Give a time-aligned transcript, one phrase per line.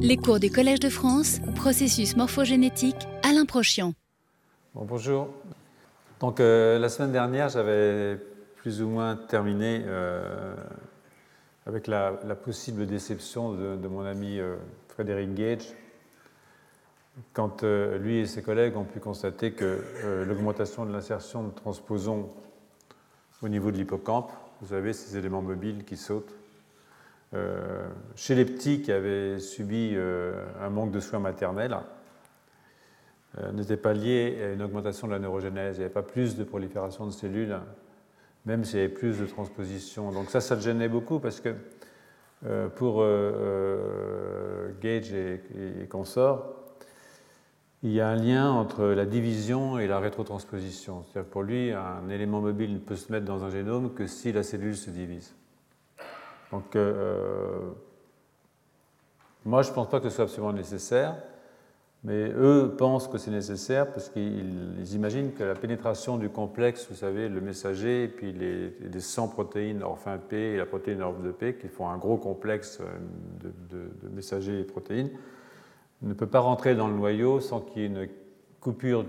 [0.00, 3.94] Les cours du Collège de France, processus morphogénétique, Alain Prochian.
[4.74, 5.28] Bon, bonjour.
[6.18, 8.18] Donc, euh, la semaine dernière, j'avais
[8.56, 10.56] plus ou moins terminé euh,
[11.64, 14.56] avec la, possible déception de, mon ami euh,
[14.88, 15.72] Frédéric Gage,
[17.32, 22.30] quand lui et ses collègues ont pu constater que l'augmentation de l'insertion de transposons
[23.42, 26.34] au niveau de l'hippocampe, vous savez, ces éléments mobiles qui sautent,
[27.34, 31.76] euh, chez les petits qui avaient subi euh, un manque de soins maternels,
[33.38, 35.76] euh, n'était pas lié à une augmentation de la neurogénèse.
[35.76, 37.58] Il n'y avait pas plus de prolifération de cellules,
[38.44, 40.12] même s'il y avait plus de transposition.
[40.12, 41.54] Donc ça, ça le gênait beaucoup parce que
[42.76, 43.02] pour
[44.82, 45.40] Gage et,
[45.82, 46.54] et, consorts,
[47.82, 51.04] il y a un lien entre la division et la rétrotransposition.
[51.04, 54.30] C'est-à-dire pour lui, un élément mobile ne peut se mettre dans un génome que si
[54.30, 55.34] la cellule se divise.
[56.52, 57.60] Donc, euh,
[59.44, 61.16] moi, je ne pense pas que ce soit absolument nécessaire,
[62.02, 66.96] mais eux pensent que c'est nécessaire parce qu'ils imaginent que la pénétration du complexe, vous
[66.96, 71.30] savez, le messager, puis les, les 100 protéines orphin P et la protéine orph de
[71.30, 72.80] P, qui font un gros complexe
[73.40, 75.10] de, de messagers et protéines,
[76.02, 78.08] ne peut pas rentrer dans le noyau sans qu'il y ait une
[78.60, 79.04] coupure,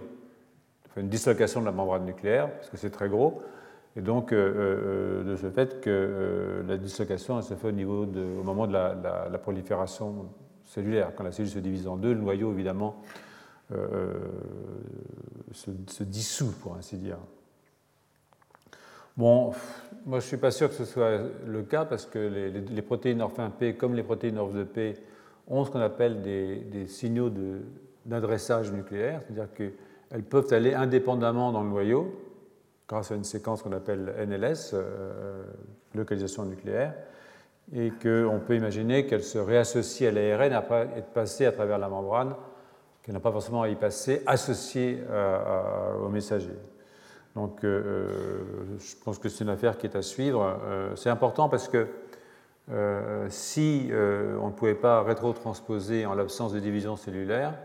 [0.97, 3.41] une dislocation de la membrane nucléaire, parce que c'est très gros.
[3.97, 8.05] Et donc, euh, euh, de ce fait que euh, la dislocation se fait au, niveau
[8.05, 10.27] au moment de la, prolifération
[10.65, 11.13] cellulaire.
[11.15, 13.01] Quand la cellule se divise en deux, le noyau, évidemment,
[15.51, 17.17] se, dissout, pour ainsi dire.
[19.15, 19.53] Bon,
[20.05, 23.21] moi, je ne suis pas sûr que ce soit le cas parce que les, protéines
[23.21, 24.95] orphin P, comme les protéines orph de P,
[25.47, 27.31] ont ce qu'on appelle des signaux
[28.05, 32.13] d'adressage nucléaire, c'est-à-dire qu'elles peuvent aller indépendamment dans le noyau,
[32.87, 35.43] grâce à une séquence qu'on appelle NLS, euh,
[35.93, 36.93] localisation nucléaire,
[37.73, 41.89] et qu'on peut imaginer qu'elle se réassocie à l'ARN après être passée à travers la
[41.89, 42.35] membrane,
[43.01, 45.03] qu'elle n'a pas forcément à y passer, associée
[46.03, 46.53] au messager.
[47.35, 50.59] Donc euh, euh, je pense que c'est une affaire qui est à suivre.
[50.95, 51.87] c'est important parce que
[53.29, 57.55] si on ne pouvait pas rétrotransposer en l'absence de division cellulaire,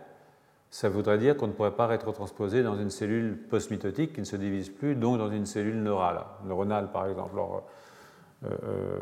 [0.70, 4.36] ça voudrait dire qu'on ne pourrait pas rétrotransposer dans une cellule post-mitotique qui ne se
[4.36, 7.32] divise plus, donc dans une cellule neurale, neuronale par exemple.
[7.34, 7.64] Alors,
[8.44, 8.98] euh, euh,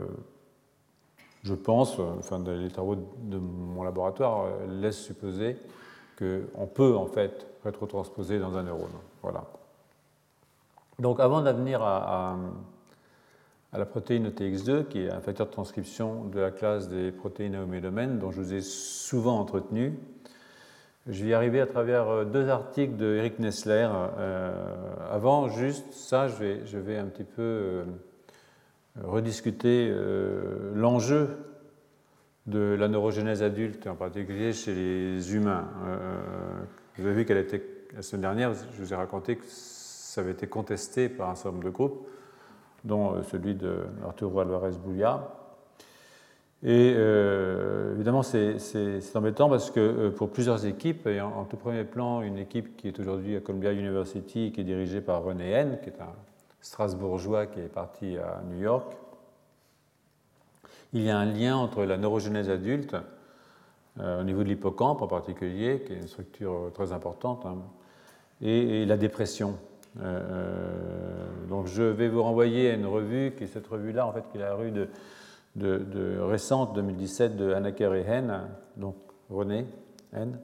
[1.42, 5.56] je pense, enfin, les travaux de mon laboratoire euh, laissent supposer
[6.18, 8.88] qu'on peut en fait rétrotransposer dans un neurone.
[9.22, 9.44] Voilà.
[10.98, 12.36] Donc avant d'en venir à,
[13.72, 17.56] à, la protéine TX2, qui est un facteur de transcription de la classe des protéines
[17.56, 19.96] homédomènes, dont je vous ai souvent entretenu,
[21.08, 23.88] je vais y arriver à travers euh, deux articles de Eric Nessler.
[24.19, 24.52] Euh,
[25.10, 27.84] avant, juste ça, je vais, un petit peu euh,
[29.02, 29.94] rediscuter
[30.74, 31.28] l'enjeu
[32.46, 35.69] de la neurogénèse adulte, en particulier chez les humains.
[36.96, 37.62] vous avez vu qu'elle était,
[37.94, 41.50] la semaine dernière, je vous ai raconté que ça avait été contesté par un certain
[41.50, 42.08] nombre de groupes,
[42.84, 45.38] dont celui de Arturo Alvarez Boulia.
[46.64, 48.56] Et euh, évidemment, c'est
[49.14, 52.88] embêtant parce que euh, pour plusieurs équipes, et en, tout premier plan, une équipe qui
[52.88, 56.12] est aujourd'hui à Columbia University, qui est dirigée par René Henn, qui est un
[56.60, 58.92] Strasbourgeois qui est parti à New York,
[60.92, 62.96] il y a un lien entre la neurogénèse adulte,
[64.00, 67.58] euh, au niveau de l'hippocampe en particulier, qui est une structure très importante, hein,
[68.42, 69.56] et, la dépression.
[71.48, 74.38] donc je vais vous renvoyer à une revue, qui est cette revue-là, en fait, qui
[74.38, 74.88] est la rue de
[75.56, 78.97] de, récente 2017 de Hanneker et Henn, donc
[79.31, 79.66] René
[80.12, 80.38] Henn,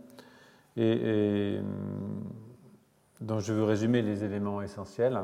[0.76, 1.59] et,
[3.20, 5.20] dont je veux résumer les éléments essentiels.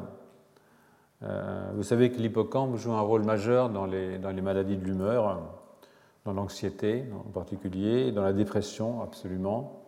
[1.22, 4.84] Euh, vous savez que l'hippocampe joue un rôle majeur dans les, dans les maladies de
[4.84, 5.42] l'humeur,
[6.24, 9.82] dans l'anxiété en particulier, dans la dépression absolument,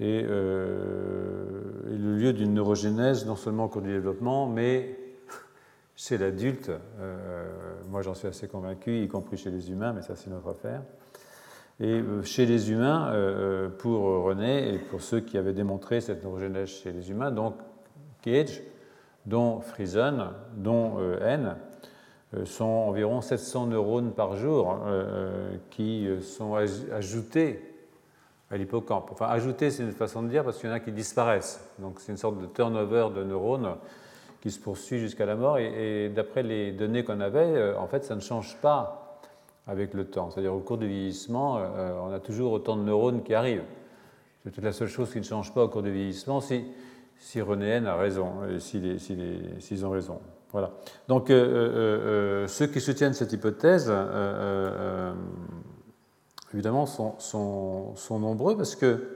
[0.00, 4.98] et, euh, le lieu d'une neurogénèse non seulement au cours du développement, mais
[5.96, 7.46] chez l'adulte, euh,
[7.88, 10.82] moi j'en suis assez convaincu, y compris chez les humains, mais ça c'est notre affaire.
[11.80, 16.22] Et euh, chez les humains, euh, pour René et pour ceux qui avaient démontré cette
[16.24, 17.54] neurogénèse chez les humains, donc
[18.22, 18.62] Cage,
[19.26, 21.56] dont Friesen, dont N,
[22.44, 24.80] sont environ 700 neurones par jour
[25.70, 27.74] qui sont ajoutés
[28.50, 29.10] à l'hippocampe.
[29.12, 31.66] Enfin, ajoutés, c'est une façon de dire parce qu'il y en a qui disparaissent.
[31.78, 33.76] Donc c'est une sorte de turnover de neurones
[34.44, 35.56] qui se poursuit jusqu'à la mort.
[35.56, 39.18] Et, d'après les données qu'on avait, euh, en fait, ça ne change pas
[39.66, 40.30] avec le temps.
[40.30, 43.64] C'est-à-dire au cours du vieillissement, euh, on a toujours autant de neurones qui arrivent.
[44.42, 46.62] C'est toute la seule chose qui ne change pas au cours du vieillissement, si,
[47.18, 49.16] si René N a raison, s'ils si
[49.60, 50.20] si ont raison.
[50.52, 50.72] Voilà.
[51.08, 53.90] Donc, euh, ceux qui soutiennent cette hypothèse
[56.52, 59.08] évidemment, sont, sont, nombreux parce que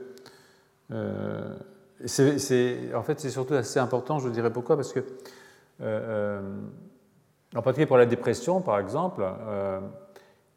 [2.01, 5.03] en fait, c'est surtout assez important, je vous dirais pourquoi, parce que,
[7.55, 9.23] en particulier pour la dépression, par exemple,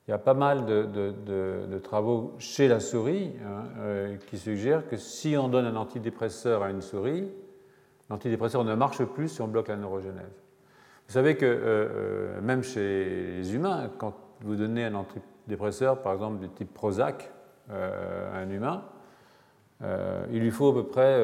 [0.06, 5.37] il y a pas mal de, travaux chez la souris hein, qui suggèrent que si
[5.37, 7.29] on donne un antidépresseur à une souris,
[8.11, 10.43] l'antidépresseur ne marche plus si on bloque la neurogenèse.
[11.09, 16.15] Vous savez que euh, euh, même chez les humains, quand vous donnez un antidépresseur, par
[16.15, 17.31] exemple du type Prozac,
[17.71, 18.85] euh, à un humain,
[19.82, 21.19] il lui faut à peu près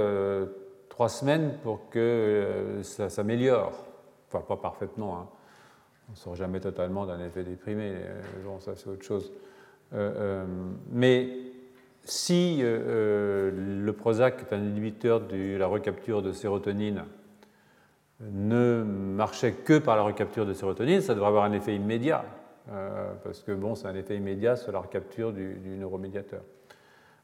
[0.88, 3.86] trois semaines pour que ça s'améliore.
[4.28, 5.18] Enfin, pas parfaitement.
[5.18, 5.26] Hein.
[6.08, 7.94] On ne sort jamais totalement d'un effet déprimé.
[8.44, 9.32] Bon, ça, c'est autre chose.
[10.90, 11.28] mais
[12.04, 17.04] si le Prozac est un inhibiteur de la recapture de sérotonine
[18.20, 22.24] ne marchait que par la recapture de sérotonine, ça devrait avoir un effet immédiat,
[22.70, 26.42] euh, parce que bon, c'est un effet immédiat sur la recapture du, neuromédiateur.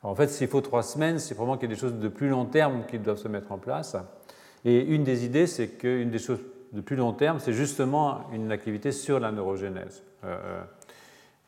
[0.05, 2.29] En fait, s'il faut trois semaines, c'est vraiment qu'il y a des choses de plus
[2.29, 3.97] long terme qui doivent se mettre en place.
[4.65, 6.41] Et une des idées, c'est qu'une des choses
[6.73, 10.03] de plus long terme, c'est justement une activité sur la neurogénèse.
[10.25, 10.63] Euh, euh,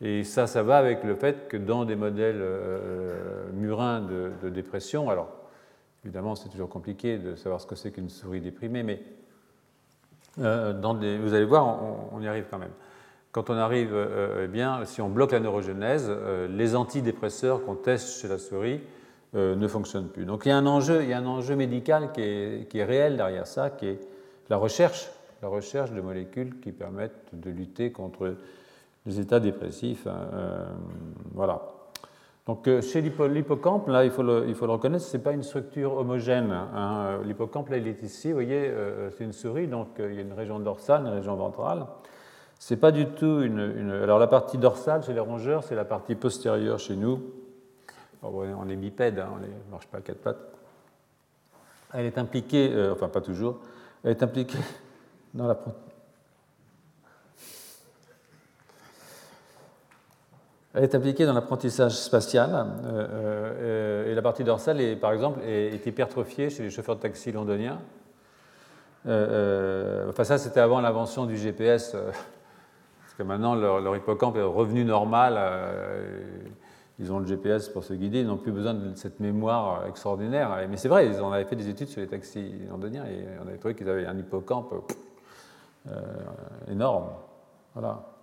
[0.01, 2.43] et ça, ça va avec le fait que dans des modèles
[3.55, 5.29] murins de, dépression, alors
[6.05, 9.03] évidemment, c'est toujours compliqué de savoir ce que c'est qu'une souris déprimée, mais
[10.39, 10.73] euh,
[11.23, 11.79] vous allez voir,
[12.13, 12.73] on, y arrive quand même.
[13.37, 17.75] Quand on arrive, euh, eh bien, si on bloque la neurogénèse, euh, les antidépresseurs qu'on
[17.75, 18.81] teste chez la souris
[19.35, 20.25] ne fonctionnent plus.
[20.25, 23.19] Donc il y a un enjeu, il y a un enjeu médical qui est, réel
[23.19, 24.01] derrière ça, qui est
[24.49, 25.11] la recherche,
[25.43, 28.35] la recherche de molécules qui permettent de lutter contre
[29.05, 30.07] les états dépressifs.
[30.07, 30.69] Hein,
[31.35, 31.61] voilà.
[32.47, 36.53] Donc chez l'hippocampe, là, il faut le, reconnaître, ce n'est pas une structure homogène.
[36.53, 37.19] Hein.
[37.25, 40.19] L'hippocampe, là, il est ici, vous voyez, euh, c'est une souris, donc euh, il y
[40.21, 41.87] a une région dorsale, une région ventrale.
[42.59, 46.15] C'est pas du tout une, Alors la partie dorsale chez les rongeurs, c'est la partie
[46.15, 47.23] postérieure chez nous.
[48.23, 50.53] on est bipède, hein, on ne marche pas à quatre pattes.
[51.93, 53.61] Elle est impliquée, euh, enfin pas toujours,
[54.03, 54.59] elle est impliquée
[55.35, 55.55] dans la
[60.77, 63.07] Elle est impliquée dans l'apprentissage spatial euh,
[63.63, 67.33] euh, et la partie dorsale, est, par exemple, est, hypertrophiée chez les chauffeurs de taxi
[67.33, 67.81] londoniens.
[69.07, 71.97] Euh, enfin, ça, c'était avant l'invention du GPS,
[73.17, 75.41] que maintenant, leur, hippocampe est revenu normal.
[76.99, 80.57] ils ont le GPS pour se guider, ils n'ont plus besoin de cette mémoire extraordinaire.
[80.69, 83.49] Mais c'est vrai, ils en avaient fait des études sur les taxis londoniens et on
[83.49, 84.75] avait trouvé qu'ils avaient un hippocampe
[86.69, 87.09] énorme.
[87.75, 88.17] Voilà.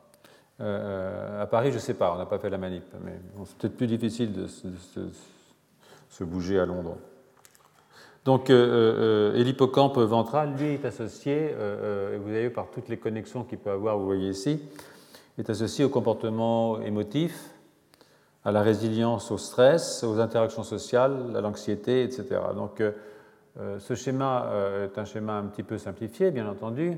[0.61, 3.57] Euh, à Paris, je ne sais pas, on n'a pas fait la manip, mais c'est
[3.57, 6.97] peut-être plus difficile de, se bouger à Londres.
[8.25, 13.43] Donc, euh, euh, l'hippocampe ventral, lui, est associé, et vous avez par toutes les connexions
[13.43, 14.61] qu'il peut avoir, vous voyez ici,
[15.37, 17.49] est associé au comportement émotif,
[18.45, 22.39] à la résilience au stress, aux interactions sociales, à l'anxiété, etc.
[22.55, 22.81] Donc,
[23.79, 24.51] ce schéma
[24.83, 26.97] est un schéma un petit peu simplifié, bien entendu,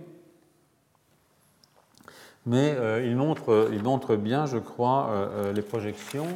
[2.45, 6.28] mais euh, il, montre, il, montre, bien, je crois, euh, euh, les projections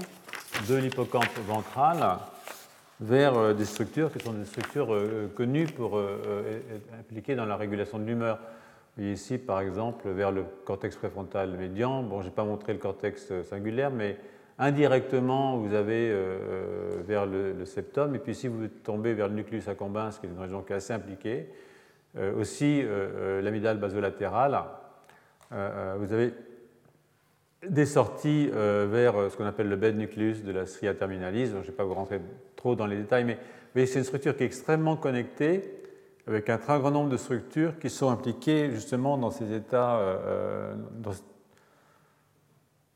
[0.67, 2.17] de l'hippocampe ventral
[2.99, 4.93] vers des structures qui sont des structures
[5.35, 8.39] connues pour être impliquées dans la régulation de l'humeur.
[8.97, 12.03] Ici, par exemple, vers le cortex préfrontal médian.
[12.03, 14.17] Bon, je n'ai pas montré le cortex singulaire, mais
[14.57, 16.13] indirectement, vous avez
[17.07, 18.13] vers le, septum.
[18.15, 20.77] Et puis, si vous tombez vers le nucléus accumbens, qui est une région qui est
[20.77, 21.47] assez impliquée,
[22.35, 22.83] aussi
[23.41, 24.59] l'amygdale basolatérale,
[25.51, 26.33] euh, euh, vous avez
[27.67, 31.47] des sorties euh, vers ce qu'on appelle le bed nucleus de la stria terminalis.
[31.47, 32.21] Je ne vais pas vous rentrer
[32.59, 33.37] trop dans les détails, mais,
[33.85, 35.73] c'est une structure qui est extrêmement connectée
[36.27, 39.99] avec un très grand nombre de structures qui sont impliquées justement dans ces états,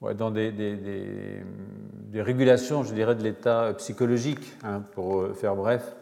[0.01, 1.41] dans, des,
[2.15, 5.95] régulations, je dirais, de l'état psychologique, hein, pour faire bref,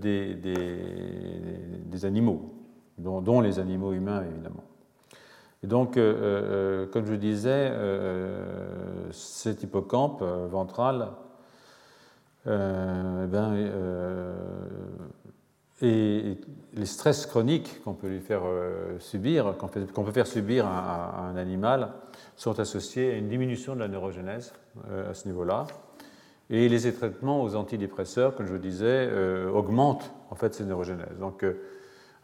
[0.00, 0.36] des,
[2.02, 2.54] animaux,
[2.98, 4.64] dont les animaux humains évidemment.
[5.64, 11.08] Et donc, euh, euh, comme je disais, euh, cet hippocampe ventral
[12.46, 13.70] eh ben,
[15.82, 16.38] et
[16.74, 18.42] les stress chroniques qu'on peut lui faire
[19.00, 21.90] subir, qu'on peut faire subir à, un animal,
[22.36, 24.52] sont associés à une diminution de la neurogénèse
[25.08, 25.66] à ce niveau-là.
[26.50, 29.10] Et les traitements aux antidépresseurs, comme je vous disais,
[29.52, 31.18] augmentent en fait ces neurogénèses.
[31.18, 31.44] Donc,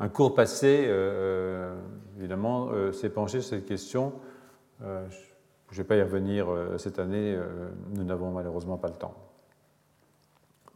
[0.02, 1.74] un cours passé, euh, euh,
[2.18, 4.14] évidemment, euh, s'est penché sur cette question.
[4.80, 6.48] je ne vais pas y revenir
[6.78, 7.38] cette année,
[7.94, 9.14] nous n'avons malheureusement pas le temps.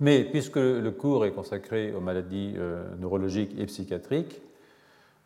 [0.00, 2.54] Mais puisque le cours est consacré aux maladies
[2.98, 4.40] neurologiques et psychiatriques,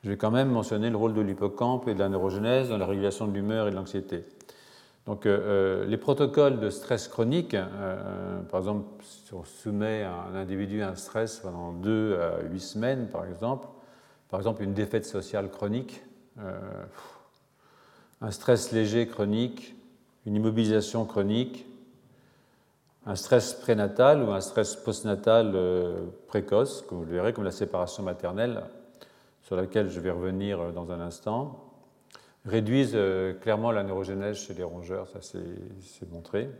[0.04, 2.86] je vais quand même mentionner le rôle de l'hippocampe et de la neurogénèse dans la
[2.86, 4.24] régulation de l'humeur et de l'anxiété.
[5.06, 7.56] Donc, les protocoles de stress chronique,
[8.50, 13.08] par exemple, si on soumet un individu à un stress pendant 2 à 8 semaines,
[13.08, 13.66] par exemple,
[14.28, 16.02] par exemple une défaite sociale chronique,
[18.20, 19.74] un stress léger chronique,
[20.26, 21.64] une immobilisation chronique,
[23.08, 27.50] un stress prénatal ou un stress postnatal euh, précoce, comme vous le verrez, comme la
[27.50, 28.64] séparation maternelle,
[29.42, 31.72] sur laquelle je vais revenir euh, dans un instant,
[32.44, 36.50] réduisent euh, clairement la neurogénèse chez les rongeurs, ça c'est montré.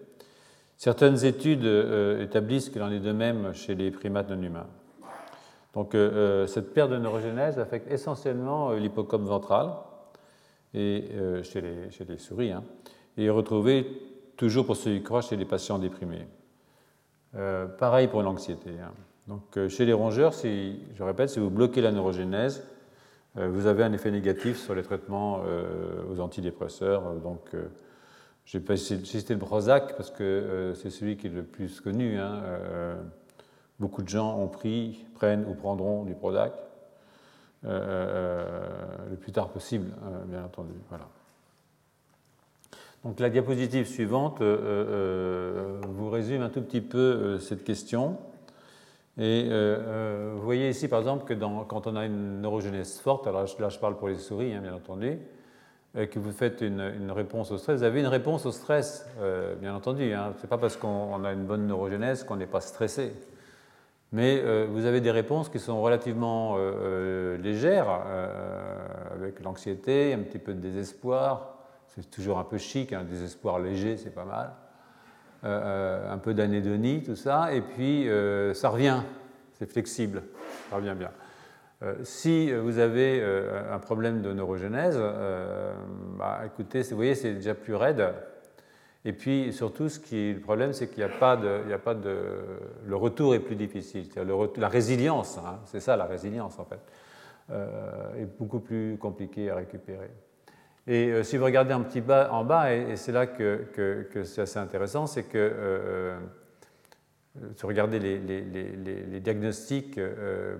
[0.78, 1.64] Certaines études
[2.20, 4.68] établissent qu'il en est de même chez les primates non humains.
[5.74, 5.96] Donc
[6.46, 9.72] cette perte de neurogénèse affecte essentiellement l'hippocampe ventral
[10.74, 11.08] et,
[11.42, 12.62] chez, les, chez, les, souris, hein,
[13.16, 13.88] et est retrouvée
[14.36, 16.28] toujours pour ceux qui croient chez les patients déprimés.
[17.34, 18.70] Euh, pareil pour l'anxiété.
[18.70, 18.92] Hein.
[19.26, 22.64] Donc, euh, chez les rongeurs, si, je répète, si vous bloquez la neurogénèse,
[23.36, 25.42] euh, vous avez un effet négatif sur les traitements
[26.10, 27.14] aux antidépresseurs.
[27.16, 27.54] Donc,
[28.46, 32.18] j'ai pas cité le Prozac parce que c'est celui qui est le plus connu.
[32.18, 32.40] Hein.
[33.78, 36.54] beaucoup de gens ont pris, prennent ou prendront du Prozac
[37.62, 39.92] le plus tard possible,
[40.28, 40.72] bien entendu.
[40.88, 41.06] Voilà.
[43.08, 48.18] Donc la diapositive suivante euh, euh, vous résume un tout petit peu euh, cette question.
[49.16, 51.32] Et vous voyez ici par exemple que
[51.64, 54.74] quand on a une neurogenèse forte, alors là je parle pour les souris hein, bien
[54.74, 55.18] entendu,
[55.94, 59.08] que vous faites une, réponse au stress, vous avez une réponse au stress,
[59.60, 60.12] bien entendu.
[60.12, 60.34] Hein.
[60.36, 63.12] Ce n'est pas parce qu'on a une bonne neurogenèse qu'on n'est pas stressé.
[64.12, 66.56] Mais vous avez des réponses qui sont relativement
[67.42, 67.88] légères,
[69.12, 71.57] avec l'anxiété, un petit peu de désespoir,
[72.00, 74.52] c'est toujours un peu chic, un désespoir léger, c'est pas mal.
[75.44, 79.02] Euh, euh, un peu d'anédonie, tout ça, et puis euh, ça revient,
[79.52, 80.24] c'est flexible,
[80.68, 81.10] ça revient bien.
[82.02, 83.22] si vous avez
[83.70, 85.00] un problème de neurogénèse,
[86.18, 88.12] bah, écoutez, vous voyez, c'est déjà plus raide.
[89.04, 91.94] Et puis surtout, est le problème, c'est qu'il n'y a pas de, il a pas
[91.94, 92.16] de,
[92.84, 94.08] le retour est plus difficile.
[94.16, 96.80] Le la résilience, hein, c'est ça la résilience en fait,
[98.18, 100.10] est beaucoup plus compliqué à récupérer.
[100.88, 104.40] Et euh, si vous regardez un petit bas en bas, et, c'est là que, c'est
[104.40, 106.16] assez intéressant, c'est que euh,
[107.36, 110.00] euh, si vous regardez les, diagnostics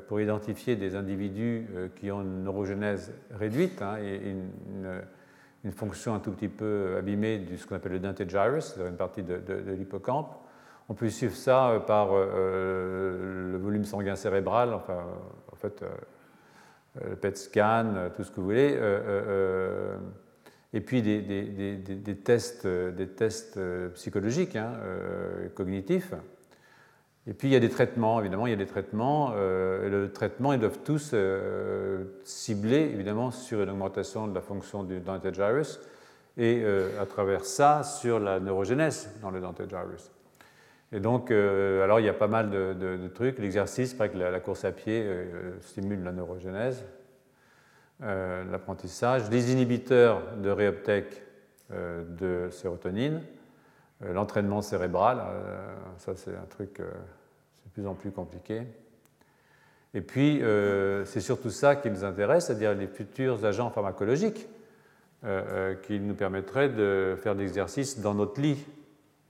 [0.07, 1.67] pour identifier des individus
[1.97, 4.21] qui ont une neurogénèse réduite hein, et
[5.65, 8.91] une, fonction un tout petit peu abîmée de ce qu'on appelle le dentate gyrus, c'est-à-dire
[8.91, 10.35] une partie de, l'hippocampe,
[10.89, 15.05] on peut suivre ça par le volume sanguin cérébral, enfin,
[15.53, 15.85] en fait,
[17.07, 19.97] le PET scan, tout ce que vous voulez, euh, euh, euh,
[20.73, 23.59] et puis des, tests, des tests
[23.95, 24.73] psychologiques, hein,
[25.55, 26.13] cognitifs.
[27.27, 29.33] Et puis il y a des traitements, évidemment, il y a des traitements.
[29.35, 31.15] le traitement, ils doivent tous
[32.25, 35.81] cibler, évidemment, sur une augmentation de la fonction du dentate gyrus
[36.37, 36.63] et
[37.01, 40.11] à travers ça, sur la neurogénèse dans le dentate gyrus.
[40.93, 43.39] Et donc, euh, alors il y a pas mal de, trucs.
[43.39, 46.85] L'exercice, que la, course à pied euh, stimule la neurogénèse,
[48.03, 51.23] euh, l'apprentissage, les inhibiteurs de réuptake
[51.71, 53.21] de sérotonine,
[54.01, 55.23] l'entraînement cérébral,
[55.99, 58.63] ça c'est un truc, c'est de plus en plus compliqué.
[59.93, 60.43] Et puis,
[61.05, 64.49] c'est surtout ça qui nous intéresse, c'est-à-dire les futurs agents pharmacologiques
[65.83, 68.65] qui nous permettraient de faire de l'exercice dans notre lit,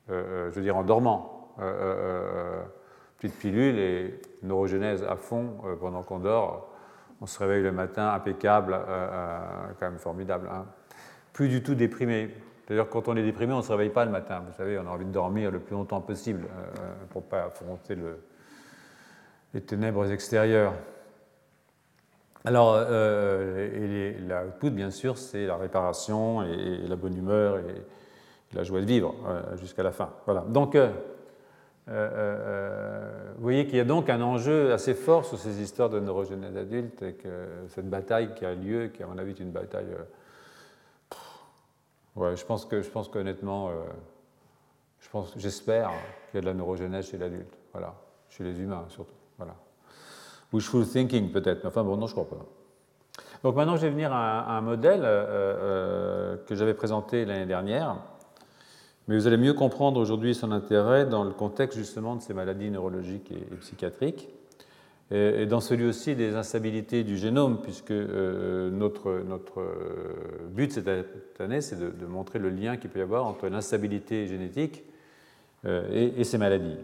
[0.09, 1.38] je veux dire en dormant.
[1.61, 2.63] Euh, euh, euh,
[3.19, 6.73] petite pilule et neurogénèse à fond pendant qu'on dort.
[7.21, 8.79] On se réveille le matin impeccable,
[9.81, 10.49] quand même formidable.
[10.53, 10.67] Hein.
[11.33, 12.33] Plus du tout déprimé.
[12.69, 14.45] D'ailleurs, quand on est déprimé, on ne se réveille pas le matin.
[14.47, 16.47] Vous savez, on a envie de dormir le plus longtemps possible
[17.11, 18.21] pour ne pas affronter le,
[19.53, 20.75] les ténèbres extérieures.
[22.45, 24.13] Alors, euh,
[24.45, 27.83] l'output, bien sûr, c'est la réparation et, la bonne humeur et,
[28.55, 29.15] la joie de vivre
[29.57, 30.11] jusqu'à la fin.
[30.25, 30.41] Voilà.
[30.49, 31.18] Donc, euh, euh,
[31.89, 36.57] vous voyez qu'il y a donc un enjeu assez fort sur ces histoires de neurogénèse
[36.57, 39.87] adulte et que cette bataille qui a lieu, qui à mon avis est une bataille.
[39.91, 41.17] Euh,
[42.17, 43.71] ouais, je pense que je pense qu'honnêtement,
[45.01, 45.91] je pense, j'espère
[46.31, 47.95] qu'il y a de la neurogénèse chez l'adulte, voilà,
[48.29, 49.55] chez les humains surtout, voilà.
[50.53, 52.45] Wishful thinking peut-être, mais enfin bon, non, je crois pas.
[53.43, 55.03] Donc maintenant, je vais venir à un modèle
[56.47, 57.97] que j'avais présenté l'année dernière
[59.09, 62.71] mais vous allez mieux comprendre aujourd'hui son intérêt dans le contexte justement de ces maladies
[62.71, 64.29] neurologiques et, psychiatriques,
[65.11, 69.65] et, dans celui aussi des instabilités du génome, puisque euh, notre, notre
[70.51, 70.89] but cette
[71.41, 74.85] année, c'est de, montrer le lien qu'il peut y avoir entre l'instabilité génétique
[75.65, 76.77] euh, et, ces maladies.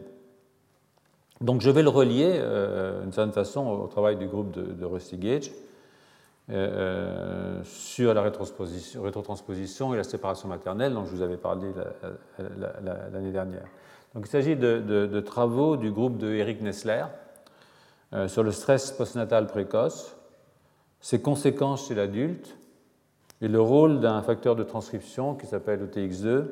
[1.43, 4.85] Donc je vais le relier euh, d'une certaine façon au travail du groupe de, de
[4.87, 5.51] Rusty Gage,
[6.49, 11.69] sur la rétrotransposition et la séparation maternelle dont je vous avais parlé
[13.13, 13.67] l'année dernière.
[14.15, 17.05] Donc, il s'agit de, travaux du groupe de Eric Nessler
[18.27, 20.17] sur le stress postnatal précoce,
[21.01, 22.57] ses conséquences chez l'adulte
[23.41, 26.45] et le rôle d'un facteur de transcription qui s'appelle OTX2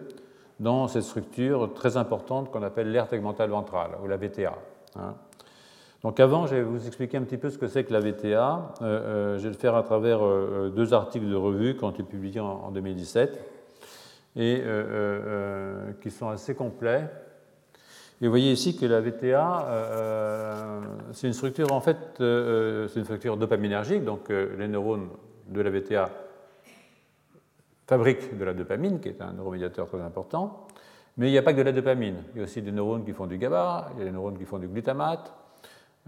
[0.60, 4.54] dans cette structure très importante qu'on appelle l'aire tegmentale ventrale, ou la VTA.
[6.02, 8.74] Donc avant, je vais vous expliquer un petit peu ce que c'est que la VTA.
[8.82, 11.90] Euh, euh, je vais le faire à travers euh, deux articles de revue qui ont
[11.90, 13.40] été publiés en, 2017
[14.34, 14.62] et
[16.00, 17.08] qui sont assez complets.
[18.20, 20.80] Et vous voyez ici que la VTA,
[21.12, 25.08] c'est une structure en fait, c'est une structure dopaminergique, donc les neurones
[25.48, 26.08] de la VTA
[27.86, 30.66] fabriquent de la dopamine, qui est un neuromédiateur très important.
[31.18, 32.24] Mais il n'y a pas que de la dopamine.
[32.32, 34.38] Il y a aussi des neurones qui font du GABA, il y a des neurones
[34.38, 35.30] qui font du glutamate,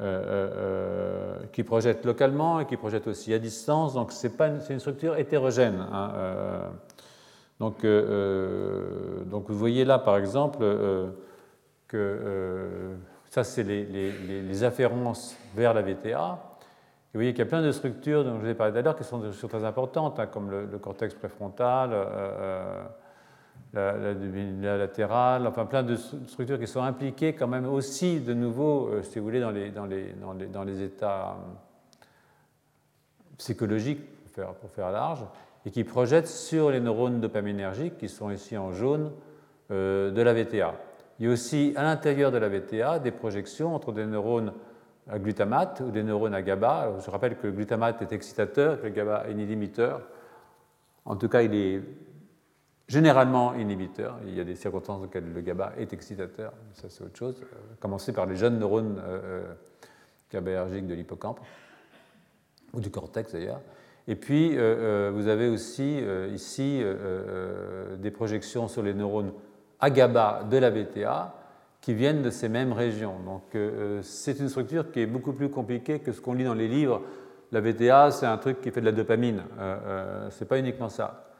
[0.01, 3.95] euh, euh, euh, qui projettent localement et qui projettent aussi à distance.
[3.95, 4.33] Donc c'est
[4.71, 5.87] une structure hétérogène.
[5.93, 6.73] Hein,
[7.61, 10.65] donc, donc, vous voyez là par exemple
[11.87, 12.97] que
[13.31, 16.41] ça c'est les, les, afférences vers la VTA.
[17.13, 18.83] vous voyez qu'il y a plein de structures dont je vous ai parlé tout à
[18.83, 21.93] l'heure qui sont des structures très importantes, hein, comme le, cortex préfrontal
[23.75, 29.03] la, latérale, enfin plein de structures qui sont impliquées quand même aussi de nouveau, euh,
[29.03, 30.13] si vous voulez, dans les, dans les,
[30.47, 32.05] dans les, états euh,
[33.39, 35.25] psychologiques, pour faire, pour faire, large,
[35.67, 39.11] et qui projettent sur les neurones dopaminergiques, qui sont ici en jaune,
[39.71, 40.75] euh, de la VTA.
[41.19, 44.53] Il y a aussi à l'intérieur de la VTA des projections entre des neurones
[45.09, 46.95] à glutamate ou des neurones à GABA.
[47.05, 50.01] Je rappelle que le glutamate est excitateur, que le GABA est inhibiteur.
[51.05, 51.83] En tout cas, il est
[52.89, 54.19] généralement inhibiteur.
[54.27, 57.37] Il y a des circonstances dans lesquelles le GABA est excitateur, ça c'est autre chose.
[57.43, 59.43] Euh, commencer par les jeunes neurones euh,
[60.33, 61.41] GABAergiques de l'hippocampe,
[62.73, 63.61] ou du cortex d'ailleurs.
[64.07, 66.03] Et puis, euh, vous avez aussi
[66.35, 66.83] ici
[67.99, 69.33] des projections sur les neurones
[69.81, 71.35] AGABA de la VTA
[71.81, 73.15] qui viennent de ces mêmes régions.
[73.25, 73.57] Donc,
[74.03, 77.01] c'est une structure qui est beaucoup plus compliquée que ce qu'on lit dans les livres.
[77.51, 79.43] La VTA, c'est un truc qui fait de la dopamine.
[79.59, 81.34] ce n'est pas uniquement ça.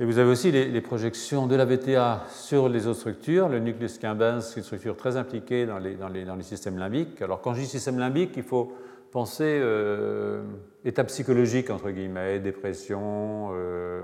[0.00, 3.48] Et vous avez aussi les, projections de la VTA sur les autres structures.
[3.48, 7.22] Le nucleus quimbens, c'est une structure très impliquée dans les, dans les, systèmes limbiques.
[7.22, 8.72] Alors quand je dis système limbique, il faut
[9.12, 10.42] penser euh,
[10.84, 14.02] état psychologique, entre guillemets, dépression, euh,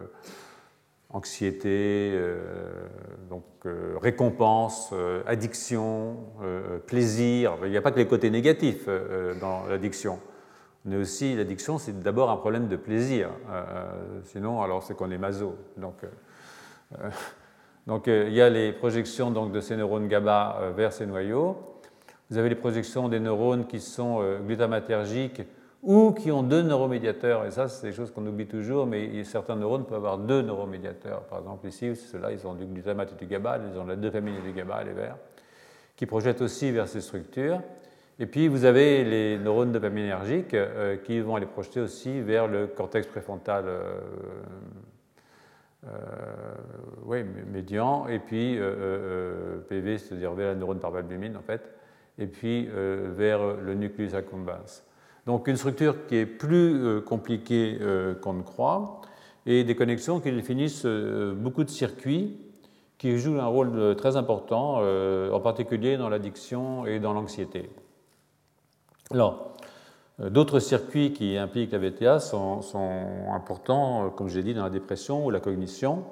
[1.08, 2.38] anxiété, euh,
[3.28, 4.94] donc, euh, récompense,
[5.26, 6.18] addiction,
[6.86, 7.54] plaisir.
[7.64, 8.88] Il n'y a pas que les côtés négatifs
[9.40, 10.20] dans l'addiction
[10.84, 13.28] mais aussi l'addiction, c'est d'abord un problème de plaisir.
[13.50, 15.56] Euh, euh, sinon, alors c'est qu'on est maso.
[15.76, 17.10] Donc, euh,
[17.86, 21.58] donc il y a les projections donc, de ces neurones GABA vers ces noyaux.
[22.30, 25.42] Vous avez les projections des neurones qui sont glutamatergiques
[25.82, 27.44] ou qui ont deux neuromédiateurs.
[27.44, 31.22] Et ça, c'est des choses qu'on oublie toujours, mais certains neurones peuvent avoir deux neuromédiateurs.
[31.22, 34.36] Par exemple, ici, ceux-là, ils ont du glutamate et du GABA, ils ont la dopamine
[34.36, 35.16] et du GABA, les verts,
[35.96, 37.60] qui projettent aussi vers ces structures.
[38.22, 42.66] Et puis vous avez les neurones dopaminergiques euh, qui vont aller projeter aussi vers le
[42.66, 43.98] cortex préfrontal euh,
[45.86, 48.58] euh, médian, et puis
[49.70, 51.62] PV, c'est-à-dire vers la neurone par valbumine en fait,
[52.18, 54.84] et puis vers le nucleus accumbens.
[55.24, 57.78] Donc une structure qui est plus compliquée
[58.20, 59.00] qu'on ne croit,
[59.46, 62.36] et des connexions qui définissent beaucoup de circuits
[62.98, 64.82] qui jouent un rôle très important,
[65.32, 67.70] en particulier dans l'addiction et dans l'anxiété.
[69.12, 69.56] Alors,
[70.20, 72.60] euh, d'autres circuits qui impliquent la VTA sont,
[73.32, 76.04] importants, euh, comme j'ai dit, dans la dépression ou la cognition,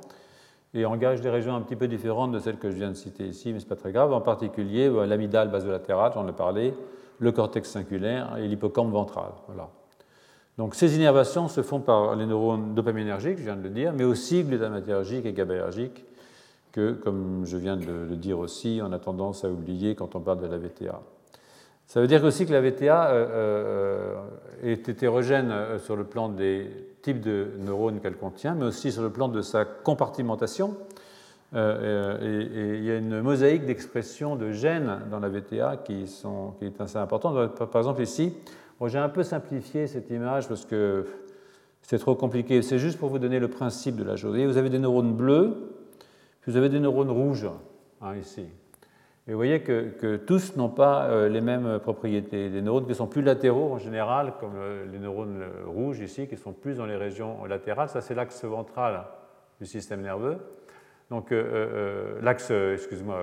[0.75, 3.27] et engagent des régions un petit peu différentes de celles que je viens de citer
[3.27, 4.13] ici, mais ce n'est pas très grave.
[4.13, 6.75] En particulier, euh, l'amygdale basolatérale, j'en ai parlé,
[7.21, 9.31] le cortex singulaire et l'hippocampe ventral.
[9.47, 9.69] Voilà.
[10.57, 14.05] Donc ces innervations se font par les neurones dopaminergiques, je viens de le dire, mais
[14.05, 16.05] aussi glutamatergiques et GABAergiques,
[16.73, 20.21] que, comme je viens de le dire aussi, on a tendance à oublier quand on
[20.21, 21.01] parle de la VTA.
[21.89, 24.17] Ça veut dire aussi que la VTA euh, euh,
[24.63, 26.71] est hétérogène euh, sur le plan des
[27.01, 30.77] types de neurones qu'elle contient, mais aussi sur le plan de sa compartimentation.
[31.55, 36.05] et, il y a une mosaïque d'expressions de gènes dans la VTA qui,
[36.61, 37.55] est assez importante.
[37.57, 38.35] Par exemple, ici,
[38.85, 41.07] j'ai un peu simplifié cette image parce que
[41.81, 42.61] c'est trop compliqué.
[42.61, 44.37] C'est juste pour vous donner le principe de la chose.
[44.37, 45.57] Vous avez des neurones bleus,
[46.43, 47.49] puis vous avez des neurones rouges,
[48.03, 48.45] hein, ici.
[49.29, 52.49] Et vous voyez que, tous n'ont pas euh, les mêmes propriétés.
[52.49, 56.27] Les neurones qui sont plus latéraux en général, comme euh, les neurones euh, rouges ici,
[56.27, 59.05] qui sont plus dans les régions latérales, ça c'est l'axe ventral
[59.61, 60.39] du système nerveux.
[61.11, 61.33] Donc
[62.21, 63.19] l'axe, excuse-moi,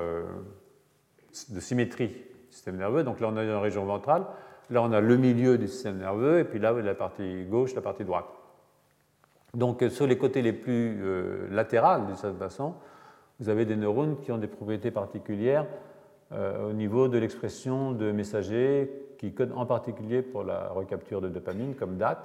[1.50, 2.16] de symétrie du
[2.50, 3.04] système nerveux.
[3.04, 4.26] Donc là on dans la région ventrale,
[4.72, 7.82] Là, on a le milieu du système nerveux, et puis là, la partie gauche, la
[7.82, 8.26] partie droite.
[9.54, 11.00] Donc, sur les côtés les plus
[11.52, 12.74] latérales de cette façon,
[13.40, 15.68] vous avez des neurones qui ont des propriétés particulières
[16.68, 21.76] au niveau de l'expression de messagers qui codent en particulier pour la recapture de dopamine,
[21.76, 22.24] comme DAT,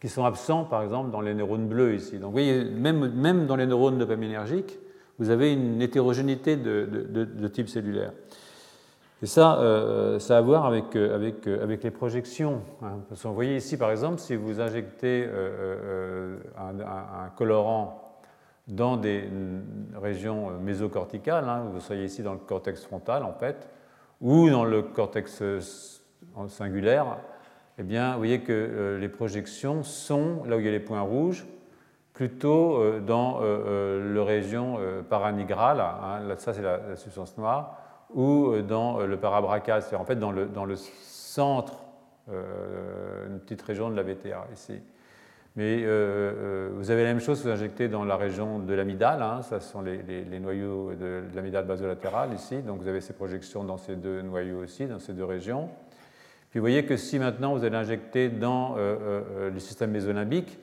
[0.00, 2.18] qui sont absents, par exemple, dans les neurones bleus ici.
[2.18, 4.78] Donc, vous voyez, même, même dans les neurones dopaminergiques,
[5.18, 8.12] vous avez une hétérogénéité de, type cellulaire.
[9.22, 12.62] Et ça, euh, ça a à voir avec, euh, euh, avec les projections.
[12.82, 12.98] Hein.
[13.08, 15.28] Parce que vous voyez ici, par exemple, si vous injectez
[16.58, 18.01] un, colorant
[18.68, 19.28] dans des
[19.94, 23.68] régions mésocorticales, hein, vous soyez ici dans le cortex frontal en fait,
[24.20, 25.42] ou dans le cortex
[26.48, 27.18] singulaire,
[27.78, 31.00] eh bien, vous voyez que les projections sont, là où il y a les points
[31.00, 31.44] rouges,
[32.12, 37.82] plutôt dans la région paranigrale, hein, là, ça c'est la substance noire,
[38.14, 41.84] ou euh, dans euh, le parabracas, c'est en fait dans le, dans le centre,
[42.30, 44.80] euh, une petite région de la VTA ici.
[45.56, 49.60] Mais vous avez la même chose, vous injectez dans la région de l'amidale, hein, ça
[49.60, 54.22] sont les, noyaux de, l'amidale basolatérale ici, donc vous avez ces projections dans ces deux
[54.22, 55.68] noyaux aussi, dans ces deux régions.
[56.50, 60.58] Puis vous voyez que si maintenant vous allez injecter dans le système mésolimbique,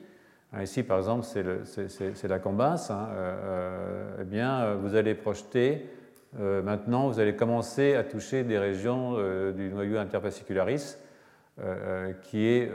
[0.52, 3.08] hein, ici par exemple c'est la combasse, hein,
[4.20, 5.86] eh bien vous allez projeter
[6.38, 11.09] euh, maintenant, vous allez commencer à toucher des régions euh, du noyau interfascicularis euh,
[12.22, 12.70] qui est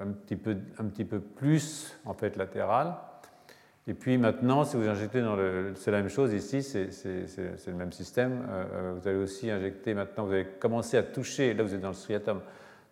[0.00, 2.94] un petit, peu, un, petit peu, plus en fait latéral.
[3.86, 5.72] Et puis maintenant, si vous injectez dans le.
[5.74, 6.90] C'est la même chose ici, c'est
[7.66, 8.42] le même système.
[8.94, 11.94] vous allez aussi injecter maintenant, vous allez commencer à toucher, là vous êtes dans le
[11.94, 12.40] striatum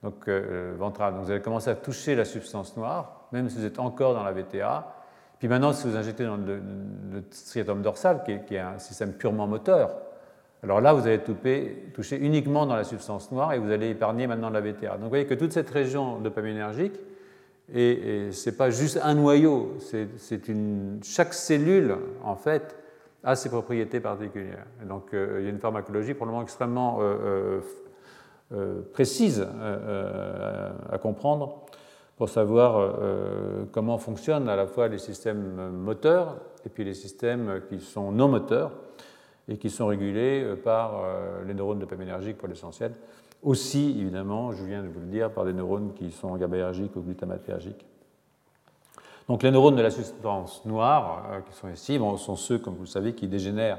[0.03, 3.79] donc, ventral, donc vous allez commencer à toucher la substance noire, même si vous êtes
[3.79, 4.95] encore dans la VTA.
[5.39, 6.61] Puis maintenant, si vous injectez dans le,
[7.31, 9.91] striatum dorsal, qui est, un système purement moteur,
[10.62, 11.21] alors là, vous allez
[11.94, 14.94] toucher, uniquement dans la substance noire et vous allez épargner maintenant la VTA.
[14.94, 16.94] Donc vous voyez que toute cette région dopaminergique,
[17.73, 19.77] et, ce n'est pas juste un noyau,
[20.16, 22.77] c'est une, chaque cellule, en fait,
[23.23, 24.66] a ses propriétés particulières.
[24.88, 27.61] donc euh, il y a une pharmacologie probablement extrêmement euh,
[28.53, 29.47] euh, précise
[30.90, 31.66] à comprendre
[32.16, 32.97] pour savoir
[33.71, 38.29] comment fonctionnent à la fois les systèmes moteurs et puis les systèmes qui sont non
[38.29, 38.73] moteurs
[39.49, 41.03] et qui sont régulés euh, par
[41.47, 42.93] les neurones dopaminergiques pour l'essentiel.
[43.43, 47.01] Aussi, évidemment, je viens de vous le dire, par des neurones qui sont GABAergiques ou
[47.01, 47.87] glutamatergiques.
[49.29, 52.87] Donc les neurones de la substance noire, qui sont ici, sont ceux, comme vous le
[52.87, 53.79] savez, qui dégénèrent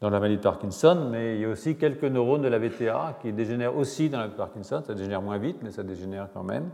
[0.00, 3.18] dans la maladie de Parkinson, mais il y a aussi quelques neurones de la VTA
[3.22, 4.82] qui dégénèrent aussi dans la maladie de Parkinson.
[4.86, 6.68] Ça dégénère moins vite, mais ça dégénère quand même.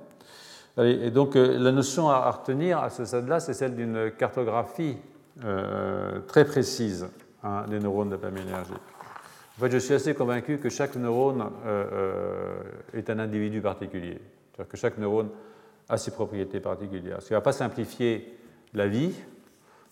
[0.79, 4.97] Et donc euh, la notion à retenir à ce stade-là, c'est celle d'une cartographie
[5.45, 7.09] euh, très précise
[7.42, 8.77] hein, des neurones dopaminergiques.
[9.57, 12.61] En fait, je suis assez convaincu que chaque neurone euh,
[12.94, 14.18] est un individu particulier.
[14.53, 15.31] C'est-à-dire que chaque neurone
[15.88, 17.20] a ses propriétés particulières.
[17.20, 18.38] Ce qui ne va pas simplifier
[18.74, 19.12] la vie,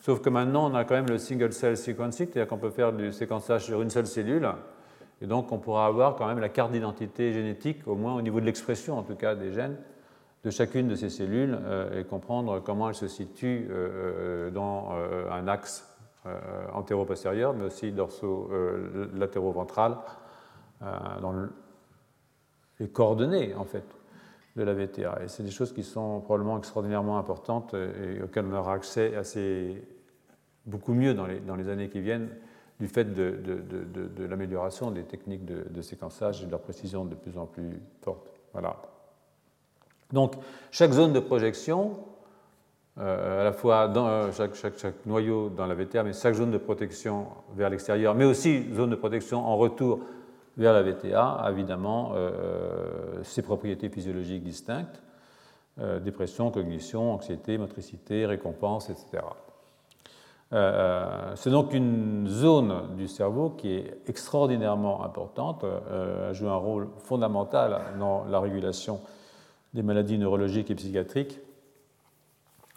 [0.00, 2.92] sauf que maintenant on a quand même le single cell sequencing, c'est-à-dire qu'on peut faire
[2.92, 4.48] du séquençage sur une seule cellule,
[5.22, 8.40] et donc on pourra avoir quand même la carte d'identité génétique, au moins au niveau
[8.40, 9.76] de l'expression en tout cas des gènes,
[10.44, 15.30] de chacune de ces cellules euh, et comprendre comment elles se situent euh, dans euh,
[15.32, 15.95] un axe
[16.72, 19.98] antéro-postérieur, mais aussi dorso-latéro-ventral,
[20.80, 21.34] dans
[22.80, 23.84] les coordonnées en fait
[24.56, 25.20] de la VTA.
[25.22, 29.82] Et c'est des choses qui sont probablement extraordinairement importantes et auxquelles on aura accès assez,
[30.66, 32.30] beaucoup mieux dans les, années qui viennent
[32.80, 37.38] du fait de, de, l'amélioration des techniques de, séquençage et de leur précision de plus
[37.38, 38.32] en plus forte.
[38.52, 38.76] Voilà.
[40.12, 40.34] Donc,
[40.70, 42.15] chaque zone de projection, euh,
[42.98, 47.68] à la fois euh, chaque, noyau dans la VTA, mais chaque zone de protection vers
[47.68, 50.00] l'extérieur, mais aussi zone de protection en retour
[50.56, 55.02] vers la VTA, évidemment euh, ses propriétés physiologiques distinctes,
[56.02, 59.22] dépression, cognition, anxiété, motricité, récompense, etc.
[61.34, 67.78] C'est donc une zone du cerveau qui est extraordinairement importante, elle joue un rôle fondamental
[68.00, 69.02] dans la régulation
[69.74, 71.40] des maladies neurologiques et psychiatriques,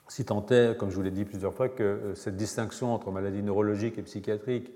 [0.09, 3.11] si tant est, comme je vous l'ai dit plusieurs fois, que euh, cette distinction entre
[3.11, 4.71] maladies neurologiques et psychiatriques,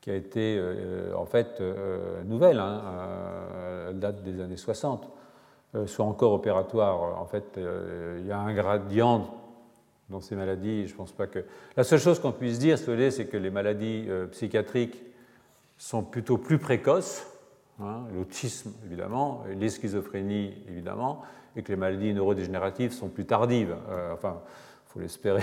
[0.00, 2.82] qui a été euh, en fait euh, nouvelle, hein,
[3.88, 5.08] elle date des années 60,
[5.86, 7.20] soit encore opératoire.
[7.20, 9.34] En fait, il y a un gradient
[10.08, 10.86] dans ces maladies.
[10.86, 11.40] Je pense pas que.
[11.76, 15.02] La seule chose qu'on puisse dire, c'est que les maladies psychiatriques
[15.76, 17.26] sont plutôt plus précoces,
[17.80, 21.22] hein, l'autisme évidemment, les schizophrénies évidemment,
[21.56, 23.74] et que les maladies neurodégénératives sont plus tardives.
[23.90, 24.40] Euh, enfin,
[24.86, 25.42] il faut l'espérer,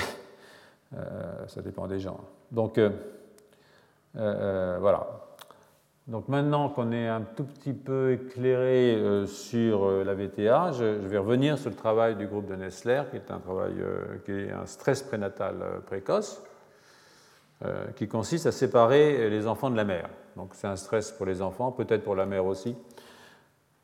[0.96, 2.20] euh, ça dépend des gens.
[2.52, 5.08] Donc, euh, voilà.
[6.08, 11.58] donc maintenant qu'on est un tout petit peu éclairé sur la VTA, je, vais revenir
[11.58, 13.76] sur le travail du groupe de Nessler, qui est un travail
[14.26, 16.44] qui est un stress prénatal précoce,
[17.96, 20.10] qui consiste à séparer les enfants de la mère.
[20.36, 22.76] Donc c'est un stress pour les enfants, peut-être pour la mère aussi.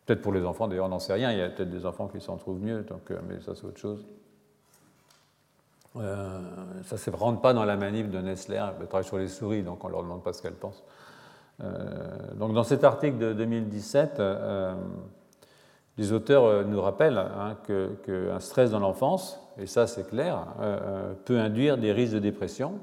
[0.08, 1.32] Peut-être pour les enfants, d'ailleurs, on n'en sait rien.
[1.32, 3.80] Il y a peut-être des enfants qui s'en trouvent mieux, donc, mais ça, c'est autre
[3.80, 4.08] chose.
[6.00, 6.40] Euh,
[6.84, 9.84] ça ne rentre pas dans la manip de Nestler, elle travaille sur les souris, donc
[9.84, 10.84] on ne leur demande pas ce qu'elle pense.
[11.64, 14.76] Euh, donc dans cet article de 2017, euh,
[15.98, 20.46] les auteurs nous rappellent hein, qu'un stress dans l'enfance, et ça c'est clair,
[21.26, 22.76] peut induire des risques de dépression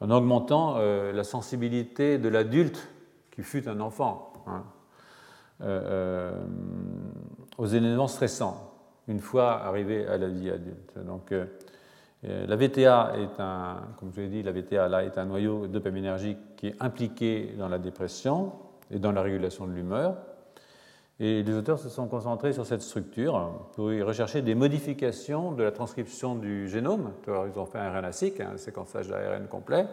[0.00, 2.88] en augmentant la sensibilité de l'adulte
[3.30, 4.64] qui fut un enfant hein,
[5.60, 5.66] aux
[7.66, 8.74] éléments stressants
[9.08, 10.98] une fois arrivé à la vie adulte.
[11.04, 11.46] Donc, euh,
[12.24, 15.66] euh, la VTA est un, comme je l'ai dit, la VTA là est un noyau
[15.66, 18.52] dopaminergique qui est impliqué dans la dépression
[18.90, 20.16] et dans la régulation de l'humeur.
[21.20, 25.62] Et les auteurs se sont concentrés sur cette structure pour y rechercher des modifications de
[25.62, 27.12] la transcription du génome.
[27.28, 29.86] Ils ont fait un RNA-seq, un séquençage d'ARN complet,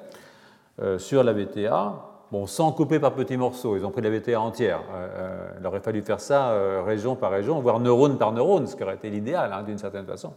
[0.79, 4.39] euh, sur la VTA Bon, sans couper par petits morceaux, ils ont pris la VTA
[4.39, 4.79] entière.
[4.93, 8.67] Euh, euh, il aurait fallu faire ça euh, région par région, voire neurone par neurone,
[8.67, 10.33] ce qui aurait été l'idéal hein, d'une certaine façon.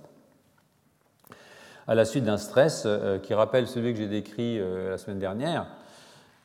[1.87, 2.89] À la suite d'un stress
[3.23, 5.67] qui rappelle celui que j'ai décrit la semaine dernière,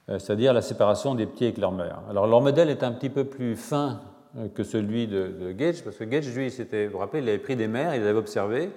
[0.09, 2.01] c'est-à-dire la séparation des petits avec leur mère.
[2.09, 4.01] Alors leur modèle est un petit peu plus fin
[4.53, 7.69] que celui de, Gage, parce que Gage, lui, vous vous rappelez, il avait pris des
[7.69, 8.69] mères, il les avait observées,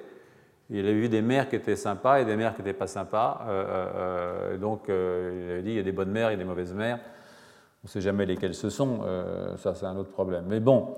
[0.73, 3.45] il avait vu des mères qui étaient sympas et des mères qui n'étaient pas sympas.
[3.47, 6.45] Euh, euh, euh, donc, il avait dit il y a des bonnes mères et des
[6.45, 6.99] mauvaises mères.
[7.85, 9.01] On ne sait jamais lesquelles ce sont.
[9.59, 10.45] ça, c'est un autre problème.
[10.49, 10.97] Mais bon,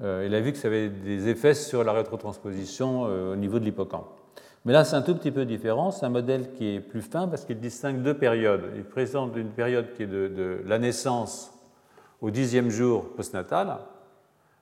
[0.00, 4.06] il a vu que ça avait des effets sur la rétrotransposition au niveau de l'hippocampe.
[4.66, 5.90] Mais là, c'est un tout petit peu différent.
[5.92, 8.64] C'est un modèle qui est plus fin parce qu'il distingue deux périodes.
[8.76, 11.52] Il présente une période qui est de, de la naissance
[12.20, 13.78] au dixième jour postnatal,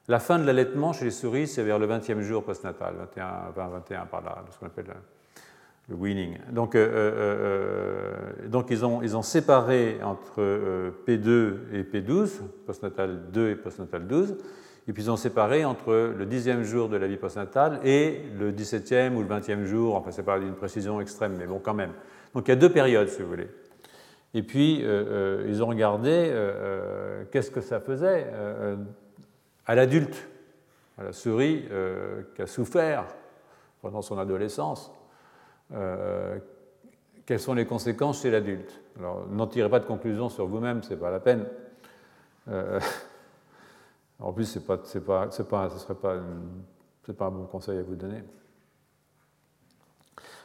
[0.08, 3.68] la fin de l'allaitement chez les souris, c'est vers le 20e jour postnatal, 21, 20,
[3.68, 4.86] 21 par là, ce qu'on appelle
[5.88, 6.38] le, weaning.
[6.50, 10.42] Donc, euh, euh, euh, donc ils, ont, ils, ont, séparé entre
[11.06, 14.36] P2 et P12, postnatal 2 et postnatal 12,
[14.88, 18.52] et puis ils ont séparé entre le 10e jour de la vie postnatale et le
[18.52, 21.92] 17e ou le 20e jour, enfin c'est pas une précision extrême, mais bon quand même.
[22.34, 23.48] Donc il y a deux périodes si vous voulez.
[24.34, 24.84] Et puis
[25.48, 26.30] ils ont regardé
[27.30, 28.26] qu'est-ce que ça faisait
[29.66, 30.28] à l'adulte,
[30.98, 33.06] à la souris euh, qui a souffert
[33.82, 34.92] pendant son adolescence,
[35.72, 36.38] euh,
[37.26, 38.80] quelles sont les conséquences chez l'adulte?
[38.98, 41.46] Alors, n'en tirez pas de conclusion sur vous-même, ce n'est pas la peine.
[42.48, 42.80] Euh,
[44.20, 46.16] en plus, ce pas, pas, pas, ce serait pas,
[47.16, 48.22] pas un bon conseil à vous donner.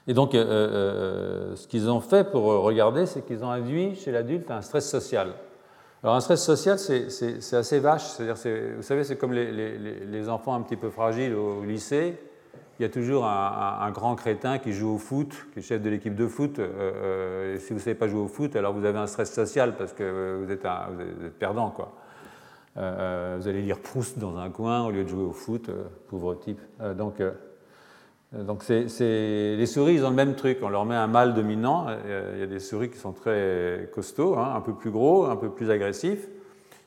[0.07, 4.61] Et donc, ce qu'ils ont fait pour regarder, c'est qu'ils ont induit chez l'adulte un
[4.61, 5.33] stress social.
[6.01, 8.03] Alors un stress social, c'est assez vache.
[8.03, 8.35] C'est-à-dire,
[8.77, 12.17] vous savez, c'est comme les, enfants un petit peu fragiles au, lycée.
[12.79, 15.89] Il y a toujours un, grand crétin qui joue au foot, qui est chef de
[15.89, 16.59] l'équipe de foot.
[16.59, 19.33] Euh, euh, si vous ne savez pas jouer au foot, alors vous avez un stress
[19.33, 21.71] social parce que vous êtes, vous êtes perdant.
[21.71, 21.91] Quoi.
[22.77, 25.69] Euh, vous allez lire Proust dans un coin au lieu de jouer au foot,
[26.07, 26.61] pauvre type.
[26.95, 27.21] donc
[28.35, 30.59] euh, donc les souris, ils ont le même truc.
[30.61, 31.87] On leur met un mâle dominant.
[31.89, 35.25] Euh, il y a des souris qui sont très costauds, hein, un peu plus gros,
[35.25, 36.27] un peu plus agressifs.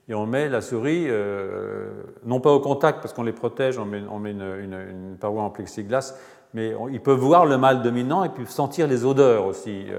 [0.09, 1.90] Et on met la souris, euh,
[2.24, 6.14] non pas au contact parce qu'on les protège, on met, une, paroi en plexiglas,
[6.55, 9.87] mais ils peuvent voir le mâle dominant et puis sentir les odeurs aussi.
[9.87, 9.94] c'est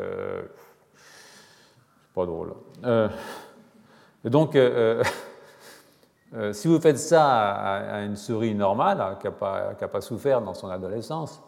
[2.13, 2.53] pas drôle.
[4.25, 4.57] et donc,
[6.35, 10.55] Euh, si vous faites ça à, une souris normale, hein, qui n'a pas, souffert dans
[10.55, 11.43] son adolescence,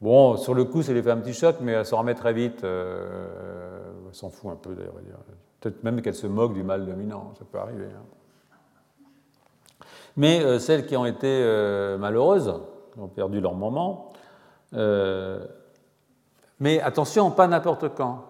[0.00, 2.34] bon, sur le coup, ça lui fait un petit choc, mais elle s'en remet très
[2.34, 2.64] vite.
[2.64, 4.92] Euh, elle s'en fout un peu d'ailleurs.
[5.60, 7.86] Peut-être même qu'elle se moque du mal dominant, ça peut arriver.
[7.86, 8.04] Hein.
[10.16, 11.42] Mais euh, celles qui ont été
[11.98, 12.60] malheureuses,
[12.92, 14.12] qui ont perdu leur moment,
[16.60, 18.24] mais attention, pas n'importe quand,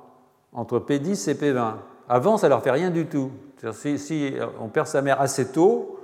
[0.52, 1.74] entre P10 et P20.
[2.08, 3.30] Avant, ça ne leur fait rien du tout.
[3.72, 6.00] Si, on perd sa mère assez tôt,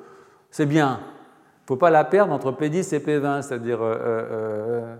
[0.50, 1.00] c'est bien.
[1.02, 3.80] Il ne faut pas la perdre entre P10 et P20, c'est-à-dire.
[3.80, 4.96] Euh, euh, euh,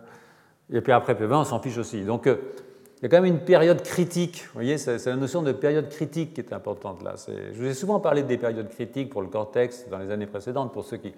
[0.72, 2.04] et puis après P20, on s'en fiche aussi.
[2.04, 4.44] Donc il y a quand même une période critique.
[4.46, 7.14] Vous voyez, c'est la notion de période critique qui est importante là.
[7.26, 10.72] Je vous ai souvent parlé des périodes critiques pour le cortex dans les années précédentes,
[10.72, 11.12] pour ceux qui,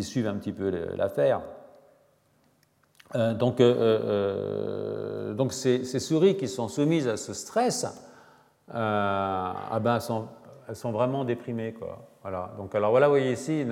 [0.00, 1.40] suivent un petit peu l'affaire.
[3.14, 3.60] donc,
[5.36, 7.84] donc ces, ces, souris qui sont soumises à ce stress,
[8.72, 10.28] ah ben, sont
[10.68, 11.72] elles sont vraiment déprimées.
[11.72, 11.98] Quoi.
[12.22, 12.52] Voilà.
[12.58, 13.62] Donc, alors voilà, vous voyez ici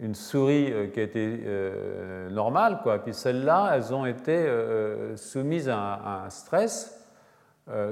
[0.00, 3.02] une, souris euh, qui a été euh, normale, quoi.
[3.02, 6.94] puis celles-là, elles ont été euh, soumises à, un stress,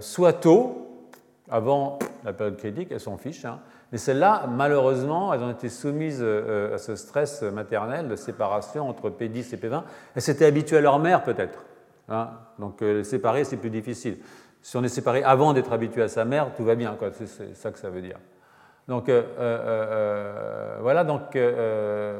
[0.00, 1.04] soit tôt,
[1.50, 3.44] avant la période critique, elles s'en fichent.
[3.44, 3.60] Hein.
[3.92, 9.54] Mais celles-là, malheureusement, elles ont été soumises à ce stress maternel de séparation entre P10
[9.54, 9.82] et P20.
[10.14, 11.66] Elles s'étaient habituées à leur mère, peut-être.
[12.08, 12.30] Hein.
[12.58, 14.18] Donc, euh, séparer, c'est plus difficile.
[14.66, 16.98] Si on est séparé avant d'être habitué à sa mère, tout va bien.
[17.12, 18.18] C'est ça que ça veut dire.
[18.88, 21.04] Donc, euh, voilà.
[21.04, 22.16] Donc, elle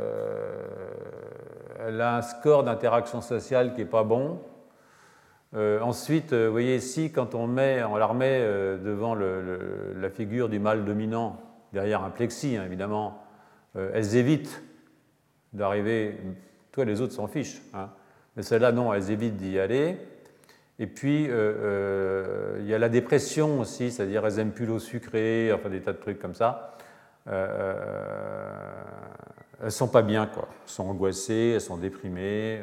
[2.00, 4.38] a un score d'interaction sociale qui n'est pas bon.
[5.56, 10.61] Euh, ensuite, euh, vous voyez ici, quand on, la remet euh, devant la figure du
[10.61, 11.40] mâle dominant,
[11.72, 13.24] derrière un plexi, hein, évidemment,
[13.74, 14.62] elles évitent
[15.52, 16.16] d'arriver.
[16.70, 17.61] Toi, les autres s'en fichent.
[17.74, 17.88] Hein.
[18.37, 19.98] mais celles-là, non, elles évitent d'y aller.
[20.78, 25.70] Et puis, il y a la dépression aussi, c'est-à-dire elles n'aiment plus l'eau sucrée, enfin
[25.70, 26.76] des tas de trucs comme ça.
[27.26, 27.32] elles
[29.70, 30.48] sont pas bien, quoi.
[30.50, 32.60] Elles sont angoissées, elles sont déprimées.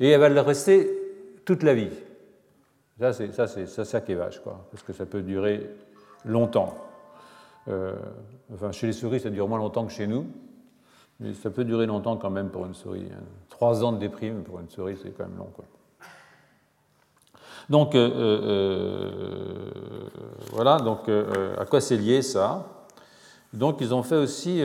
[0.00, 0.90] et elles vont rester
[1.46, 1.90] toute la vie.
[2.98, 5.70] Ça, c'est ça, c'est ça qui est vache, quoi, parce que ça peut durer
[6.26, 6.76] longtemps.
[7.68, 7.94] Euh,
[8.52, 10.26] enfin, chez les souris, ça dure moins longtemps que chez nous,
[11.18, 13.08] mais ça peut durer longtemps quand même pour une souris.
[13.10, 13.22] Hein.
[13.48, 15.50] Trois ans de déprime pour une souris, c'est quand même long.
[15.54, 15.64] Quoi.
[17.70, 19.10] Donc, euh, euh,
[20.52, 22.66] voilà, donc, à quoi c'est lié ça?
[23.52, 24.60] Donc, ils ont fait aussi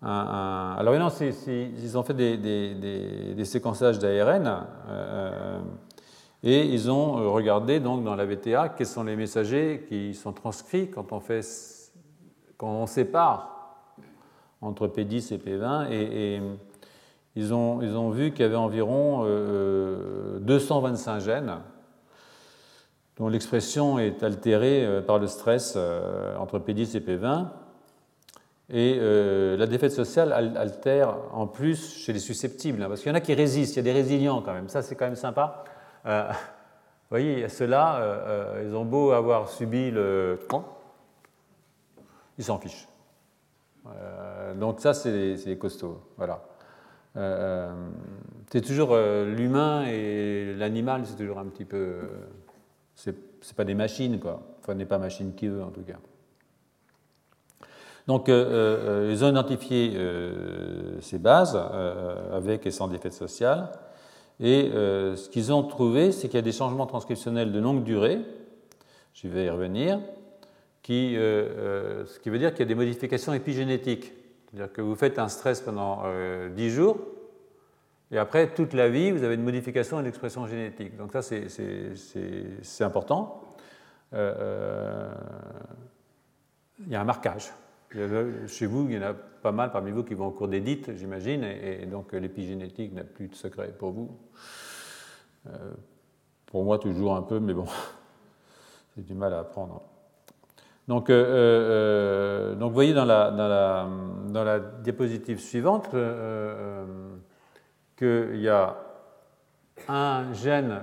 [0.00, 5.60] alors non, ils ont fait des, séquençages d'ARN euh,
[6.44, 10.32] et ils ont euh, regardé donc dans la VTA quels sont les messagers qui sont
[10.32, 11.40] transcrits quand on, fait,
[12.56, 13.74] quand on sépare
[14.60, 16.40] entre P10 et P20 et,
[17.38, 19.24] ils, ont, vu qu'il y avait environ
[20.40, 21.54] 225 euh, gènes
[23.16, 25.76] dont l'expression est altérée par le stress
[26.38, 27.46] entre P10 et P20
[28.70, 33.12] et euh, la défaite sociale altère en plus chez les susceptibles, hein, parce qu'il y
[33.12, 35.16] en a qui résistent, il y a des résilients quand même, ça c'est quand même
[35.16, 35.64] sympa.
[36.04, 40.38] Euh, vous voyez, ceux-là, euh, ils ont beau avoir subi le...
[42.36, 42.86] Ils s'en fichent.
[44.56, 46.00] donc ça, c'est les, costauds.
[46.18, 46.40] Voilà.
[48.50, 51.96] C'est toujours l'humain et l'animal, c'est toujours un petit peu...
[52.94, 53.14] c'est
[53.56, 54.42] pas des machines, quoi.
[54.60, 55.98] Enfin, n'est pas machine qui veut, en tout cas.
[58.08, 61.60] Donc, euh, euh, ils ont identifié euh, ces bases
[62.32, 63.70] avec et sans défaite sociale.
[64.40, 68.20] Et ce qu'ils ont trouvé, c'est qu'il y a des changements transcriptionnels de longue durée,
[69.12, 69.98] je vais y revenir,
[70.80, 74.12] qui, ce qui veut dire qu'il y a des modifications épigénétiques.
[74.50, 76.04] C'est-à-dire que vous faites un stress pendant
[76.54, 76.98] 10 jours,
[78.10, 80.96] et après, toute la vie, vous avez une modification de l'expression génétique.
[80.96, 83.42] Donc ça, c'est important.
[84.12, 84.18] il
[86.88, 87.52] y a un marquage.
[88.46, 90.94] Chez vous, il y en a pas mal parmi vous qui vont au cours d'édite,
[90.96, 94.10] j'imagine, et, donc l'épigénétique n'a plus de secret pour vous.
[95.46, 95.72] Euh,
[96.46, 97.66] pour moi, toujours un peu, mais bon,
[98.94, 99.82] c'est du mal à apprendre.
[100.88, 103.88] Donc, euh, euh, donc vous voyez dans la, dans la,
[104.28, 105.90] dans la diapositive suivante
[107.96, 108.76] qu'il y a
[109.86, 110.80] un gène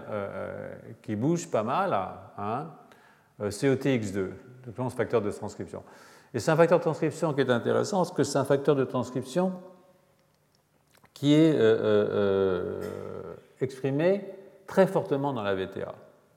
[1.01, 1.93] qui bouge pas mal,
[2.37, 2.67] hein,
[3.41, 4.29] COTX2,
[4.67, 5.83] le facteur de transcription.
[6.33, 8.83] Et c'est un facteur de transcription qui est intéressant, parce que c'est un facteur de
[8.83, 9.53] transcription
[11.15, 14.25] qui est euh, euh, euh, exprimé
[14.67, 15.95] très fortement dans la VTA.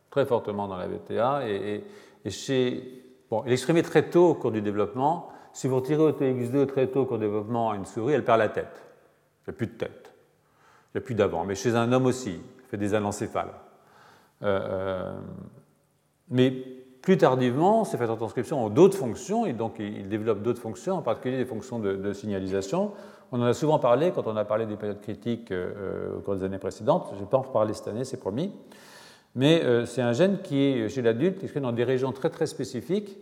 [0.08, 1.48] Très fortement dans la VTA.
[1.48, 1.84] Et,
[2.30, 5.28] chez, bon, il exprimé très tôt au cours du développement.
[5.52, 8.24] Si vous retirez au TX2 très tôt au cours du développement à une souris, elle
[8.24, 8.82] perd la tête.
[9.46, 10.12] Il n'y a plus de tête.
[10.94, 11.44] Il n'y a plus d'avant.
[11.44, 13.52] Mais chez un homme aussi, il fait des anencéphales.
[16.30, 20.60] mais plus tardivement, ces facteurs de transcription ont d'autres fonctions et donc ils développent d'autres
[20.60, 22.92] fonctions, en particulier des fonctions de, signalisation.
[23.32, 26.36] On en a souvent parlé quand on a parlé des périodes critiques euh, au cours
[26.36, 27.06] des années précédentes.
[27.12, 28.52] Je ne vais pas en reparler cette année, c'est promis.
[29.34, 32.46] Mais euh, c'est un gène qui est chez l'adulte exprimé dans des régions très très
[32.46, 33.16] spécifiques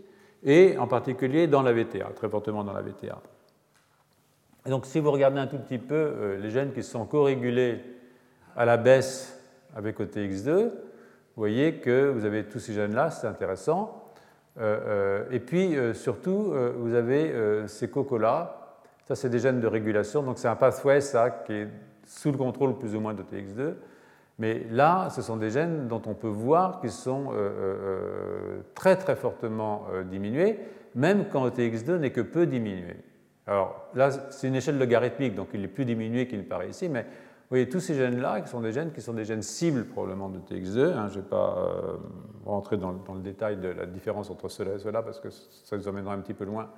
[0.44, 3.20] et en particulier dans la VTA, très fortement dans la VTA.
[4.66, 7.80] Donc si vous regardez un tout petit peu euh, les gènes qui sont co-régulés
[8.56, 9.40] à la baisse
[9.74, 10.70] avec OTX2,
[11.36, 14.06] vous voyez que vous avez tous ces gènes-là, c'est intéressant.
[14.58, 17.34] Euh, euh, et puis, euh, surtout, vous avez
[17.66, 18.78] ces cocos-là.
[19.06, 20.22] Ça, c'est des gènes de régulation.
[20.22, 21.68] Donc, c'est un pathway, ça, qui est
[22.06, 23.74] sous le contrôle plus ou moins de TX2.
[24.38, 27.32] Mais là, ce sont des gènes dont on peut voir qu'ils sont
[28.74, 30.58] très, très fortement diminués,
[30.94, 32.96] même quand TX2 n'est que peu diminué.
[33.46, 36.88] Alors, là, c'est une échelle logarithmique, donc il est plus diminué qu'il ne paraît ici,
[36.88, 39.84] mais vous voyez, tous ces gènes-là, qui sont des gènes qui sont des gènes cibles
[39.84, 41.96] probablement de TX2, hein, je ne vais pas euh,
[42.44, 45.86] rentrer dans, le détail de la différence entre cela et cela parce que ça nous
[45.86, 46.68] emmènera un petit peu loin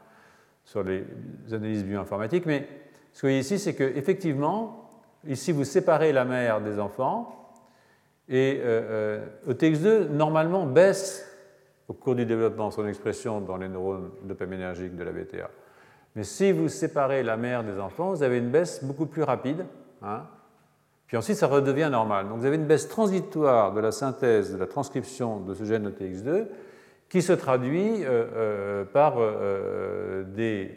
[0.65, 1.07] sur les
[1.53, 2.69] analyses bioinformatiques, mais
[3.15, 4.91] ce que vous voyez ici, c'est qu'effectivement,
[5.27, 7.38] ici vous séparez la mère des enfants,
[8.29, 8.61] Et
[9.49, 11.25] OTX2, normalement, baisse
[11.89, 15.49] au cours du développement son expression dans les neurones dopaminergiques de la BTA.
[16.15, 19.65] Mais si vous séparez la mère des enfants, vous avez une baisse beaucoup plus rapide.
[20.03, 20.23] Hein.
[21.07, 22.29] puis ensuite, ça redevient normal.
[22.29, 25.89] Donc vous avez une baisse transitoire de la synthèse, de la transcription de ce gène
[25.89, 26.47] OTX2
[27.09, 30.77] qui se traduit euh, euh, par euh, des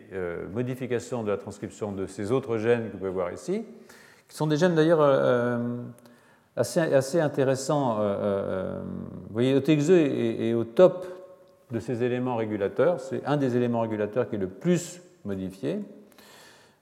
[0.53, 3.65] modifications de la transcription de ces autres gènes que vous pouvez voir ici,
[4.27, 5.01] qui sont des gènes d'ailleurs
[6.55, 7.95] assez, intéressants.
[7.95, 11.07] vous voyez, OTX2 est, au top
[11.71, 12.99] de ces éléments régulateurs.
[12.99, 15.79] C'est un des éléments régulateurs qui est le plus modifié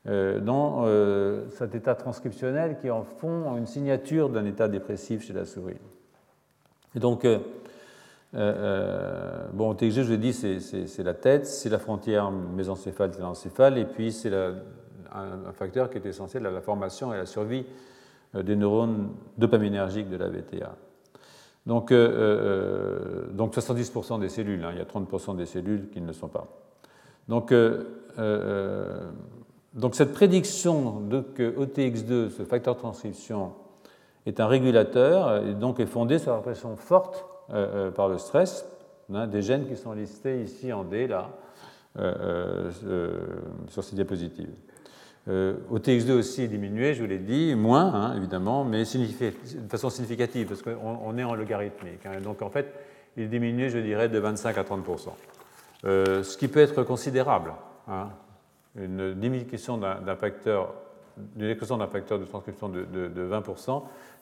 [0.05, 0.85] dans
[1.51, 5.77] cet état transcriptionnel qui en font une signature d'un état dépressif chez la souris.
[6.95, 7.39] Et donc, euh,
[8.35, 13.77] euh, bon, TXG, je vous ai dit, c'est la tête, c'est la frontière mésencéphale, télencéphale,
[13.77, 17.65] et puis c'est un, facteur qui est essentiel à la formation et à la survie
[17.65, 17.65] euh,
[18.33, 20.75] des neurones dopaminergiques de la VTA.
[21.65, 26.13] Donc, donc 70% des cellules, hein, il y a 30% des cellules qui ne le
[26.13, 26.47] sont pas.
[27.27, 27.53] Donc,
[29.73, 33.53] donc cette prédiction de que OTX2, ce facteur de transcription,
[34.25, 38.17] est un régulateur, et donc est fondée sur la pression forte euh, euh, par le
[38.17, 38.65] stress,
[39.13, 41.29] hein, des gènes qui sont listés ici en D, là,
[41.97, 42.69] euh,
[43.67, 44.53] sur ces diapositives.
[45.29, 50.47] OTX2 aussi est diminué, je vous l'ai dit, moins hein, évidemment, mais de façon significative,
[50.47, 52.05] parce qu'on est en logarithmique.
[52.05, 52.19] Hein.
[52.21, 52.73] donc en fait,
[53.15, 55.09] il diminue, je dirais, de 25 à 30%
[55.83, 57.53] ce qui peut être considérable.
[58.75, 60.73] une diminution d'un facteur,
[61.17, 63.43] d'une d'un facteur de transcription de, de 20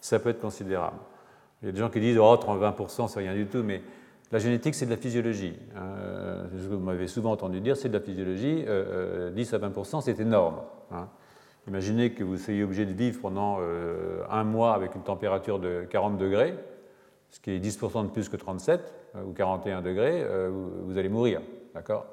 [0.01, 0.97] ça peut être considérable.
[1.61, 3.81] Il y a des gens qui disent oh, 30-20%, c'est rien du tout, mais
[4.31, 5.53] la génétique, c'est de la physiologie.
[5.75, 6.47] Hein.
[6.51, 8.55] vous m'avez souvent entendu dire, c'est de la physiologie.
[8.55, 10.59] 10 euh, euh, à 20%, c'est énorme.
[10.91, 11.07] Hein.
[11.67, 15.85] Imaginez que vous soyez obligé de vivre pendant euh, un mois avec une température de
[15.89, 16.55] 40 degrés,
[17.29, 18.93] ce qui est 10% de plus que 37
[19.25, 20.25] ou 41 degrés,
[20.85, 21.41] vous, allez mourir.
[21.73, 22.05] D'accord?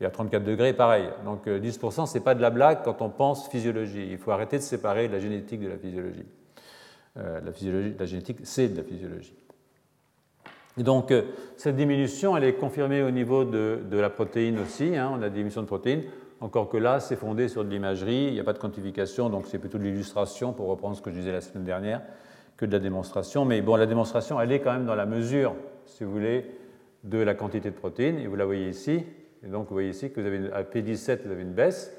[0.00, 1.08] Et à 34 degrés, pareil.
[1.24, 4.08] Donc 10%, ce n'est pas de la blague quand on pense physiologie.
[4.10, 6.26] Il faut arrêter de séparer la génétique de la, physiologie,
[7.98, 9.39] la génétique, c'est de la physiologie.
[10.76, 11.22] Donc, euh,
[11.56, 14.96] cette diminution, elle est confirmée au niveau de, la protéine aussi.
[14.96, 15.10] Hein.
[15.12, 16.04] on a des diminution de protéines,
[16.40, 19.46] encore que là, c'est fondé sur de l'imagerie, il n'y a pas de quantification, donc
[19.46, 22.00] c'est plutôt de l'illustration, pour reprendre ce que je disais la semaine dernière,
[22.56, 23.44] que de la démonstration.
[23.44, 25.54] Mais bon, la démonstration, elle est quand même dans la mesure,
[25.86, 26.46] si vous voulez,
[27.04, 29.02] de la quantité de protéines, et vous la voyez ici.
[29.42, 31.92] Et donc, vous voyez ici que vous avez à P17, vous avez une baisse,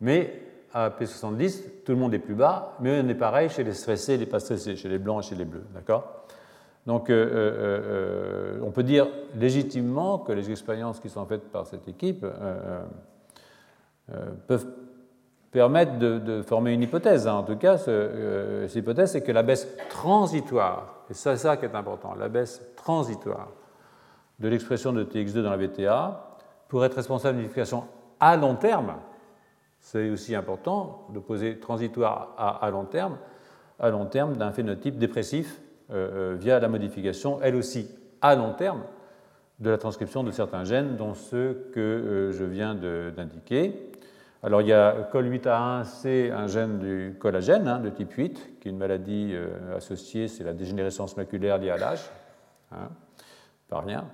[0.00, 3.72] mais à P70, tout le monde est plus bas, mais on est pareil chez les
[3.72, 5.64] stressés et les pas stressés, chez les blancs et chez les bleus.
[5.74, 6.26] D'accord?
[6.88, 7.80] Donc, euh, euh,
[8.56, 12.26] euh, on peut dire légitimement que les expériences qui sont faites par cette équipe
[14.46, 14.66] peuvent
[15.50, 17.28] permettre de, former une hypothèse.
[17.28, 17.34] Hein.
[17.34, 21.74] En tout cas, cette hypothèse, c'est que la baisse transitoire, et c'est ça qui est
[21.74, 23.48] important, la baisse transitoire
[24.38, 27.84] de l'expression de TX2 dans la VTA pourrait être responsable d'une modification
[28.18, 28.94] à long terme
[29.80, 33.16] c'est aussi important de poser transitoire à, long terme,
[33.78, 35.60] à long terme d'un phénotype dépressif
[35.90, 37.88] via la modification, elle aussi
[38.20, 38.82] à long terme,
[39.58, 43.90] de la transcription de certains gènes, dont ceux que euh, je viens d'indiquer.
[44.42, 48.68] Alors il y a COL8A1, c'est un gène du collagène hein, de type 8, qui
[48.68, 49.34] est une maladie
[49.74, 52.08] associée, c'est la dégénérescence maculaire liée à l'âge,
[53.68, 54.04] pas rien.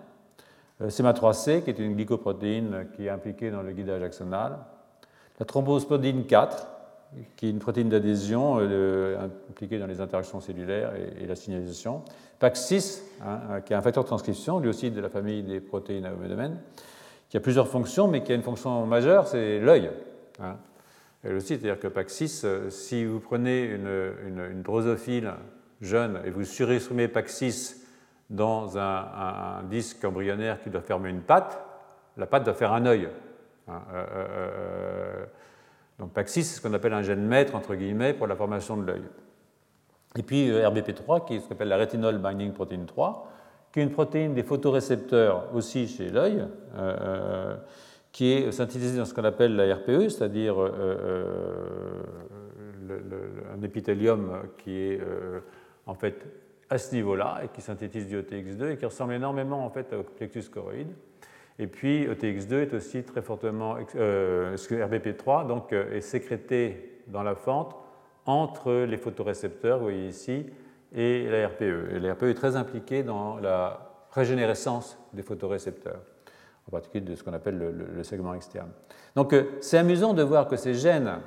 [0.83, 4.59] CMA3C, qui est une glycoprotéine qui est impliquée dans le guidage axonal.
[5.39, 6.69] La thrombospodine 4,
[7.37, 12.03] qui est une protéine d'adhésion euh, impliquée dans les interactions cellulaires et, la signalisation.
[12.41, 16.07] PAX6, hein, qui est un facteur de transcription, lui aussi de la famille des protéines
[16.07, 16.13] à
[17.29, 19.91] qui a plusieurs fonctions, mais qui a une fonction majeure, c'est l'œil.
[20.41, 20.57] Hein.
[21.23, 25.33] Elle aussi, c'est-à-dire que PAX6, euh, si vous prenez une, drosophile
[25.81, 27.77] jeune et vous surexprimez PAX6
[28.31, 31.61] dans un, disque embryonnaire qui doit fermer une patte,
[32.17, 33.09] la patte doit faire un œil.
[33.69, 35.25] Hein, euh, euh, euh,
[35.99, 38.87] donc PAX6, c'est ce qu'on appelle un gène maître, entre guillemets, pour la formation de
[38.87, 39.03] l'œil.
[40.17, 43.31] Et puis RBP3, qui est ce qu'on appelle la Retinol Binding Protein 3,
[43.73, 46.47] qui est une protéine des photorécepteurs aussi chez l'œil,
[48.13, 50.57] qui est synthétisée dans ce qu'on appelle la RPE, c'est-à-dire
[53.53, 55.01] un épithélium qui est
[55.87, 56.25] en fait
[56.71, 60.03] à ce niveau-là et qui synthétise du OTX2 et qui ressemble énormément en fait au
[60.03, 60.93] plexus choroïde.
[61.59, 67.35] Et puis ETX2 est aussi très fortement, euh, RBP3 donc, euh, est sécrété dans la
[67.35, 67.77] fente
[68.27, 70.47] entre les photorécepteurs, vous voyez ici,
[70.95, 71.95] et la RPE.
[71.95, 76.01] Et la RPE est très impliquée dans la régénérescence des photorécepteurs,
[76.67, 78.71] en particulier de ce qu'on appelle le, segment externe.
[79.15, 81.19] Donc euh, c'est amusant de voir que ces gènes,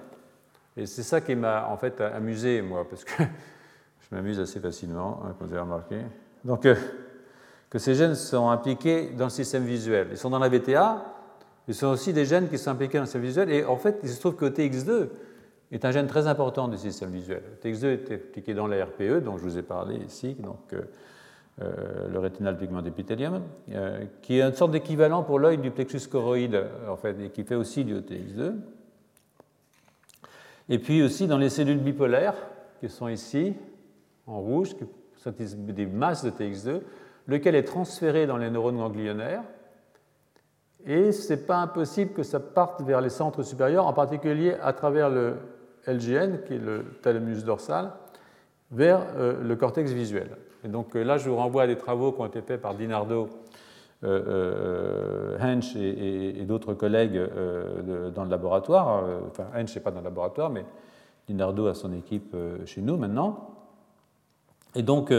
[0.75, 3.23] et c'est ça qui m'a en fait amusé moi, parce que
[4.09, 5.97] Je m'amuse assez facilement, hein, comme vous avez remarqué.
[6.45, 6.65] Donc,
[7.69, 10.07] que ces gènes sont impliqués dans le système visuel.
[10.11, 11.05] Ils sont dans la VTA,
[11.67, 13.49] ils sont aussi des gènes qui sont impliqués dans le système visuel.
[13.49, 15.09] Et en fait, il se trouve que TX2
[15.71, 17.43] est un gène très important du système visuel.
[17.63, 20.81] TX2 est impliqué dans la RPE, dont je vous ai parlé ici, donc euh,
[21.61, 23.41] euh, le rétinal pigment épithélium,
[23.73, 27.43] euh, qui est une sorte d'équivalent pour l'œil du plexus choroïde, en fait, et qui
[27.43, 28.53] fait aussi du OTX2.
[30.69, 32.35] Et puis aussi dans les cellules bipolaires,
[32.79, 33.53] qui sont ici,
[34.25, 34.85] en rouge, qui
[35.17, 36.81] sont des masses de TX2,
[37.27, 39.43] lequel est transféré dans les neurones ganglionnaires.
[40.85, 44.73] Et ce n'est pas impossible que ça parte vers les centres supérieurs, en particulier à
[44.73, 45.35] travers le
[45.85, 47.91] LGN, qui est le thalamus dorsal,
[48.71, 50.29] vers euh, le cortex visuel.
[50.63, 52.75] Et donc euh, là, je vous renvoie à des travaux qui ont été faits par
[52.75, 53.29] Dinardo,
[54.03, 57.19] euh, Hensch et, d'autres collègues
[58.13, 59.03] dans le laboratoire.
[59.27, 60.65] Enfin, Hensch n'est pas dans le laboratoire, mais
[61.27, 63.49] Dinardo a son équipe chez nous maintenant.
[64.75, 65.11] Et donc,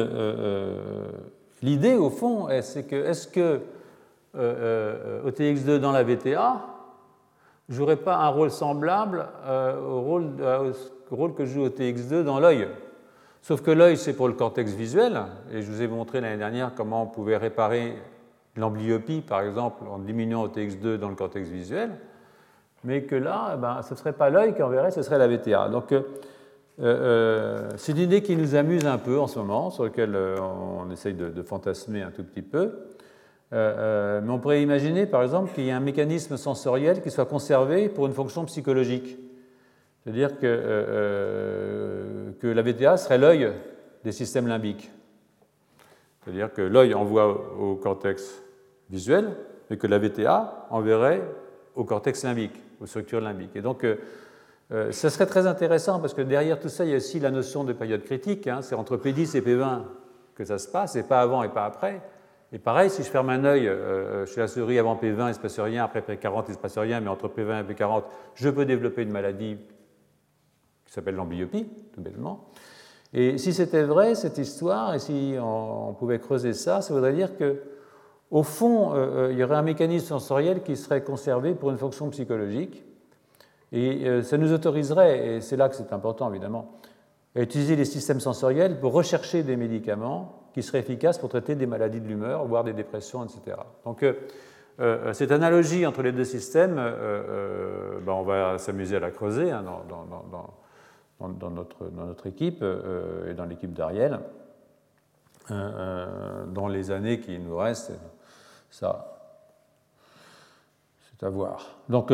[1.62, 3.60] L'idée, au fond, c'est que est-ce que euh,
[4.36, 6.60] euh OTX2 dans la VTA
[7.68, 12.68] jouerait pas un rôle semblable euh, au, rôle, que joue OTX2 dans l'œil
[13.42, 16.72] Sauf que l'œil, c'est pour le cortex visuel, et je vous ai montré l'année dernière
[16.74, 17.94] comment on pouvait réparer
[18.56, 21.90] l'amblyopie, par exemple, en diminuant OTX2 dans le cortex visuel,
[22.84, 25.28] mais que là, eh ben, ce ne serait pas l'œil qui enverrait, ce serait la
[25.28, 25.68] VTA.
[25.68, 26.02] Donc, euh, euh,
[26.78, 30.90] c'est une idée qui nous amuse un peu en ce moment, sur laquelle euh, on
[30.90, 32.86] essaye de, fantasmer un tout petit peu.
[33.52, 37.26] Euh, mais on pourrait imaginer, par exemple, qu'il y ait un mécanisme sensoriel qui soit
[37.26, 39.18] conservé pour une fonction psychologique.
[40.04, 43.52] C'est-à-dire que, que la VTA serait l'œil
[44.04, 44.90] des systèmes limbiques.
[46.22, 48.42] C'est-à-dire que l'œil envoie au cortex
[48.88, 49.34] visuel,
[49.68, 51.22] mais que la VTA enverrait
[51.74, 53.56] au cortex limbique, aux structures limbiques.
[53.56, 53.84] Et donc,
[54.70, 57.64] euh, serait très intéressant parce que derrière tout ça, il y a aussi la notion
[57.64, 58.46] de période critique.
[58.46, 58.60] Hein.
[58.62, 59.82] c'est entre P10 et P20
[60.34, 62.00] que ça se passe, et pas avant et pas après.
[62.52, 65.32] Et pareil, si je ferme un œil euh, chez la souris avant P20, il ne
[65.32, 68.04] se passe rien, après P40, il ne se passe rien, mais entre P20 et P40,
[68.34, 69.58] je peux développer une maladie
[70.86, 72.48] qui s'appelle l'amblyopie, tout bêtement.
[73.12, 77.36] Et si c'était vrai, cette histoire, et si on, pouvait creuser ça, ça voudrait dire
[77.36, 77.62] que,
[78.30, 82.08] au fond, euh, il y aurait un mécanisme sensoriel qui serait conservé pour une fonction
[82.10, 82.84] psychologique,
[83.72, 86.72] et euh, ça nous autoriserait, et c'est là que c'est important évidemment,
[87.36, 91.66] à utiliser les systèmes sensoriels pour rechercher des médicaments qui seraient efficaces pour traiter des
[91.66, 93.58] maladies de l'humeur, voire des dépressions, etc.
[93.84, 94.14] Donc euh,
[94.80, 99.62] euh, cette analogie entre les deux systèmes, ben, on va s'amuser à la creuser hein,
[99.62, 100.04] dans,
[101.50, 102.64] notre, dans, notre, équipe
[103.28, 104.20] et dans l'équipe d'Ariel.
[105.50, 107.92] dans les années qui nous restent,
[108.70, 109.18] ça,
[111.10, 111.78] c'est à voir.
[111.88, 112.12] Donc,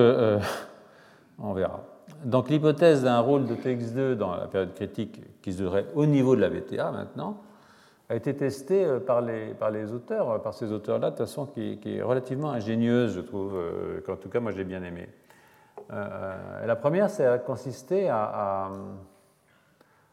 [1.39, 1.85] on verra.
[2.25, 6.37] Donc l'hypothèse d'un rôle de TX2 dans la période critique qui se donnerait au niveau
[6.37, 7.39] de la VTA maintenant
[8.09, 11.47] a été testée euh, par les, par les auteurs, euh, par ces auteurs-là, de façon
[11.47, 15.09] qui, est relativement ingénieuse, je trouve, euh, qu'en tout cas moi j'ai bien aimé.
[15.91, 18.71] la première, c'est a consisté à,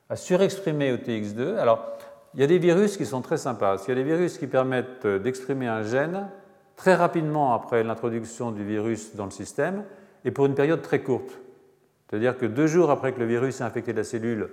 [0.10, 1.58] à, surexprimer au TX2.
[1.58, 1.86] Alors,
[2.34, 3.78] il y a des virus qui sont très sympas.
[3.88, 6.28] Il y a des virus qui permettent d'exprimer un gène
[6.76, 9.84] très rapidement après l'introduction du virus dans le système
[10.26, 11.40] et pour une période très courte.
[12.10, 14.50] C'est-à-dire que deux jours après que le virus a infecté la cellule,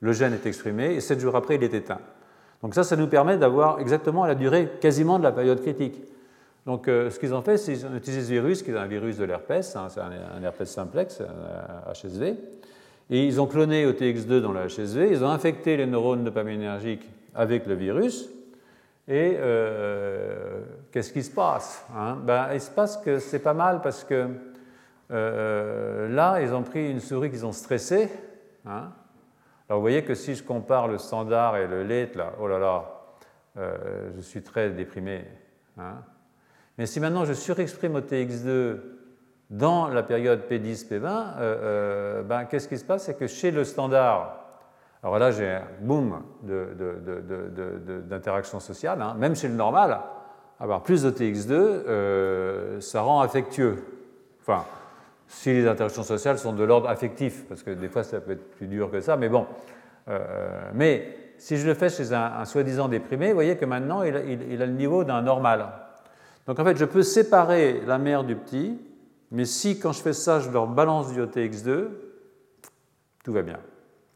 [0.00, 2.00] le gène est exprimé et sept jours après, il est éteint.
[2.62, 6.02] Donc ça, ça nous permet d'avoir exactement la durée quasiment de la période critique.
[6.66, 8.86] Donc euh, ce qu'ils ont fait, c'est qu'ils ont utilisé ce virus, qui est un
[8.86, 12.34] virus de l'herpès, hein, c'est un, herpès simplex, un HSV,
[13.10, 17.66] et ils ont cloné OTX2 dans le HSV, ils ont infecté les neurones dopaminergiques avec
[17.66, 18.28] le virus,
[19.06, 20.60] et euh,
[20.92, 22.18] qu'est-ce qui se passe hein?
[22.22, 24.26] Ben, Il se passe que c'est pas mal parce que
[25.10, 28.10] euh, là, ils ont pris une souris qu'ils ont stressée.
[28.66, 28.90] Hein.
[29.68, 32.58] Alors vous voyez que si je compare le standard et le late, là, oh là
[32.58, 32.84] là,
[33.56, 35.24] euh, je suis très déprimé.
[35.78, 35.96] Hein.
[36.76, 38.78] Mais si maintenant je surexprime au TX2
[39.50, 43.04] dans la période P10, P20, euh, ben, qu'est-ce qui se passe?
[43.04, 44.44] C'est que chez le standard,
[45.02, 46.22] alors là j'ai un boom
[48.08, 49.14] d'interaction sociale, hein.
[49.18, 50.00] même chez le normal,
[50.60, 53.84] avoir plus de TX2, ça rend affectueux.
[54.40, 54.64] Enfin,
[55.28, 58.50] si les interactions sociales sont de l'ordre affectif, parce que des fois ça peut être
[58.56, 59.46] plus dur que ça, mais bon.
[60.08, 64.16] Euh, mais si je le fais chez un, soi-disant déprimé, vous voyez que maintenant il,
[64.16, 65.68] a le niveau d'un normal.
[66.46, 68.80] Donc en fait, je peux séparer la mère du petit,
[69.30, 71.88] mais si quand je fais ça, je leur balance du OTX2,
[73.22, 73.60] tout va bien.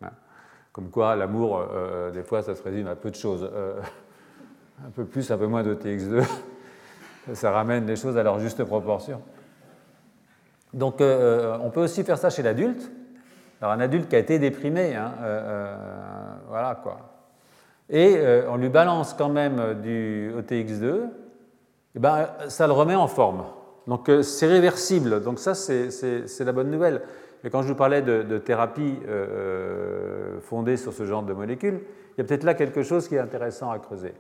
[0.01, 0.11] Hein.
[0.73, 3.49] Comme quoi, l'amour, euh, euh, des fois, ça se résume à peu de choses.
[4.85, 6.25] un peu plus, un peu moins d'OTX2,
[7.35, 9.21] ça ramène les choses à leur juste proportion.
[10.75, 12.91] Donc euh, on peut aussi faire ça chez l'adulte.
[13.61, 15.77] Alors un adulte qui a été déprimé, hein, euh, euh,
[16.49, 16.99] voilà quoi.
[17.89, 18.19] et
[18.49, 21.03] on lui balance quand même du OTX2,
[21.95, 23.45] et ben, ça le remet en forme.
[23.87, 27.03] Donc c'est réversible, donc ça c'est la bonne nouvelle.
[27.45, 28.99] Et quand je vous parlais de, thérapie
[30.41, 31.81] fondée sur ce genre de molécules,
[32.17, 34.15] il y a peut-être là quelque chose qui est intéressant à creuser.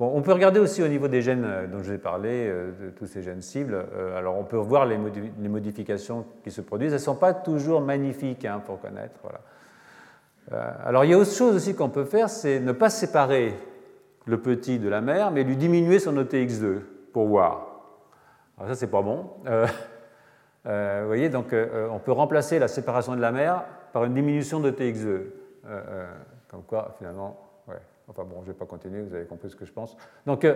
[0.00, 3.20] On peut regarder aussi au niveau des gènes dont je vais parler, de tous ces
[3.22, 3.84] gènes cibles.
[4.16, 4.96] alors on peut voir les,
[5.48, 6.92] modifications qui se produisent.
[6.92, 9.18] Elles ne sont pas toujours magnifiques hein, pour connaître.
[9.22, 9.40] Voilà.
[10.52, 13.54] Euh, alors il y a autre chose aussi qu'on peut faire, c'est ne pas séparer
[14.26, 16.80] le petit de la mère, mais lui diminuer son OTX2
[17.12, 17.66] pour voir.
[18.56, 19.30] Alors ça, c'est pas bon.
[19.46, 19.66] Euh,
[20.66, 21.54] euh, vous voyez, donc
[21.90, 25.22] on peut remplacer la séparation de la mère par une diminution de TX2.
[26.48, 27.47] comme quoi, finalement.
[28.08, 29.96] Enfin bon, je ne vais pas continuer, vous avez compris ce que je pense.
[30.26, 30.46] Donc,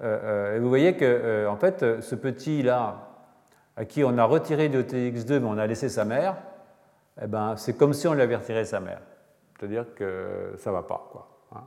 [0.00, 3.08] vous voyez que, en fait, ce petit-là,
[3.76, 6.36] à qui on a retiré de TX2, mais on a laissé sa mère,
[7.22, 9.00] eh ben, c'est comme si on lui avait retiré sa mère
[9.62, 11.08] c'est-à-dire que ça ne va pas.
[11.52, 11.64] Hein.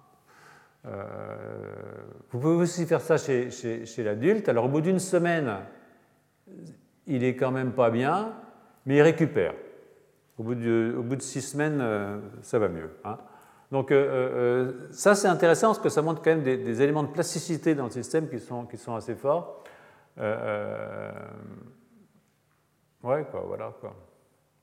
[0.86, 1.06] Euh,
[2.30, 4.50] vous pouvez aussi faire ça chez, l'adulte.
[4.50, 5.60] Alors au bout d'une semaine,
[7.08, 8.34] il est quand même pas bien,
[8.86, 9.54] mais il récupère.
[10.38, 12.90] Au bout de, six semaines, euh, ça va mieux.
[13.06, 13.18] Hein.
[13.72, 17.76] Donc euh, ça c'est intéressant parce que ça montre quand même des, éléments de plasticité
[17.76, 19.64] dans le système qui sont, qui sont assez forts.
[20.18, 20.24] ouais,
[23.04, 23.74] quoi, voilà.
[23.82, 23.96] Quoi.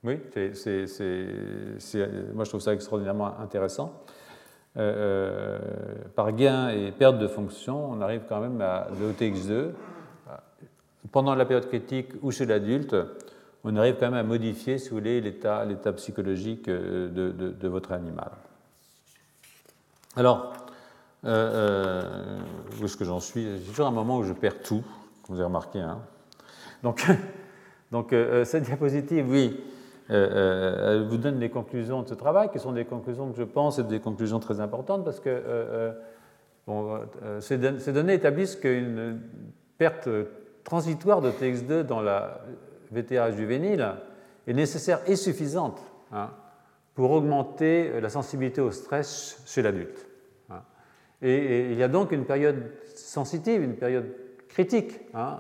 [0.05, 0.21] Oui,
[0.55, 0.87] c'est,
[2.35, 4.05] moi je trouve ça extraordinairement intéressant.
[4.79, 5.59] Euh, euh,
[6.17, 9.73] par gain et perte de fonction, on arrive quand même à l'OTX2.
[11.11, 12.97] Pendant la période critique ou chez l'adulte,
[13.65, 18.31] on arrive quand même à modifier, si vous voulez, l'état, psychologique euh, de, votre animal.
[20.17, 20.53] Alors,
[21.25, 23.59] où est-ce que j'en suis?
[23.59, 24.83] J'ai toujours un moment où je perds tout,
[25.29, 25.81] vous avez remarqué.
[25.81, 26.01] Hein
[26.83, 27.07] donc,
[27.91, 29.59] donc cette diapositive, oui,
[30.11, 33.37] euh, euh, elle vous donne les conclusions de ce travail, qui sont des conclusions que
[33.37, 35.93] je pense être des conclusions très importantes, parce que euh,
[37.41, 39.21] ces, données établissent qu'une
[39.79, 40.09] perte
[40.65, 42.41] transitoire de TX2 dans la
[42.91, 43.95] VTA juvénile
[44.47, 45.81] est nécessaire et suffisante
[46.13, 46.31] hein,
[46.95, 50.07] pour augmenter la sensibilité au stress chez l'adulte.
[50.51, 50.63] Hein.
[51.23, 54.15] Et, il y a donc une période sensitive, une période
[54.49, 55.39] critique hein,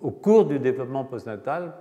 [0.00, 1.74] au cours du développement postnatal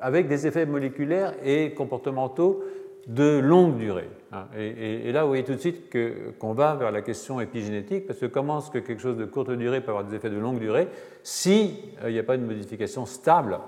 [0.00, 2.64] avec des effets moléculaires et comportementaux
[3.06, 4.08] de longue durée.
[4.32, 4.46] Hein.
[4.56, 5.94] Et, là, vous voyez tout de suite
[6.38, 9.50] qu'on va vers la question épigénétique, parce que comment est-ce que quelque chose de courte
[9.50, 10.88] durée peut avoir des effets de longue durée
[11.22, 13.58] s'il euh, n'y a pas une modification stable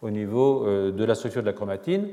[0.00, 2.08] au niveau euh, de la structure de la chromatine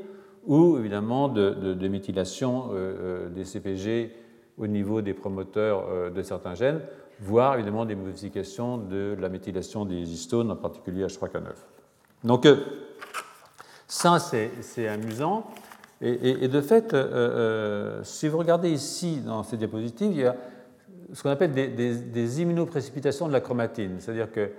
[0.46, 4.12] ou évidemment de, méthylation euh, des CPG
[4.58, 6.82] au niveau des promoteurs de certains gènes,
[7.22, 11.54] voire évidemment des modifications de la méthylation des histones, en particulier H3K9.
[12.26, 12.46] Donc,
[13.88, 15.46] ça, c'est amusant.
[16.02, 20.36] Et, de fait, euh, euh, si vous regardez ici dans ces diapositives, il y a
[21.12, 23.98] ce qu'on appelle des, immunoprécipitations de la chromatine.
[24.00, 24.50] C'est-à-dire que,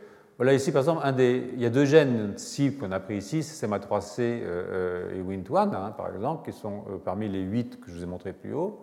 [0.41, 3.67] voilà, ici par exemple, il y a deux gènes cibles qu'on a pris ici, c'est
[3.67, 8.03] CMA3C euh, et WNT1, hein, par exemple, qui sont parmi les huit que je vous
[8.03, 8.81] ai montrés plus haut.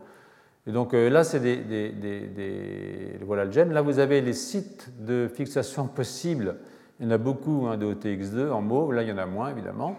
[0.68, 3.74] Et donc là, c'est des, voilà le gène.
[3.74, 6.58] Là, vous avez les sites de fixation possibles.
[7.00, 8.92] Il y en a beaucoup hein, de OTX2 en mots.
[8.92, 9.98] Là, il y en a moins, évidemment.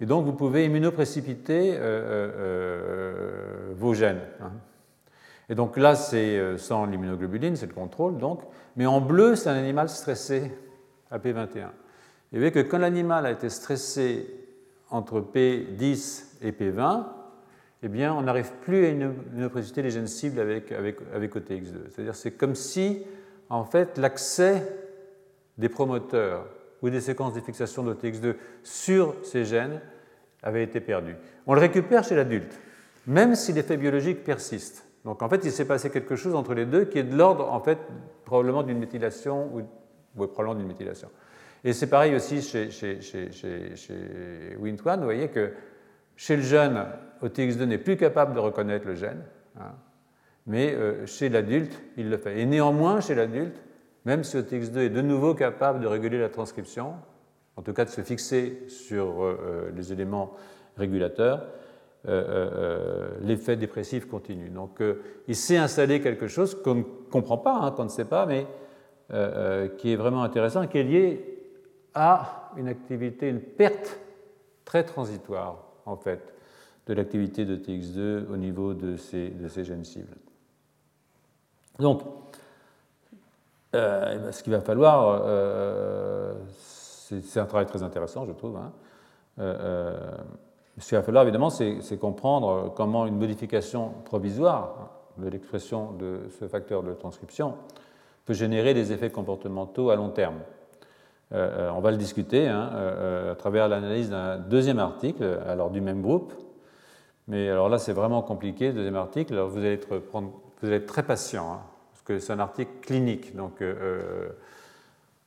[0.00, 4.20] Et donc, vous pouvez immunoprécipiter euh, euh, euh, vos gènes.
[4.42, 4.52] Hein.
[5.48, 8.40] Et donc là, c'est sans l'immunoglobuline, c'est le contrôle, donc.
[8.74, 10.50] Mais en bleu, c'est un animal stressé
[11.10, 11.58] à P21.
[11.58, 11.62] Et
[12.32, 14.26] vous voyez que quand l'animal a été stressé
[14.90, 17.04] entre P10 et P20,
[17.82, 21.90] eh bien, on n'arrive plus à immunoprécipiter les gènes cibles avec, avec, avec OTX2.
[21.90, 23.04] C'est-à-dire c'est comme si,
[23.48, 24.62] en fait, l'accès
[25.58, 26.46] des promoteurs
[26.82, 29.80] ou des séquences de fixation de TX2 sur ces gènes
[30.42, 31.16] avaient été perdues.
[31.46, 32.58] On le récupère chez l'adulte,
[33.06, 34.86] même si l'effet biologique persiste.
[35.04, 37.50] Donc en fait, il s'est passé quelque chose entre les deux qui est de l'ordre,
[37.52, 37.78] en fait,
[38.24, 39.62] probablement d'une méthylation ou,
[40.16, 41.08] probablement d'une méthylation.
[41.64, 44.98] Et c'est pareil aussi chez, chez, chez, chez, Wnt1.
[44.98, 45.52] Vous voyez que
[46.14, 46.86] chez le jeune,
[47.22, 49.22] OTX2 n'est plus capable de reconnaître le gène,
[49.58, 49.74] hein,
[50.46, 52.40] mais euh, chez l'adulte, il le fait.
[52.40, 53.60] Et néanmoins, chez l'adulte,
[54.04, 56.94] même si OTX2 est de nouveau capable de réguler la transcription,
[57.56, 60.34] en tout cas de se fixer sur euh, euh, les éléments
[60.76, 61.46] régulateurs,
[63.22, 64.48] l'effet dépressif continue.
[64.48, 64.80] Donc
[65.26, 68.46] il s'est installé quelque chose qu'on ne comprend pas, hein, qu'on ne sait pas, mais
[69.08, 71.38] qui est vraiment intéressant, qui est lié
[71.94, 73.98] à une activité, une perte
[74.64, 76.34] très transitoire, en fait,
[76.86, 80.16] de l'activité de TX2 au niveau de ces, de ces gènes cibles.
[81.78, 82.02] Donc,
[83.74, 88.56] euh, ben, ce qu'il va falloir, euh, c'est un travail très intéressant, je trouve.
[88.56, 88.72] Hein.
[89.38, 89.98] Euh,
[90.78, 96.46] ce qu'il va falloir, évidemment, c'est comprendre comment une modification provisoire de l'expression de ce
[96.46, 97.54] facteur de transcription
[98.26, 100.40] peut générer des effets comportementaux à long terme.
[101.32, 102.70] Euh, on va le discuter hein,
[103.32, 106.32] à travers l'analyse d'un deuxième article, alors du même groupe.
[107.28, 109.32] Mais alors là, c'est vraiment compliqué, deuxième article.
[109.32, 110.00] Alors vous allez être,
[110.86, 111.60] très patient, hein,
[111.92, 113.62] parce que c'est un article clinique, donc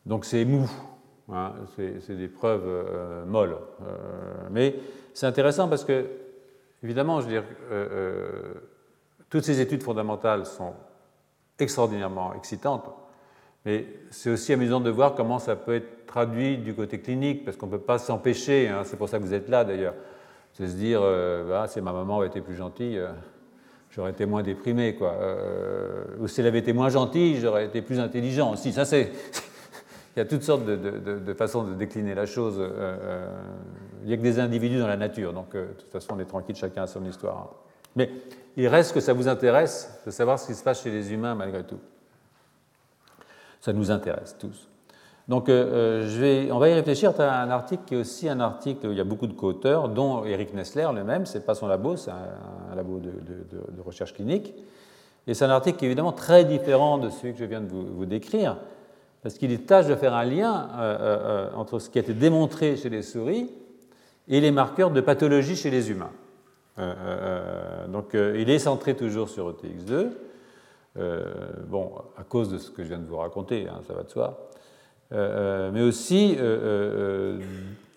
[0.06, 0.70] donc c'est mou.
[1.32, 3.58] Hein, c'est des preuves molles.
[4.52, 4.76] mais
[5.14, 6.06] c'est intéressant parce que
[6.84, 8.54] Évidemment, je veux dire, euh, euh,
[9.30, 10.74] toutes ces études fondamentales sont
[11.60, 12.90] extraordinairement excitantes,
[13.66, 17.58] mais c'est aussi amusant de voir comment ça peut être traduit du côté clinique, parce
[17.58, 19.94] qu'on ne peut pas s'empêcher, hein, c'est pour ça que vous êtes là d'ailleurs,
[20.60, 23.02] de se dire, euh, bah, si ma maman avait été plus gentille,
[23.92, 25.16] j'aurais été moins déprimé, quoi.
[26.20, 28.74] ou si elle avait été moins gentille, j'aurais été plus intelligent aussi.
[28.74, 29.12] Ça, c'est
[30.16, 32.58] il y a toutes sortes de, façons de décliner la chose.
[32.60, 33.28] Euh, euh,
[34.02, 36.20] il n'y a que des individus dans la nature, donc euh, de toute façon on
[36.20, 37.56] est tranquille, chacun a son histoire.
[37.96, 38.10] Mais
[38.58, 41.36] il reste que ça vous intéresse de savoir ce qui se passe chez les humains
[41.36, 41.80] malgré tout.
[43.62, 44.68] Ça nous intéresse tous.
[45.28, 47.14] Donc je vais, on va y réfléchir.
[47.20, 49.88] As un article qui est aussi un article, où il y a beaucoup de co-auteurs,
[49.90, 54.56] dont Eric Nessler lui-même, c'est pas son labo, c'est un, labo de, recherche clinique.
[55.28, 57.68] Et c'est un article qui est évidemment très différent de celui que je viens de
[57.68, 58.58] vous décrire,
[59.22, 62.14] parce qu'il tâche de faire un lien euh, euh, euh, entre ce qui a été
[62.14, 63.52] démontré chez les souris
[64.28, 66.12] et les marqueurs de pathologie chez les humains.
[67.90, 70.10] Donc il est centré toujours sur ETX2,
[71.68, 74.10] bon, à cause de ce que je viens de vous raconter, hein, ça va de
[74.10, 74.50] soi,
[75.12, 76.38] mais aussi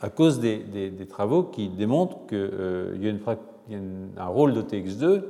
[0.01, 5.23] à cause des, travaux qui démontrent qu'il y a, un rôle d'ETX2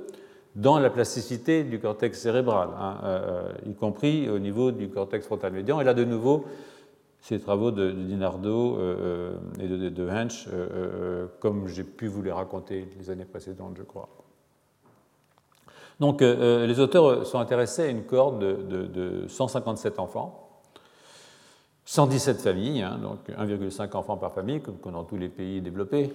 [0.56, 5.24] dans la plasticité du cortex cérébral, hein, euh, euh, y compris au niveau du cortex
[5.26, 5.80] frontal médian.
[5.80, 6.44] Et là, de nouveau,
[7.22, 10.48] ces travaux de, Dinardo euh, et de, Hensch,
[11.40, 14.10] comme j'ai pu vous les raconter les années précédentes, je crois.
[16.00, 20.48] Donc, les auteurs sont intéressés à une cohorte de, 157 enfants,
[21.84, 26.12] 117 familles, hein, donc 1,5 enfants par famille, comme dans tous les pays développés,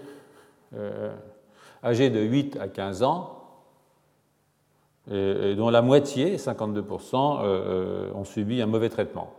[1.84, 3.38] âgés de 8 à 15 ans,
[5.10, 9.34] et dont la moitié, 52%, euh, euh, ont subi un mauvais traitement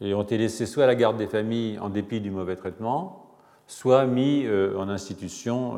[0.00, 3.26] et ont été laissés soit à la garde des familles en dépit du mauvais traitement,
[3.66, 5.76] soit mis euh, en institution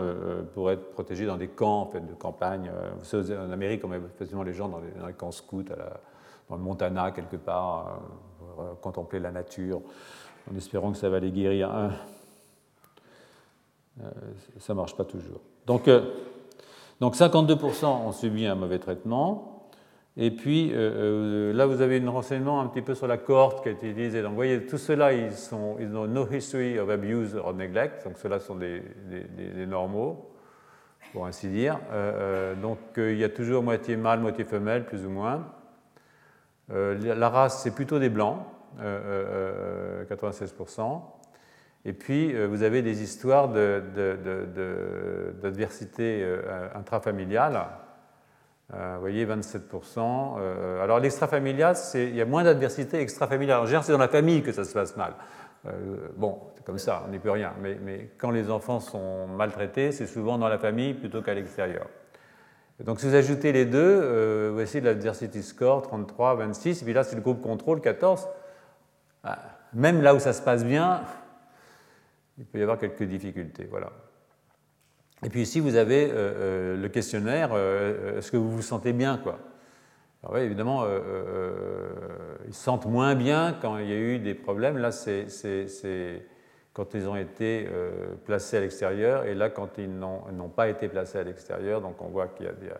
[0.54, 2.70] pour être protégés dans des camps en fait, de campagne.
[2.98, 5.64] Vous savez, en Amérique, on met facilement les gens dans les, camps scouts,
[6.48, 8.00] dans le Montana quelque part,
[8.38, 9.80] pour contempler la nature,
[10.50, 11.70] en espérant que ça va les guérir.
[14.58, 15.40] ça ne marche pas toujours.
[15.66, 15.88] Donc,
[17.00, 19.51] donc 52% ont subi un mauvais traitement.
[20.16, 23.62] Et puis euh, euh, là, vous avez un renseignement un petit peu sur la cohorte
[23.62, 24.20] qui a été utilisée.
[24.20, 25.32] Donc vous voyez, tout cela, ils,
[25.80, 28.04] ils ont no history of abuse or neglect.
[28.04, 28.82] Donc ceux-là sont des,
[29.66, 30.30] normaux,
[31.12, 31.80] pour ainsi dire.
[31.92, 35.46] Euh, donc il y a toujours moitié mâle, moitié femelle, plus ou moins.
[36.68, 38.38] la race, c'est plutôt des blancs,
[38.78, 41.00] 96%.
[41.84, 47.66] Et puis, vous avez des histoires d'adversité euh, intrafamiliale.
[48.72, 50.38] Euh, vous voyez, 27%.
[50.82, 53.60] alors, l'extrafamilial, il y a moins d'adversité extrafamiliale.
[53.60, 55.14] En général, c'est dans la famille que ça se passe mal.
[56.16, 57.52] bon, c'est comme ça, on n'y peut rien.
[57.60, 61.86] Mais, mais, quand les enfants sont maltraités, c'est souvent dans la famille plutôt qu'à l'extérieur.
[62.80, 66.80] Donc, si vous ajoutez les deux, voici l'adversity score 33, 26.
[66.80, 68.26] Et puis là, c'est le groupe contrôle 14.
[69.24, 69.38] Ah,
[69.72, 71.02] même là où ça se passe bien,
[72.38, 73.66] il peut y avoir quelques difficultés.
[73.70, 73.90] Voilà.
[75.24, 78.92] Et puis ici, vous avez euh, euh, le questionnaire, euh, est-ce que vous vous sentez
[78.92, 79.20] bien
[80.36, 80.84] évidemment,
[82.46, 84.78] ils se sentent moins bien quand il y a eu des problèmes.
[84.78, 85.26] Là, c'est
[86.72, 87.68] quand ils ont été
[88.24, 92.06] placés à l'extérieur, et là, quand ils n'ont pas été placés à l'extérieur, donc on
[92.06, 92.78] voit qu'il y a.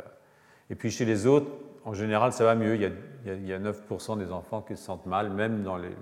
[0.71, 1.51] Et puis chez les autres,
[1.85, 2.77] en général, ça va mieux.
[2.77, 2.91] Il y a,
[3.35, 5.97] il y a 9% des enfants qui se sentent mal, même dans les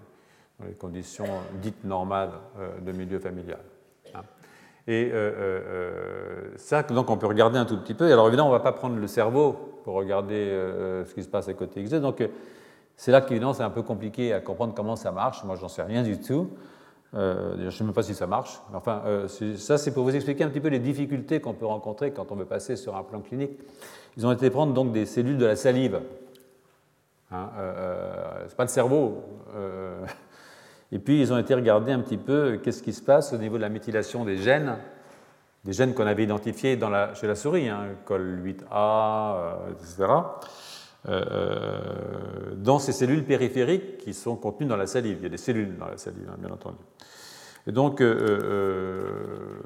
[0.78, 1.26] conditions
[1.62, 3.60] dites normales euh, de milieu familial.
[4.90, 8.12] Et euh, euh, ça, donc on peut regarder un tout petit peu.
[8.12, 9.52] Alors évidemment, on ne va pas prendre le cerveau
[9.84, 10.50] pour regarder
[11.06, 12.00] ce qui se passe à côté X2.
[12.00, 12.28] Donc
[12.96, 15.44] c'est là qu'évidemment, c'est un peu compliqué à comprendre comment ça marche.
[15.44, 16.50] Moi, j'en sais rien du tout.
[17.12, 18.60] je ne sais même pas si ça marche.
[18.74, 19.02] enfin,
[19.56, 22.34] ça, c'est pour vous expliquer un petit peu les difficultés qu'on peut rencontrer quand on
[22.34, 23.60] veut passer sur un plan clinique.
[24.16, 26.00] Ils ont été prendre donc des cellules de la salive.
[27.30, 27.48] Hein,
[28.48, 29.22] c'est pas le cerveau.
[30.92, 33.56] Et puis, ils ont été regarder un petit peu qu'est-ce qui se passe au niveau
[33.56, 34.76] de la méthylation des gènes,
[35.64, 36.78] des gènes qu'on avait identifiés
[37.14, 40.06] chez la souris, hein, col8A, etc.,
[41.08, 45.16] euh, euh, dans ces cellules périphériques qui sont contenues dans la salive.
[45.20, 46.76] Il y a des cellules dans la salive, hein, bien entendu.
[47.66, 49.60] Et donc, euh,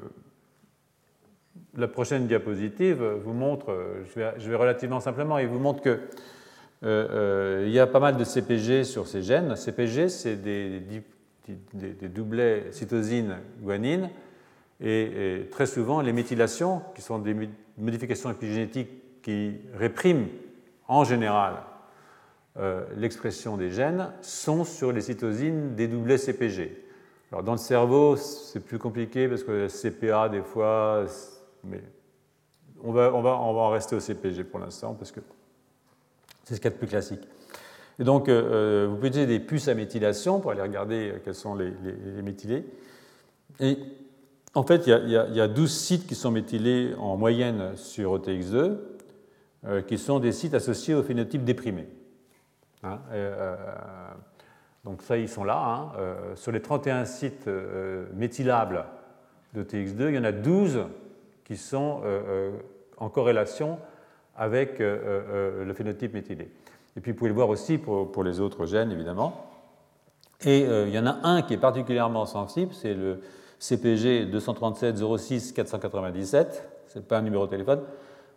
[1.75, 5.99] la prochaine diapositive vous montre, je vais, je vais relativement simplement, il vous montre que
[6.83, 9.55] il y a pas mal de CPG sur ces gènes.
[9.55, 10.79] CPG, c'est des,
[11.73, 14.09] des, doublets cytosine-guanine,
[14.81, 17.35] et, très souvent, les méthylations, qui sont des
[17.77, 20.27] modifications épigénétiques qui répriment
[20.87, 21.55] en général
[22.57, 26.83] euh, l'expression des gènes, sont sur les cytosines des doublets CPG.
[27.31, 31.05] Alors, dans le cerveau, c'est plus compliqué parce que CPA, des fois,
[31.63, 31.81] mais
[32.83, 35.19] on va, on, va, on va en rester au CPG pour l'instant parce que
[36.43, 37.27] c'est ce qu'il y a de plus classique.
[37.99, 41.35] Et donc, euh, euh, vous pouvez utiliser des puces à méthylation pour aller regarder quels
[41.35, 41.71] sont les,
[42.21, 42.65] méthylés.
[43.59, 43.77] Et
[44.53, 48.77] en fait, il y, a, 12 sites qui sont méthylés en moyenne sur OTX2,
[49.67, 51.87] euh, qui sont des sites associés au phénotype déprimé.
[52.83, 53.55] Hein, euh,
[54.83, 55.57] donc ça, ils sont là.
[55.57, 55.91] Hein.
[55.97, 57.49] Euh, sur les 31 sites
[58.13, 58.85] méthylables
[59.55, 60.85] d'OTX2, il y en a 12
[61.43, 62.01] qui sont
[62.97, 63.79] en corrélation
[64.35, 66.49] avec le phénotype méthylé.
[66.97, 69.51] Et puis vous pouvez le voir aussi pour, pour les autres gènes, évidemment.
[70.45, 73.19] Et il y en a un qui est particulièrement sensible, c'est le
[73.59, 77.81] CPG 237 06 497, ce n'est pas un numéro de téléphone,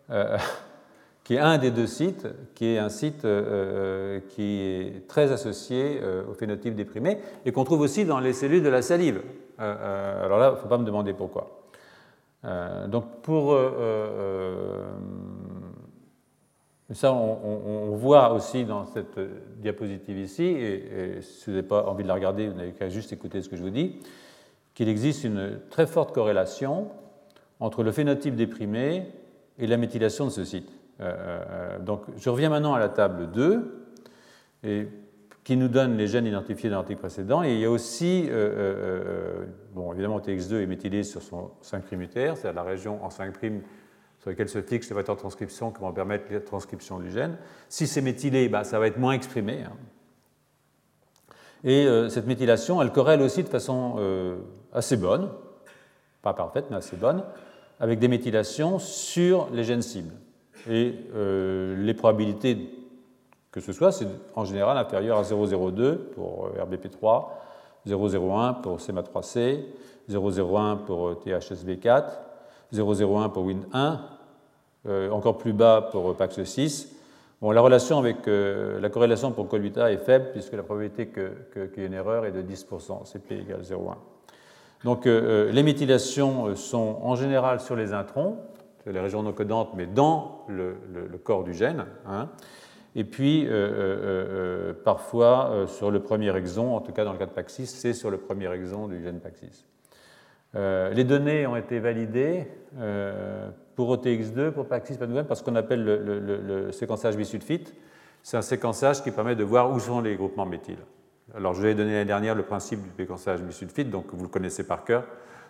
[0.09, 0.37] euh,
[1.23, 5.99] qui est un des deux sites, qui est un site euh, qui est très associé
[6.01, 9.21] euh, au phénotype déprimé et qu'on trouve aussi dans les cellules de la salive.
[9.57, 11.61] alors là, il ne faut pas me demander pourquoi.
[12.87, 13.53] donc pour
[16.91, 19.19] ça, on, voit aussi dans cette
[19.57, 23.13] diapositive ici, et, si vous n'avez pas envie de la regarder, vous n'avez qu'à juste
[23.13, 23.99] écouter ce que je vous dis
[24.79, 26.87] qu'il existe une très forte corrélation
[27.59, 29.11] entre le phénotype déprimé
[29.57, 30.71] et la méthylation de ce site.
[31.01, 31.13] Euh,
[31.49, 33.87] euh, donc, je reviens maintenant à la table 2,
[34.63, 34.87] et,
[35.43, 37.43] qui nous donne les gènes identifiés dans l'article précédent.
[37.43, 42.37] Et il y a aussi, euh, bon, évidemment, TX2 est méthylé sur son 5' mutaire,
[42.37, 43.33] c'est-à-dire la région en 5'
[44.19, 47.37] sur laquelle se fixe les facteurs de transcription qui vont permettre la transcription du gène.
[47.69, 49.63] Si c'est méthylé, bah, ça va être moins exprimé.
[49.63, 49.73] Hein.
[51.63, 53.97] Et cette méthylation, elle corrèle aussi de façon
[54.71, 55.29] assez bonne,
[56.21, 57.23] pas parfaite, mais assez bonne,
[57.79, 60.13] avec des méthylations sur les gènes cibles.
[60.69, 62.75] Et euh, les probabilités
[63.51, 67.25] que ce soit, c'est en général inférieur à 0,02 pour euh, RBP3,
[67.87, 69.63] 0,01 pour SEMA3C,
[70.09, 72.03] 0,01 pour THSV4,
[72.73, 73.99] 0,01 pour WIN1,
[74.87, 76.87] euh, encore plus bas pour PAX6.
[77.41, 81.85] Bon, la relation avec la corrélation pour Colbita est faible puisque la probabilité qu'il y
[81.85, 83.95] ait une erreur est de 10%, CP égale 0,1.
[84.83, 88.37] Donc euh, euh, les méthylations euh, sont en général sur les introns,
[88.85, 90.75] les régions non codantes, mais dans le,
[91.23, 91.85] corps du gène.
[92.07, 92.29] Hein.
[92.95, 93.47] et puis
[94.83, 98.09] parfois sur le premier exon, en tout cas dans le cas de Paxis, c'est sur
[98.09, 99.19] le premier exon du gène
[100.53, 100.95] Paxis.
[100.95, 102.47] les données ont été validées
[103.75, 107.73] pour OTX2, pour Paxis, pas de parce qu'on appelle le, séquençage bisulfite.
[108.23, 110.83] C'est un séquençage qui permet de voir où sont les groupements méthyles.
[111.35, 114.29] Alors, je vous ai donné l'année dernière le principe du pécançage bisulfite, donc vous le
[114.29, 115.05] connaissez par cœur.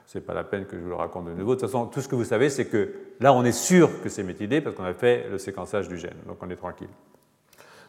[0.06, 1.56] Ce n'est pas la peine que je vous le raconte de nouveau.
[1.56, 4.10] De toute façon, tout ce que vous savez, c'est que là, on est sûr que
[4.10, 6.90] c'est méthylé parce qu'on a fait le séquençage du gène, donc on est tranquille.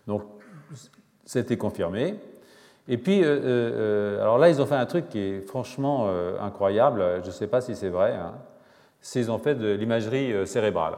[0.06, 0.22] Donc,
[1.24, 2.16] c'était confirmé.
[2.92, 6.10] Et puis, euh, euh, euh, alors là, ils ont fait un truc qui est franchement
[6.40, 7.20] incroyable.
[7.22, 8.14] Je ne sais pas si c'est vrai.
[8.14, 8.34] Hein.
[9.00, 10.94] C'est ils ont fait de l'imagerie cérébrale.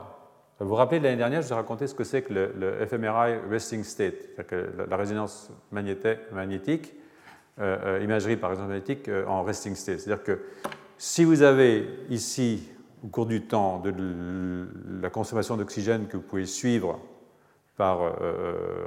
[0.58, 3.36] Vous vous rappelez l'année dernière, je vous ai raconté ce que c'est que le, fMRI
[3.50, 6.94] resting state, c'est-à-dire la, résonance magnétique,
[7.58, 10.00] imagerie par résonance magnétique en resting state.
[10.00, 10.40] C'est-à-dire que
[10.96, 12.70] si vous avez ici,
[13.04, 14.66] au cours du temps, de,
[15.02, 17.00] la consommation d'oxygène que vous pouvez suivre
[17.82, 18.12] par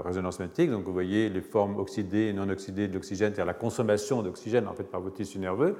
[0.05, 3.53] résonance magnétique, donc vous voyez les formes oxydées et non oxydées de l'oxygène, c'est-à-dire la
[3.53, 5.75] consommation d'oxygène en fait par votre tissu nerveux,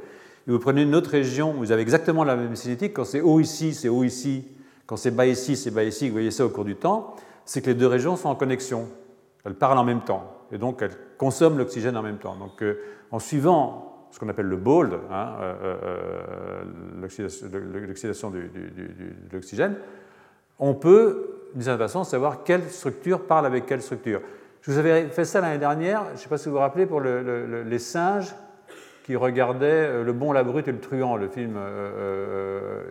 [0.48, 3.40] et vous prenez une autre région, vous avez exactement la même cinétique, quand c'est haut
[3.40, 4.46] ici, c'est haut ici,
[4.86, 7.62] quand c'est bas ici, c'est bas ici, vous voyez ça au cours du temps, c'est
[7.62, 8.88] que les deux régions sont en connexion.
[9.46, 10.32] Elles parlent en même temps.
[10.52, 12.36] Et donc, elles consomment l'oxygène en même temps.
[12.36, 12.80] Donc, euh,
[13.12, 16.64] en suivant ce qu'on appelle le BOLD, euh, euh,
[17.02, 18.50] l'oxydation de
[19.32, 19.76] l'oxygène,
[20.60, 24.22] on peut, d'une certaine façon, savoir quelle structure parle avec quelle structure.
[24.62, 26.86] Je vous avais fait ça l'année dernière, je ne sais pas si vous vous rappelez,
[26.86, 28.36] pour les singes
[29.06, 31.62] qui regardait euh, Le Bon, la Brute et le Truand, le film, euh,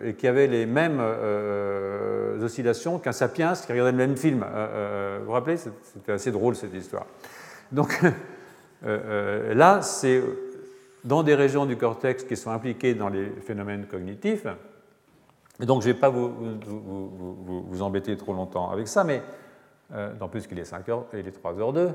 [0.01, 1.01] euh, et qui avait les mêmes
[2.41, 4.39] oscillations qu'un sapiens qui regardait le même film.
[4.39, 5.57] vous vous rappelez?
[5.57, 7.05] C'était assez drôle cette histoire.
[7.71, 7.99] Donc
[8.83, 10.21] là, c'est
[11.03, 14.45] dans des régions du cortex qui sont impliquées dans les phénomènes cognitifs.
[15.59, 19.21] Donc, je ne vais pas vous, embêter trop longtemps avec ça, mais
[19.93, 21.93] en plus qu'il est 5 heures, il est 3h02.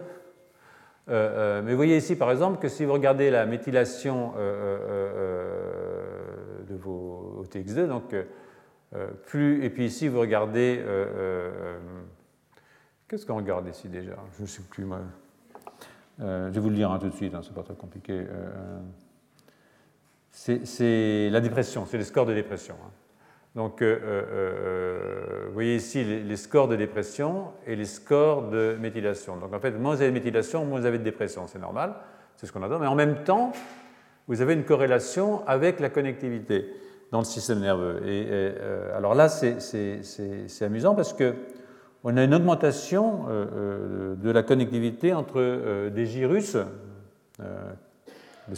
[1.11, 5.39] Euh, euh, mais vous voyez ici, par exemple, que si vous regardez la méthylation euh,
[6.69, 8.15] de vos OTX2, donc
[9.27, 10.85] plus, et puis ici, vous regardez.
[13.09, 14.17] Qu'est-ce qu'on regarde ici déjà?
[14.37, 14.85] Je ne sais plus.
[14.85, 15.01] Moi.
[16.19, 18.25] je vais vous le dire hein, tout de suite, hein, c'est pas très compliqué.
[20.31, 22.77] c'est la dépression, c'est les scores de dépression.
[22.85, 22.91] Hein.
[23.57, 28.77] Donc, euh, euh, euh, vous voyez ici les, scores de dépression et les scores de
[28.81, 29.37] méthylation.
[29.39, 31.49] Donc, en fait, moins vous avez de méthylation, moins vous avez de dépression.
[31.49, 31.95] C'est normal,
[32.37, 32.79] c'est ce qu'on adore.
[32.79, 33.51] Mais en même temps,
[34.29, 36.73] vous avez une corrélation avec la connectivité
[37.11, 38.07] dans le système nerveux.
[38.07, 38.55] Et,
[38.95, 41.35] alors là, c'est amusant parce que
[42.05, 46.57] on a une augmentation de la connectivité entre des gyrus,
[48.49, 48.55] le,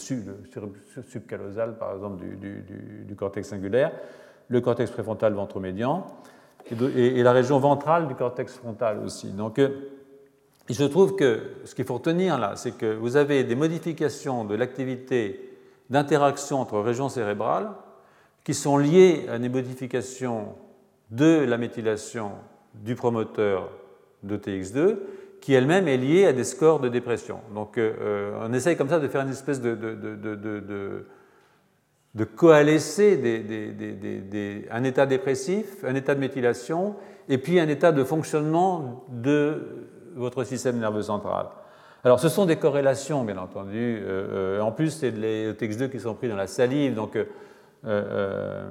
[1.09, 2.63] subcallosal par exemple du,
[3.07, 3.91] du cortex singulaire,
[4.53, 6.07] le cortex préfrontal ventromédian
[6.71, 9.29] et, la région ventrale du cortex frontal aussi.
[9.29, 9.71] Donc, euh,
[10.69, 14.45] il se trouve que ce qu'il faut retenir là, c'est que vous avez des modifications
[14.45, 15.59] de l'activité
[15.91, 17.71] d'interaction entre régions cérébrales
[18.45, 20.55] qui sont liées à des modifications
[21.11, 22.33] de la méthylation
[22.75, 23.71] du promoteur
[24.23, 24.97] de TX2
[25.41, 27.41] qui elle-même est liée à des scores de dépression.
[27.55, 31.07] Donc euh, euh, on essaye comme ça de faire une espèce de
[32.25, 33.19] coalescer
[34.71, 36.95] un état dépressif, un état de méthylation,
[37.29, 41.47] et puis un état de fonctionnement de votre système nerveux central.
[42.05, 44.01] Alors, ce sont des corrélations, bien entendu.
[44.03, 47.17] Euh, euh, en plus, c'est les TX2 qui sont pris dans la salive, donc
[47.87, 48.69] euh,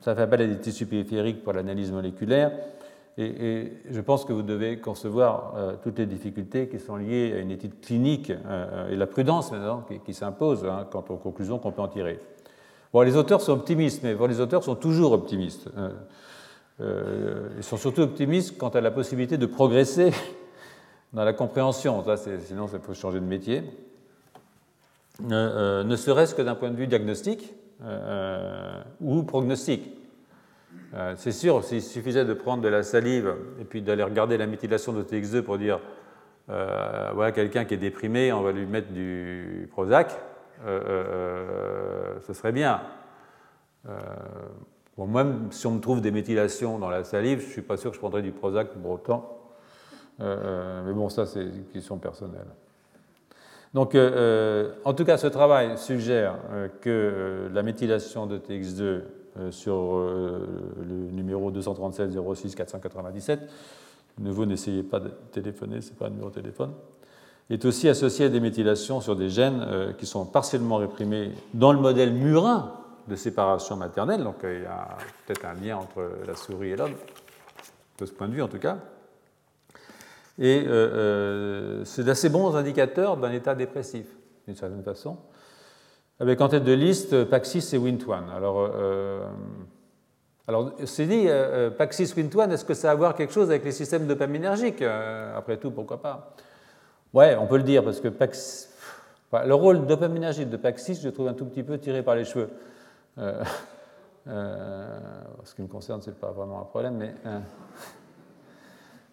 [0.00, 2.52] ça fait appel à des tissus périphériques pour l'analyse moléculaire.
[3.16, 7.52] Et, je pense que vous devez concevoir toutes les difficultés qui sont liées à une
[7.52, 8.32] étude clinique
[8.90, 12.18] et la prudence maintenant qui, s'impose hein, quant aux conclusions qu'on peut en tirer
[13.02, 15.68] les auteurs sont optimistes, mais les auteurs sont toujours optimistes.
[15.76, 15.90] Euh,
[16.80, 20.12] euh, ils sont surtout optimistes quant à la possibilité de progresser
[21.12, 22.04] dans la compréhension.
[22.40, 23.62] sinon, ça peut changer de métier.
[25.30, 27.52] Euh, ne serait-ce que d'un point de vue diagnostique
[29.00, 29.90] ou prognostique.
[31.16, 34.92] C'est sûr, s'il suffisait de prendre de la salive et puis d'aller regarder la méthylation
[34.92, 35.80] de TX2 pour dire
[36.48, 42.52] voilà quelqu'un qui est déprimé, on va lui mettre du Prozac, euh, euh, ce serait
[42.52, 42.80] bien.
[43.88, 43.92] Euh,
[44.96, 47.76] bon, même si on me trouve des méthylations dans la salive, je ne suis pas
[47.76, 49.38] sûr que je prendrais du Prozac pour autant.
[50.18, 52.46] mais bon, ça, c'est une question personnelle.
[53.74, 56.36] Donc, en tout cas, ce travail suggère
[56.80, 63.40] que la méthylation de TX2 sur le numéro 237 06 497,
[64.18, 66.72] de nouveau, n'essayez pas de téléphoner, ce n'est pas un numéro de téléphone,
[67.50, 71.72] est aussi associé à des méthylations sur des gènes euh, qui sont partiellement réprimés dans
[71.72, 72.72] le modèle murin
[73.08, 74.24] de séparation maternelle.
[74.24, 76.94] Donc euh, il y a peut-être un lien entre la souris et l'homme,
[77.98, 78.78] de ce point de vue en tout cas.
[80.38, 84.06] Et euh, c'est d'assez bons indicateurs d'un état dépressif,
[84.46, 85.18] d'une certaine façon,
[86.18, 88.30] avec en tête de liste Paxis et Wnt1.
[88.34, 88.70] Alors,
[90.48, 91.28] alors c'est dit,
[91.78, 94.82] Paxis, Wnt1, est-ce que ça a à voir quelque chose avec les systèmes dopaminergiques?
[94.82, 96.34] Après tout, pourquoi pas?
[97.14, 98.08] Ouais, on peut le dire, parce que
[99.46, 102.24] le rôle dopaminergique de Paxis, je le trouve un tout petit peu tiré par les
[102.24, 102.50] cheveux.
[103.18, 103.44] Euh,
[104.26, 104.98] euh,
[105.44, 107.14] ce qui me concerne, ce n'est pas vraiment un problème, mais.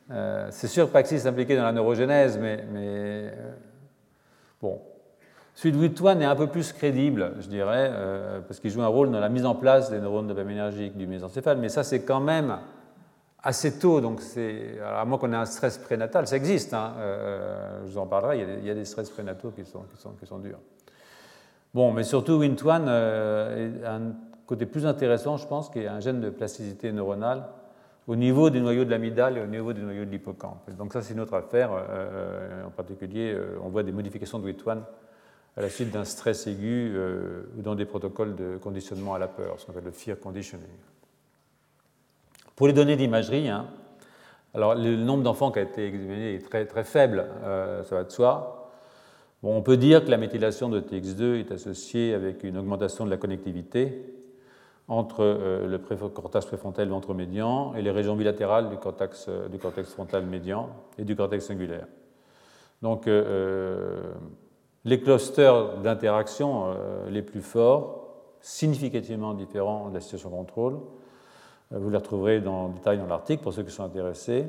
[0.09, 3.31] Euh, c'est sûr que Paxis est impliqué dans la neurogénèse, mais.
[4.61, 4.81] bon.
[5.53, 7.93] Celui de Witwan est un peu plus crédible, je dirais,
[8.45, 11.59] parce qu'il joue un rôle dans la mise en place des neurones dopaminergiques du mésencéphale,
[11.59, 12.57] mais ça, c'est quand même
[13.43, 17.81] assez tôt, donc c'est, à moins qu'on ait un stress prénatal, ça existe, hein, euh,
[17.85, 20.59] je vous en parlerai, il y, a des, stress prénataux qui sont, durs.
[21.73, 24.13] Bon, mais surtout Wnt1 euh, un
[24.45, 27.45] côté plus intéressant, je pense, qui est un gène de plasticité neuronale
[28.07, 30.69] au niveau des noyaux de l'amygdale et au niveau des noyaux de l'hippocampe.
[30.77, 31.69] Donc ça, c'est une autre affaire.
[31.71, 34.79] Euh, en particulier, on voit des modifications de Wnt1
[35.55, 36.97] à la suite d'un stress aigu
[37.57, 40.65] ou dans des protocoles de conditionnement à la peur, ce qu'on appelle le fear conditioning.
[42.55, 43.67] Pour les données d'imagerie, hein,
[44.53, 48.03] alors le nombre d'enfants qui a été examiné est très, très faible, euh, ça va
[48.03, 48.69] de soi.
[49.41, 53.09] Bon, on peut dire que la méthylation de TX2 est associée avec une augmentation de
[53.09, 54.13] la connectivité
[54.89, 55.77] entre euh, le
[56.09, 61.05] cortex préfrontal ventromédian et les régions bilatérales du cortex, euh, du cortex frontal médian et
[61.05, 61.87] du cortex singulaire.
[62.81, 63.07] Donc,
[64.85, 66.75] les clusters d'interaction
[67.09, 68.07] les plus forts,
[68.39, 70.79] significativement différents de la situation contrôle,
[71.71, 74.45] vous les retrouverez en détail dans l'article pour ceux qui sont intéressés.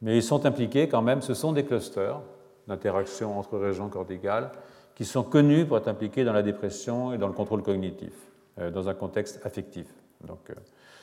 [0.00, 2.20] Mais ils sont impliqués quand même, ce sont des clusters
[2.66, 4.50] d'interaction entre régions corticales
[4.94, 8.12] qui sont connus pour être impliqués dans la dépression et dans le contrôle cognitif,
[8.58, 9.86] euh, dans un contexte affectif.
[10.26, 10.54] Donc, euh,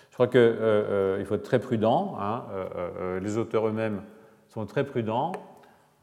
[0.10, 2.16] je crois qu'il faut être très prudent.
[2.20, 2.46] Hein,
[3.22, 4.02] les auteurs eux-mêmes
[4.48, 5.34] sont très prudents.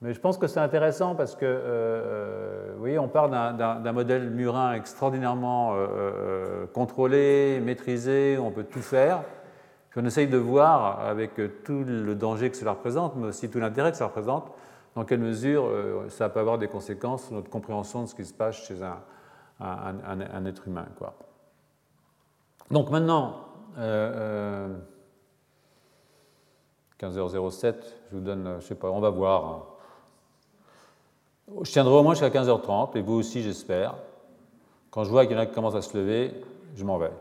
[0.03, 4.74] Mais je pense que c'est intéressant parce que, vous voyez, on part d'un modèle murin
[4.74, 5.76] extraordinairement
[6.74, 9.22] contrôlé, maîtrisé, on peut tout faire.
[9.96, 13.92] on essaye de voir, avec tout le danger que cela représente, mais aussi tout l'intérêt
[13.92, 14.53] que ça représente,
[14.94, 18.24] dans quelle mesure euh, ça peut avoir des conséquences sur notre compréhension de ce qui
[18.24, 20.86] se passe chez un, être humain.
[20.98, 21.14] Quoi.
[22.70, 23.48] Donc maintenant,
[23.78, 23.78] 15h07,
[26.98, 27.80] euh,
[28.11, 29.71] je vous donne, je sais pas, on va voir.
[31.62, 33.94] Je tiendrai au moins jusqu'à 15h30, et vous aussi, j'espère.
[34.90, 36.32] Quand je vois qu'il y en a qui commencent à se lever,
[36.76, 37.12] je m'en vais.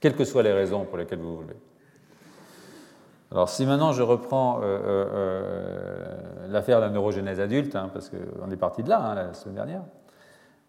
[0.00, 1.56] Quelles que soient les raisons pour lesquelles vous vous levez.
[3.34, 8.50] Alors si maintenant je reprends euh, euh, l'affaire de la neurogénèse adulte, hein, parce qu'on
[8.50, 9.82] est parti de là hein, la semaine dernière,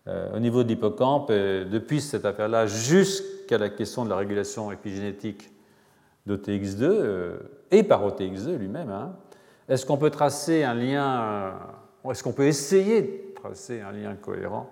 [0.08, 5.52] euh, au niveau de l'hippocampe, depuis cette affaire-là jusqu'à la question de la régulation épigénétique
[6.28, 7.34] d'OTX2
[7.70, 9.16] et par OTX2 lui-même, hein,
[9.70, 11.54] est-ce qu'on peut tracer un lien,
[12.10, 14.70] est-ce qu'on peut essayer de tracer un lien cohérent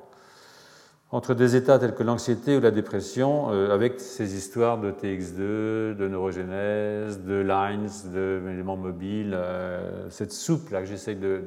[1.13, 5.95] entre des états tels que l'anxiété ou la dépression, euh, avec ces histoires de TX2,
[5.95, 11.39] de neurogénèse, de lines, d'éléments mobiles, euh, cette soupe là que j'essaye de,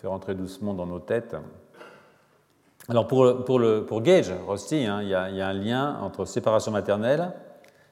[0.00, 1.36] faire entrer doucement dans nos têtes?
[2.88, 6.72] Alors pour, pour, le, pour Gage, Rusty, hein, il, y a, un lien entre séparation
[6.72, 7.30] maternelle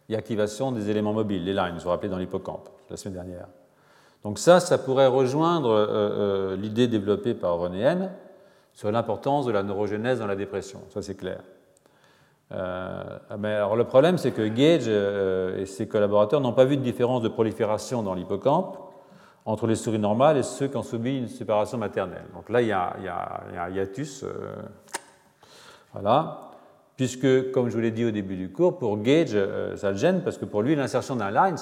[0.08, 3.46] et activation des éléments mobiles, les lines, vous vous rappelez dans l'hippocampe, la semaine dernière.
[4.24, 7.96] Donc ça, ça pourrait rejoindre euh, l'idée développée par René
[8.72, 11.40] sur l'importance de la neurogénèse dans la dépression, ça c'est clair.
[12.52, 16.76] Euh, mais alors le problème, c'est que Gage euh, et ses collaborateurs n'ont pas vu
[16.76, 18.76] de différence de prolifération dans l'hippocampe
[19.46, 22.24] entre les souris normales et ceux qui ont subi une séparation maternelle.
[22.34, 22.96] Donc là, il y a,
[23.56, 24.24] un hiatus.
[24.24, 24.54] Euh,
[25.92, 26.50] voilà.
[26.96, 29.34] Puisque, comme je vous l'ai dit au début du cours, pour Gage,
[29.76, 31.56] ça le gêne parce que pour lui, l'insertion d'un lines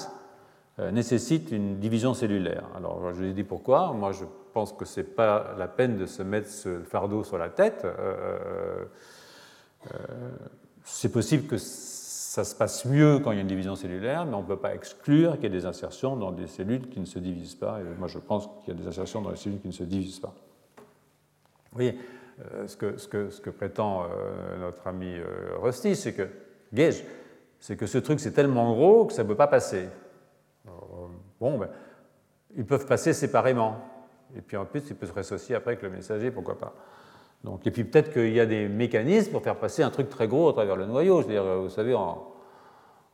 [0.91, 2.63] nécessite une division cellulaire.
[2.75, 3.93] Alors, je vous ai dit pourquoi.
[3.93, 7.37] Moi, je pense que ce n'est pas la peine de se mettre ce fardeau sur
[7.37, 7.81] la tête.
[7.85, 8.85] Euh, euh,
[9.87, 10.29] euh,
[10.83, 14.35] c'est possible que ça se passe mieux quand il y a une division cellulaire, mais
[14.35, 17.05] on ne peut pas exclure qu'il y ait des insertions dans des cellules qui ne
[17.05, 17.79] se divisent pas.
[17.97, 20.19] Moi, je pense qu'il y a des insertions dans les cellules qui ne se divisent
[20.19, 20.33] pas.
[21.71, 21.97] Vous voyez,
[22.67, 24.05] ce que, prétend
[24.59, 25.15] notre ami
[25.61, 26.27] Rusty, c'est que,
[27.59, 29.87] c'est que ce truc, c'est tellement gros que ça ne peut pas passer.
[31.39, 31.69] Bon, ben,
[32.55, 33.77] ils peuvent passer séparément.
[34.35, 36.73] Et puis en plus, il peut se associer après avec le messager, pourquoi pas.
[37.43, 40.27] Donc, et puis peut-être qu'il y a des mécanismes pour faire passer un truc très
[40.27, 41.21] gros à travers le noyau.
[41.21, 42.25] C'est-à-dire, vous savez, en,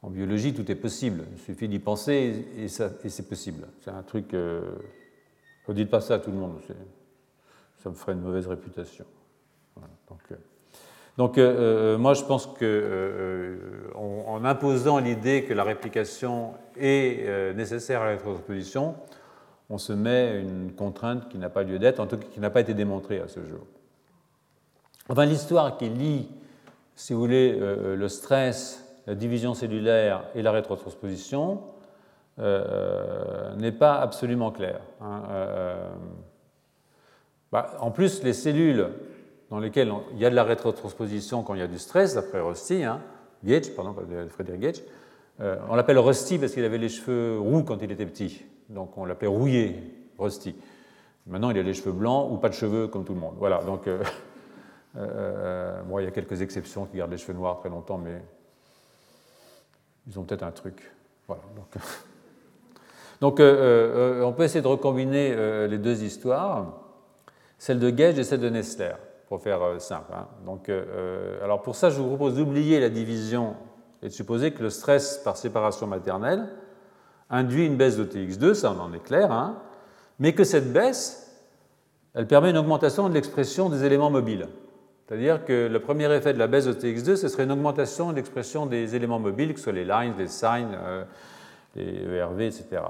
[0.04, 1.26] biologie, tout est possible.
[1.32, 3.68] Il suffit d'y penser et, c'est possible.
[3.80, 4.34] C'est un truc.
[4.34, 4.62] Euh,
[5.68, 6.60] ne dites pas ça à tout le monde.
[7.78, 9.06] Ça me ferait une mauvaise réputation.
[10.10, 10.36] Donc, euh,
[11.18, 13.58] donc euh, moi, je pense que
[13.96, 18.96] en, imposant l'idée que la réplication est nécessaire à la transposition,
[19.70, 22.50] on se met une contrainte qui n'a pas lieu d'être, en tout cas qui n'a
[22.50, 23.66] pas été démontrée à ce jour.
[25.10, 26.28] Enfin, l'histoire qui lie,
[26.96, 31.62] si vous voulez, euh, euh, le stress, la division cellulaire et la rétrotransposition
[32.40, 34.82] euh, n'est pas absolument claire.
[35.02, 35.22] Hein,
[37.52, 38.90] bah, en plus, les cellules
[39.50, 42.40] dans lesquelles il y a de la rétrotransposition quand il y a du stress, d'après
[42.40, 43.02] Rusty, hein,
[43.44, 43.96] Gage, pardon,
[44.30, 44.84] Frédéric Gage,
[45.40, 49.06] on l'appelle Rusty parce qu'il avait les cheveux roux quand il était petit donc on
[49.06, 49.76] l'appelait rouillé,
[50.18, 50.56] Rusty.
[51.28, 53.36] Maintenant, il a les cheveux blancs ou pas de cheveux comme tout le monde.
[53.38, 54.04] Voilà, donc euh,
[54.98, 58.22] euh, il y a quelques exceptions qui gardent les cheveux noirs très longtemps, mais
[60.08, 60.92] ils ont peut-être un truc.
[61.28, 61.42] Voilà,
[63.22, 66.82] donc, euh, on peut essayer de recombiner les deux histoires,
[67.58, 68.94] celle de Gage et celle de Nestler,
[69.28, 70.12] pour faire simple.
[70.14, 70.28] Hein.
[70.46, 70.70] Donc,
[71.44, 73.56] alors pour ça, je vous propose d'oublier la division
[74.04, 76.48] et de supposer que le stress par séparation maternelle
[77.30, 79.58] induit une baisse de TX2, ça on en est clair, hein,
[80.20, 81.44] mais que cette baisse,
[82.14, 84.48] elle permet une augmentation de l'expression des éléments mobiles.
[85.08, 88.16] C'est-à-dire que le premier effet de la baisse de TX2, ce serait une augmentation de
[88.16, 91.04] l'expression des éléments mobiles, que ce soit les lines, les signs, euh,
[91.76, 92.82] les ERV, etc.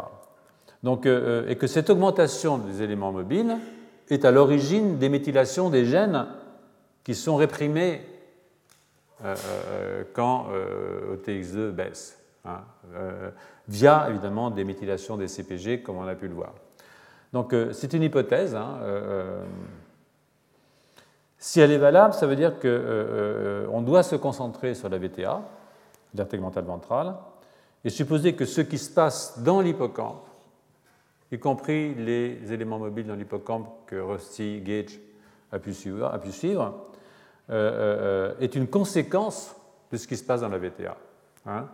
[0.81, 3.57] Donc, euh, euh, et que cette augmentation des éléments mobiles
[4.09, 6.27] est à l'origine des méthylations des gènes
[7.03, 8.01] qui sont réprimés
[10.13, 10.47] quand
[11.11, 12.19] OTX2 baisse.
[12.43, 12.63] Hein
[13.67, 16.53] via évidemment des méthylations des CPG, comme on a pu le voir.
[17.33, 18.55] Donc euh, c'est une hypothèse.
[18.55, 19.43] Hein, euh, euh,
[21.37, 25.41] si elle est valable, ça veut dire qu'on doit se concentrer sur la VTA,
[26.29, 27.15] tegmentale ventrale,
[27.83, 30.25] et supposer que ce qui se passe dans l'hippocampe,
[31.31, 34.99] y compris les éléments mobiles dans l'hippocampe que Rusty Gage
[35.51, 36.87] a pu suivre, a pu suivre
[37.47, 39.55] est une conséquence
[39.91, 40.97] de ce qui se passe dans la VTA.
[41.45, 41.67] Hein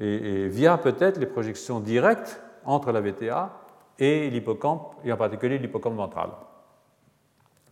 [0.00, 3.52] et, via peut-être les projections directes entre la VTA
[3.98, 6.30] et l'hippocampe, et en particulier l'hippocampe ventral.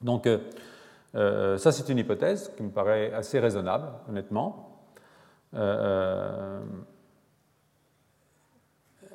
[0.02, 0.38] Donc, euh,
[1.14, 4.64] euh, ça, c'est une hypothèse qui me paraît assez raisonnable, honnêtement.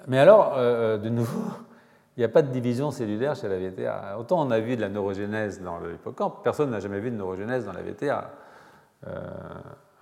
[0.07, 1.43] mais alors, de nouveau,
[2.15, 4.17] il n'y a pas de division cellulaire chez la VTA.
[4.19, 7.65] Autant on a vu de la neurogénèse dans l'hippocampe, personne n'a jamais vu de neurogénèse
[7.65, 8.31] dans la VTA.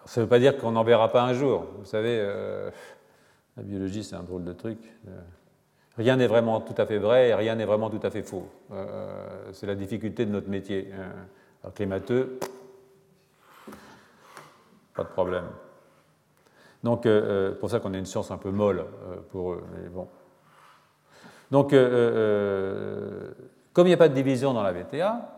[0.05, 1.65] ça ne veut pas dire qu'on n'en verra pas un jour.
[1.79, 2.21] Vous savez,
[3.55, 4.79] la biologie, c'est un drôle de truc.
[5.97, 8.47] Rien n'est vraiment tout à fait vrai et rien n'est vraiment tout à fait faux.
[8.71, 10.89] Euh, c'est la difficulté de notre métier.
[10.93, 11.09] Euh,
[11.63, 12.39] alors matheux,
[14.95, 15.45] pas de problème.
[16.83, 18.85] Donc, euh, pour ça qu'on a une science un peu molle
[19.31, 19.63] pour eux.
[19.73, 20.07] Mais bon.
[21.51, 21.79] Donc, comme
[23.85, 25.29] il n'y a pas de division dans la VTA,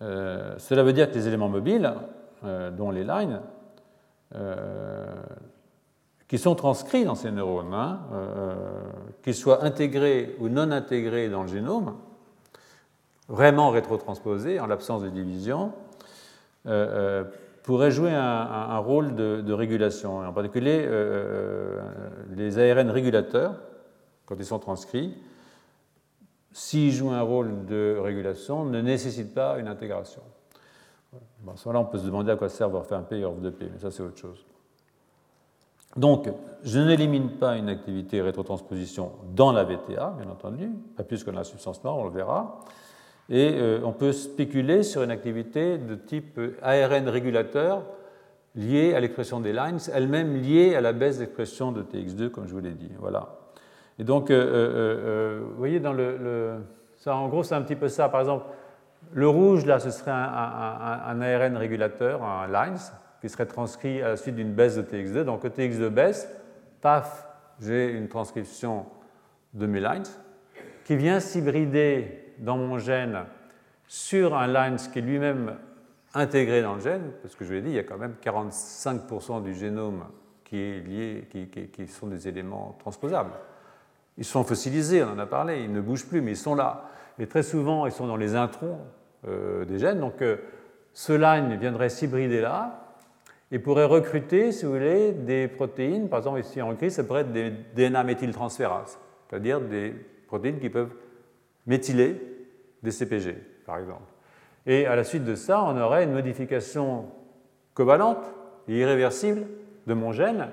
[0.00, 1.94] cela veut dire que les éléments mobiles,
[2.42, 3.40] dont les lines,
[6.28, 8.54] qui sont transcrits dans ces neurones, hein, euh,
[9.22, 11.94] qu'ils soient intégrés ou non intégrés dans le génome,
[13.28, 15.72] vraiment rétrotransposés en l'absence de division,
[16.66, 17.24] euh, euh,
[17.62, 20.18] pourraient jouer un, rôle de, régulation.
[20.18, 20.88] en particulier,
[22.36, 23.56] les ARN régulateurs,
[24.26, 25.16] quand ils sont transcrits,
[26.52, 30.22] s'ils jouent un rôle de régulation, ne nécessitent pas une intégration.
[31.40, 33.40] Bon, à ce moment-là, on peut se demander à quoi sert faire un P off
[33.40, 34.44] de P, mais ça, c'est autre chose.
[35.96, 36.28] Donc,
[36.62, 41.38] je n'élimine pas une activité rétrotransposition dans la VTA, bien entendu, pas plus que dans
[41.38, 42.60] la substance noire, on le verra.
[43.28, 47.82] Et euh, on peut spéculer sur une activité de type ARN régulateur
[48.54, 52.52] liée à l'expression des lines, elle-même liée à la baisse d'expression de TX2, comme je
[52.52, 52.90] vous l'ai dit.
[52.98, 53.45] Voilà.
[53.98, 56.58] Et donc, euh, euh, vous voyez, dans le,
[56.96, 58.08] ça, en gros, c'est un petit peu ça.
[58.08, 58.46] Par exemple,
[59.12, 62.78] le rouge, là, ce serait un, ARN régulateur, un lines,
[63.20, 65.24] qui serait transcrit à la suite d'une baisse de TX2.
[65.24, 66.28] Donc, quand TX2 baisse,
[66.80, 67.26] paf,
[67.60, 68.86] j'ai une transcription
[69.54, 70.02] de mes lines
[70.84, 73.24] qui vient s'hybrider dans mon gène
[73.86, 75.56] sur un lines qui est lui-même
[76.14, 78.14] intégré dans le gène, parce que je vous l'ai dit, il y a quand même
[78.22, 80.04] 45% du génome
[80.44, 81.28] qui est lié,
[81.72, 83.32] qui, sont des éléments transposables.
[84.18, 86.88] Ils sont fossilisés, on en a parlé, ils ne bougent plus, mais ils sont là.
[87.18, 88.78] Et très souvent, ils sont dans les introns
[89.28, 90.00] euh, des gènes.
[90.00, 90.36] Donc, euh,
[90.92, 92.86] ce line viendrait s'hybrider là,
[93.52, 97.20] et pourrait recruter, si vous voulez, des protéines, par exemple ici en gris, ça pourrait
[97.20, 98.98] être des DNA méthyltransférases,
[99.28, 99.94] c'est-à-dire des
[100.26, 100.94] protéines qui peuvent
[101.66, 102.20] méthyler
[102.82, 104.02] des CPG, par exemple.
[104.66, 107.06] Et à la suite de ça, on aurait une modification
[107.74, 108.24] covalente
[108.66, 109.46] et irréversible
[109.86, 110.48] de mon gène,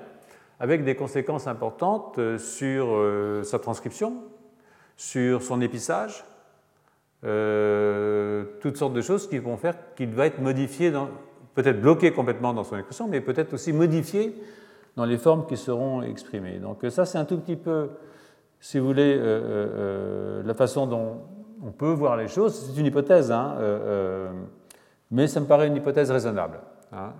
[0.60, 4.22] avec des conséquences importantes sur euh, sa transcription,
[4.96, 6.24] sur son épissage,
[7.24, 10.92] euh, toutes sortes de choses qui vont faire qu'il va être modifié
[11.54, 14.34] peut-être bloqué complètement dans son expression, mais peut-être aussi modifié
[14.96, 16.58] dans les formes qui seront exprimées.
[16.58, 17.90] Donc ça, c'est un tout petit peu,
[18.60, 21.22] si vous voulez, euh, euh, euh, la façon dont
[21.64, 22.54] on peut voir les choses.
[22.54, 23.56] C'est une hypothèse, hein,
[25.10, 26.60] mais ça me paraît une hypothèse raisonnable,
[26.92, 27.12] hein,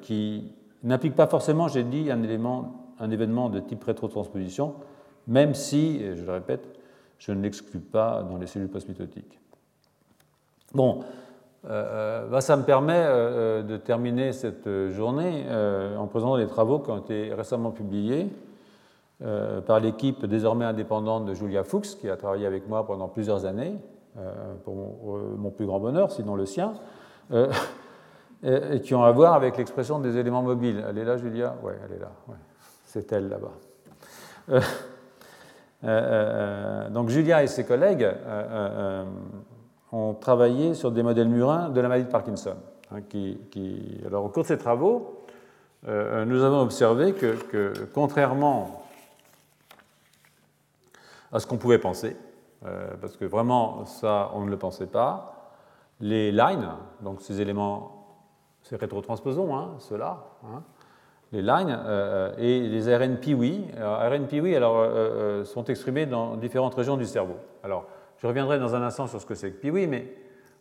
[0.00, 0.52] qui
[0.82, 4.74] n'implique pas forcément, j'ai dit, un, élément, un événement de type rétrotransposition,
[5.26, 6.78] même si, je le répète,
[7.18, 9.38] je ne l'exclus pas dans les cellules postmitotiques.
[10.74, 11.00] Bon,
[11.64, 15.44] euh, euh, bah, ça me permet euh, de terminer cette journée
[15.98, 18.28] en présentant des travaux qui ont été récemment publiés
[19.66, 23.74] par l'équipe désormais indépendante de Julia Fuchs, qui a travaillé avec moi pendant plusieurs années,
[24.64, 26.74] pour mon, plus grand bonheur, sinon le sien,
[28.84, 30.84] qui ont à voir avec l'expression des éléments mobiles.
[30.88, 31.56] Elle est là, Julia?
[31.62, 32.12] Oui, elle est là.
[32.84, 33.52] C'est elle là-bas.
[36.90, 38.08] donc Julia et ses collègues
[39.92, 42.56] ont travaillé sur des modèles murins de la maladie de Parkinson.
[42.90, 43.00] Hein,
[44.06, 45.24] Alors, au cours de ces travaux,
[45.86, 48.84] euh, nous avons observé que, contrairement
[51.30, 52.16] à ce qu'on pouvait penser,
[52.64, 55.52] euh, parce que vraiment, ça, on ne le pensait pas,
[56.00, 56.70] les lines,
[57.02, 57.97] donc ces éléments,
[58.68, 60.62] ces rétrotransposons, hein, ceux-là, hein,
[61.32, 63.66] les lines euh, et les ARN PIWI.
[63.78, 67.36] ARN PIWI alors, sont exprimés dans différentes régions du cerveau.
[67.62, 67.86] Alors,
[68.18, 70.12] je reviendrai dans un instant sur ce que c'est que Piwi, mais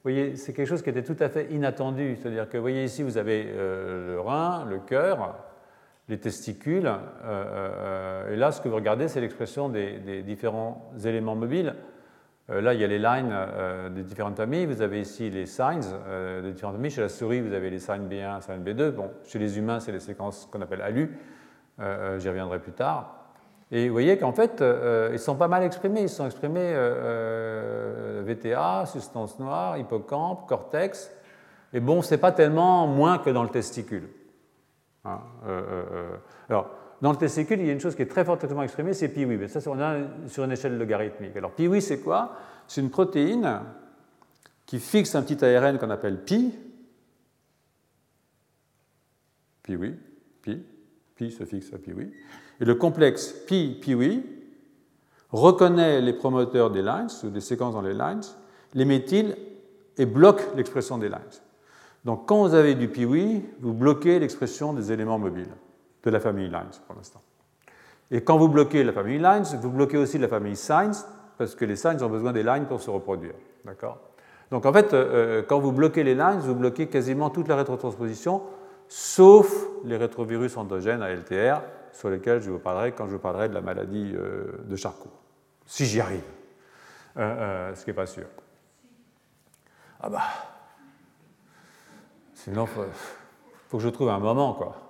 [0.09, 2.15] voyez, c'est quelque chose qui était tout à fait inattendu.
[2.15, 5.35] C'est-à-dire que, vous voyez ici, vous avez euh, le rein, le cœur,
[6.07, 6.93] les testicules, euh,
[7.25, 11.75] euh, et là, ce que vous regardez, c'est l'expression des, différents éléments mobiles.
[12.49, 13.33] Là, il y a les lines
[13.93, 14.65] des différentes familles.
[14.65, 15.81] Vous avez ici les signs
[16.41, 16.91] des différentes familles.
[16.91, 18.91] Chez la souris, vous avez les signs B1, signs B2.
[18.91, 21.17] Bon, chez les humains, c'est les séquences qu'on appelle ALU.
[21.77, 23.17] J'y reviendrai plus tard.
[23.71, 26.01] Et vous voyez qu'en fait, euh, ils sont pas mal exprimés.
[26.03, 31.11] Ils sont exprimés euh, euh, VTA, substance noire, hippocampe, cortex.
[31.73, 34.09] Et bon, c'est pas tellement moins que dans le testicule.
[35.03, 35.19] Hein,
[36.49, 36.69] alors,
[37.01, 39.37] dans le testicule, il y a une chose qui est très fortement exprimée, c'est PIWI.
[39.37, 39.97] Mais ça, on a
[40.27, 41.35] sur une échelle logarithmique.
[41.35, 42.35] Alors, PIWI, c'est quoi?
[42.67, 43.61] C'est une protéine
[44.65, 46.53] qui fixe un petit ARN qu'on appelle pi.
[49.63, 49.95] PIWI,
[50.41, 50.63] pi,
[51.15, 52.09] pi se fixe à pi oui,
[52.61, 54.23] et le complexe pi pi oui
[55.31, 58.21] reconnaît les promoteurs des lines, ou des séquences dans les lines,
[58.73, 59.35] les méthyl
[59.97, 61.19] et bloque l'expression des lines.
[62.05, 65.53] Donc quand vous avez du pi oui, vous bloquez l'expression des éléments mobiles
[66.03, 67.21] de la famille lines pour l'instant.
[68.11, 71.05] Et quand vous bloquez la famille lines, vous bloquez aussi la famille signs,
[71.37, 73.33] parce que les signs ont besoin des lines pour se reproduire.
[73.65, 73.99] D'accord?
[74.49, 77.57] Donc en fait, euh, euh, quand vous bloquez les lines, vous bloquez quasiment toute la
[77.57, 78.41] rétrotransposition,
[78.87, 79.51] sauf
[79.83, 81.61] les rétrovirus endogènes à LTR,
[81.91, 85.11] sur lesquels je vous parlerai quand je vous parlerai de la maladie euh, de Charcot.
[85.65, 86.23] Si j'y arrive.
[87.17, 88.27] ce qui n'est pas sûr.
[89.99, 90.21] Ah bah.
[92.35, 92.85] Sinon, il faut,
[93.67, 94.86] faut, que je trouve un moment, quoi.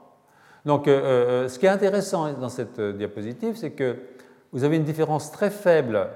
[0.67, 3.95] Donc, ce qui est intéressant dans cette diapositive, c'est que
[4.51, 6.09] vous avez une différence très faible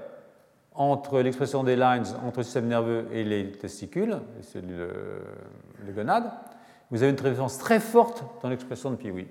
[0.74, 4.88] entre l'expression des lines entre le système nerveux et les testicules, les cellules,
[5.86, 6.30] les gonades,
[6.92, 9.26] vous avez une différence très forte dans l'expression de Piwi.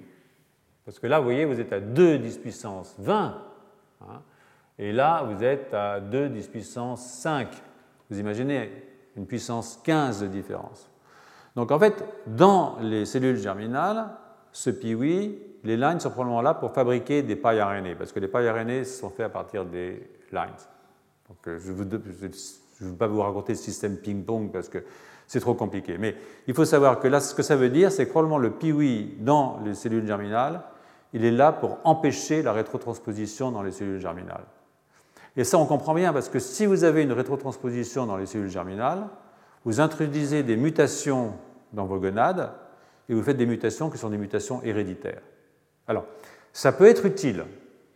[0.85, 3.43] Parce que là, vous voyez, vous êtes à 2 10 puissance 20,
[4.01, 4.23] hein,
[4.79, 7.49] et là, vous êtes à 2 10 puissance 5.
[8.09, 8.71] Vous imaginez
[9.17, 10.89] une puissance 15 de différence.
[11.55, 14.07] Donc en fait, dans les cellules germinales,
[14.53, 18.29] ce Piwi, les lines sont probablement là pour fabriquer des pailles RNA, parce que les
[18.29, 20.03] pailles RNA sont faites à partir des
[20.33, 20.49] lines.
[21.47, 24.79] Euh, je ne veux pas vous raconter le système ping-pong parce que
[25.27, 25.97] c'est trop compliqué.
[25.99, 26.17] Mais
[26.47, 29.15] il faut savoir que là, ce que ça veut dire, c'est que probablement le piwi
[29.21, 30.63] dans les cellules germinales,
[31.13, 34.45] il est là pour empêcher la rétrotransposition dans les cellules germinales.
[35.37, 38.51] Et ça, on comprend bien parce que si vous avez une rétrotransposition dans les cellules
[38.51, 39.07] germinales,
[39.65, 41.35] vous introduisez des mutations
[41.73, 42.51] dans vos gonades
[43.11, 45.21] et vous faites des mutations qui sont des mutations héréditaires.
[45.87, 46.07] Alors,
[46.55, 47.45] ça peut être utile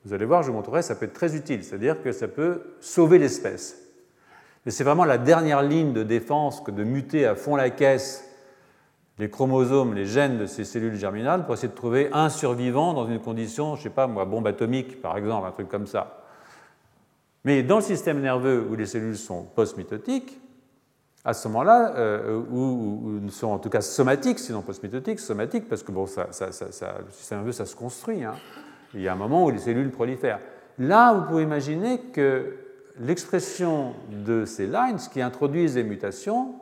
[0.04, 2.74] vous allez voir, je vous montrerai, ça peut être très utile, c'est-à-dire que ça peut
[2.80, 3.80] sauver l'espèce.
[4.64, 8.30] Mais c'est vraiment la dernière ligne de défense que de muter à fond la caisse
[9.18, 13.06] les chromosomes, les gènes de ces cellules germinales pour essayer de trouver un survivant dans
[13.06, 16.24] une condition, je ne sais pas moi, bombe atomique par exemple, un truc comme ça.
[17.44, 20.40] Mais dans le système nerveux où les cellules sont post-mitotiques,
[21.24, 25.90] à ce moment-là, euh, ou, sont en tout cas somatiques, sinon post-mitotiques, somatiques, parce que
[25.90, 28.22] bon, ça, ça, ça, le système nerveux, ça se construit.
[28.22, 28.34] Hein.
[28.92, 30.40] Il y a un moment où les cellules prolifèrent.
[30.78, 32.56] Là, vous pouvez imaginer que
[33.00, 36.54] l'expression de ces lines qui introduisent des mutations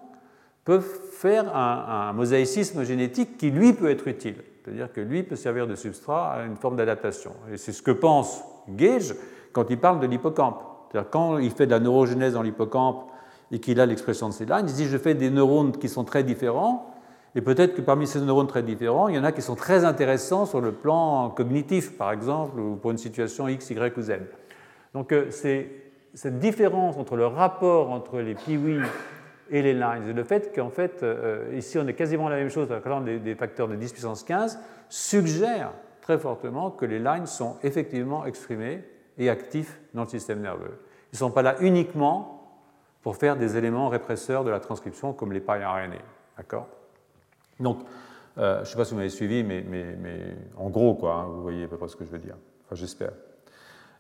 [0.64, 4.36] peuvent faire un, mosaïcisme génétique qui, lui, peut être utile.
[4.62, 7.32] C'est-à-dire que lui peut servir de substrat à une forme d'adaptation.
[7.52, 9.14] Et c'est ce que pense Gage
[9.52, 10.62] quand il parle de l'hippocampe.
[10.90, 13.11] C'est-à-dire quand il fait de la neurogénèse dans l'hippocampe
[13.52, 16.24] et qu'il a l'expression de ces lines, dit je fais des neurones qui sont très
[16.24, 16.92] différents,
[17.34, 19.84] et peut-être que parmi ces neurones très différents, il y en a qui sont très
[19.84, 24.12] intéressants sur le plan cognitif, par exemple, ou pour une situation X, Y ou Z.
[24.94, 28.80] Donc euh, cette différence entre le rapport entre les piwis
[29.50, 32.50] et les lines, et le fait qu'en fait, euh, ici on est quasiment la même
[32.50, 34.58] chose avec des, des facteurs de 10 puissance 15,
[34.88, 38.82] suggère très fortement que les lines sont effectivement exprimés
[39.18, 40.80] et actifs dans le système nerveux.
[41.12, 42.41] Ils ne sont pas là uniquement
[43.02, 45.64] pour faire des éléments répresseurs de la transcription comme les pailles.
[46.36, 46.68] D'accord?
[47.60, 47.78] Donc,
[48.38, 49.64] euh, je ne sais pas si vous m'avez suivi, mais,
[50.56, 52.36] en gros, quoi, hein, vous voyez à peu près ce que je veux dire.
[52.64, 53.12] Enfin, j'espère.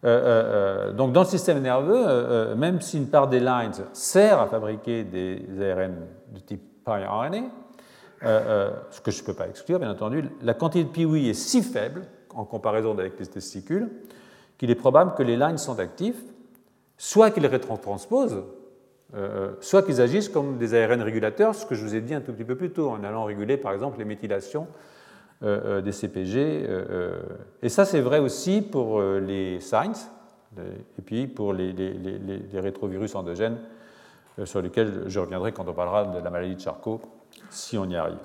[0.04, 4.46] Euh, euh, donc, dans le système nerveux, même si une part des lines sert à
[4.46, 5.94] fabriquer des ARN
[6.32, 7.42] de type RNA,
[8.90, 11.62] ce que je ne peux pas exclure, bien entendu, la quantité de piwi est si
[11.62, 12.02] faible
[12.34, 13.90] en comparaison avec les testicules
[14.58, 16.22] qu'il est probable que les lines sont actifs,
[16.96, 18.42] soit qu'ils rétrotransposent,
[19.14, 22.22] euh, soit qu'ils agissent comme des ARN régulateurs, ce que je vous ai dit un
[22.22, 24.66] tout petit peu plus tôt, en allant réguler par exemple les méthylations
[25.42, 26.66] euh, euh, des CPG.
[27.62, 30.08] et ça, c'est vrai aussi pour les SINES
[30.56, 31.74] et puis pour les,
[32.54, 33.58] rétrovirus endogènes,
[34.44, 37.00] sur lesquels je reviendrai quand on parlera de la maladie de Charcot,
[37.50, 38.18] si on y arrive.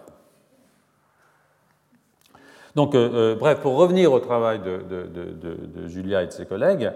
[2.76, 6.92] Donc, bref, pour revenir au travail de, de, Julia et de ses collègues,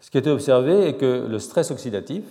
[0.00, 2.24] ce qui a été observé est que le stress oxydatif,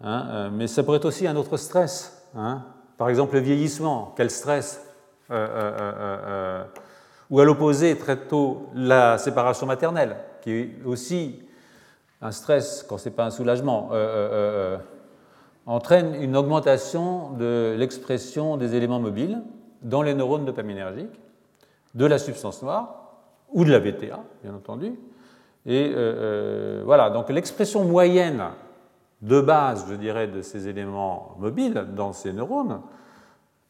[0.00, 2.28] Hein, euh, mais ça pourrait être aussi un autre stress.
[2.36, 2.62] Hein.
[2.96, 4.84] Par exemple, le vieillissement, quel stress
[5.30, 6.64] euh, euh,
[7.30, 11.42] Ou à l'opposé, très tôt, la séparation maternelle, qui est aussi
[12.20, 13.90] un stress quand ce n'est pas un soulagement,
[15.66, 19.42] entraîne une augmentation de l'expression des éléments mobiles
[19.82, 21.20] dans les neurones dopaminergiques,
[21.94, 23.12] de la substance noire
[23.52, 24.98] ou de la VTA, bien entendu.
[25.66, 25.92] Et
[26.84, 28.42] voilà, donc l'expression moyenne
[29.22, 32.80] de base, je dirais, de ces éléments mobiles dans ces neurones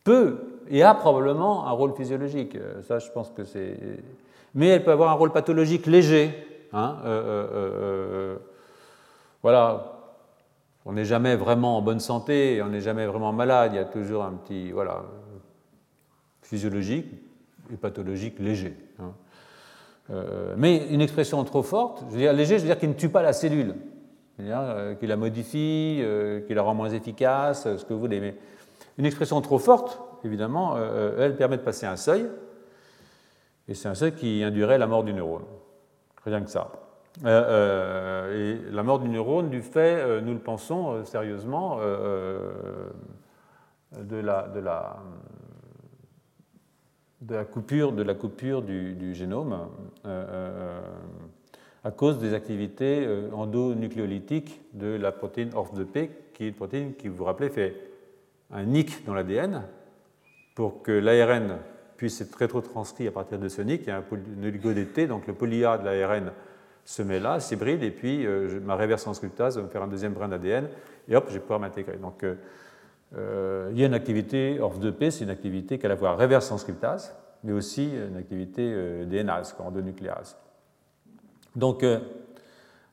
[0.05, 0.39] peut
[0.71, 2.57] et a probablement un rôle physiologique.
[2.57, 3.77] Euh, ça, je pense que c'est.
[4.55, 6.35] Mais elle peut avoir un rôle pathologique léger.
[6.73, 8.37] Hein, euh, euh,
[9.43, 9.95] voilà.
[10.87, 13.73] On n'est jamais vraiment en bonne santé, on n'est jamais vraiment malade.
[13.75, 15.03] Il y a toujours un petit, voilà,
[16.41, 17.07] physiologique,
[17.83, 18.75] pathologique léger.
[18.99, 19.13] Hein.
[20.57, 23.11] mais une expression trop forte, je veux dire léger, je veux dire qu'il ne tue
[23.11, 23.75] pas la cellule,
[24.39, 26.03] qu'il la modifie,
[26.47, 28.21] qu'il la rend moins efficace, ce que vous voulez.
[28.21, 28.37] Mais
[28.97, 30.77] une expression trop forte, évidemment,
[31.19, 32.27] elle permet de passer un seuil,
[33.69, 35.45] et c'est un seuil qui induirait la mort du neurone.
[36.25, 36.71] Rien que ça.
[37.25, 42.93] Euh, euh, et la mort du neurone du fait, euh, nous le pensons sérieusement, de,
[44.17, 44.47] la,
[47.51, 49.69] coupure, de la coupure du, génome
[51.85, 57.17] à cause des activités endonucléolytiques de la protéine ORF2P, qui est une protéine qui, vous
[57.17, 57.75] vous rappelez, fait
[58.53, 59.63] un nick dans l'ADN
[60.55, 61.59] pour que l'ARN
[61.97, 63.83] puisse être rétrotranscrit à partir de ce nick.
[63.83, 64.73] Il y a un oligo
[65.07, 66.33] donc le poly-A de l'ARN
[66.89, 70.15] se met là, s'hybride, et puis euh, ma reverse transcriptase va me faire un deuxième
[70.15, 70.69] brin d'ADN,
[71.07, 71.99] et hop, je vais pouvoir m'intégrer.
[71.99, 72.35] Donc, euh,
[73.15, 76.47] euh, il y a une activité ORF2P, c'est une activité qui a la fois reverse
[76.47, 77.15] transcriptase,
[77.45, 78.75] mais aussi une activité
[79.05, 80.37] DNase, endonucléase.
[81.59, 81.85] Donc,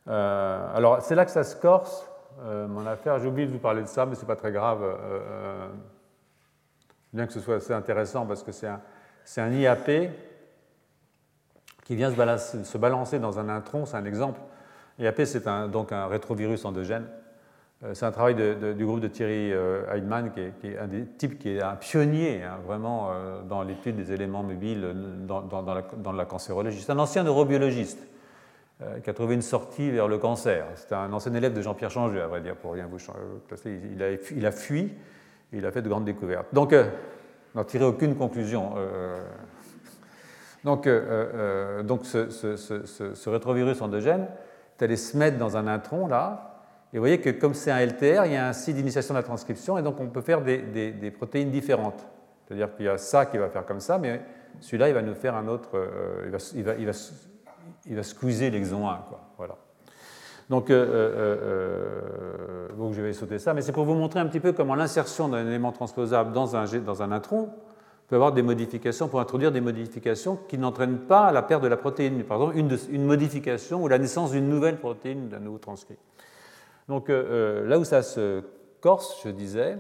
[0.08, 2.10] alors c'est là que ça se corse,
[2.44, 3.20] mon affaire.
[3.20, 4.84] J'ai oublié de vous parler de ça, mais ce n'est pas très grave,
[7.14, 8.82] bien que ce soit assez intéressant parce que c'est un,
[9.38, 10.12] un IAP
[11.86, 14.42] qui vient se balancer, dans un intron, c'est un exemple.
[15.00, 17.06] IAP, c'est donc un rétrovirus endogène.
[17.84, 21.38] Euh, c'est un travail du groupe de Thierry euh, Heidmann, qui est, un des types
[21.38, 24.96] qui est un pionnier hein, vraiment euh, dans l'étude des éléments mobiles
[25.28, 26.82] dans, la, cancérologie.
[26.82, 28.00] C'est un ancien neurobiologiste
[29.04, 30.66] qui a trouvé une sortie vers le cancer.
[30.76, 32.98] C'était un ancien élève de Jean-Pierre Changeux, à vrai dire, pour rien vous
[33.48, 33.80] placer.
[33.92, 36.48] Il a, fui et il a fait de grandes découvertes.
[36.54, 36.76] Donc,
[37.56, 38.74] n'en tiré aucune conclusion
[40.66, 44.28] donc, euh, euh, donc ce, rétrovirus endogène
[44.78, 47.86] est allé se mettre dans un intron là, et vous voyez que comme c'est un
[47.86, 50.42] LTR, il y a un site d'initiation de la transcription, et donc on peut faire
[50.42, 52.08] des, protéines différentes.
[52.48, 54.22] C'est-à-dire qu'il y a ça qui va faire comme ça, mais
[54.60, 56.32] celui-là, il va nous faire un autre, euh,
[57.86, 58.98] il, va, squeezer l'exon 1.
[59.10, 59.22] Quoi.
[59.38, 59.56] Voilà.
[60.50, 60.68] Donc,
[62.78, 65.28] donc, je vais sauter ça, mais c'est pour vous montrer un petit peu comment l'insertion
[65.28, 67.50] d'un élément transposable dans un, dans un intron
[68.08, 71.78] peut avoir des modifications, pour introduire des modifications qui n'entraînent pas la perte de la
[71.78, 75.98] protéine, par exemple une, une modification ou la naissance d'une nouvelle protéine d'un nouveau transcrit.
[76.88, 78.44] Donc euh, euh, là où ça se
[78.80, 79.78] corse, je disais,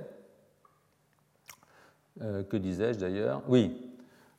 [2.22, 3.44] euh, que disais-je d'ailleurs?
[3.48, 3.95] Oui,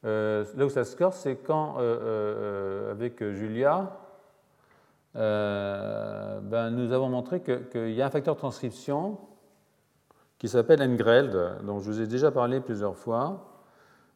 [0.07, 1.77] là où ça se c'est quand,
[2.91, 3.93] avec Julia,
[5.15, 9.19] ben, nous avons montré qu'il y a un facteur de transcription
[10.39, 13.57] qui s'appelle NGRELD, dont je vous ai déjà parlé plusieurs fois,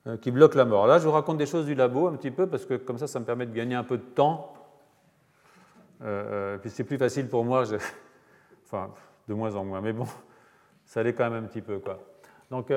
[0.06, 0.86] euh, qui bloque la mort.
[0.86, 3.06] Là, je vous raconte des choses du labo un petit peu, parce que comme ça,
[3.06, 4.54] ça me permet de gagner un peu de temps.
[6.02, 7.64] Euh, euh, puis c'est plus facile pour moi,
[8.64, 8.90] enfin,
[9.28, 10.06] de moins en moins, mais bon,
[10.84, 11.78] ça allait quand même un petit peu.
[11.78, 11.98] Quoi.
[12.50, 12.72] Donc,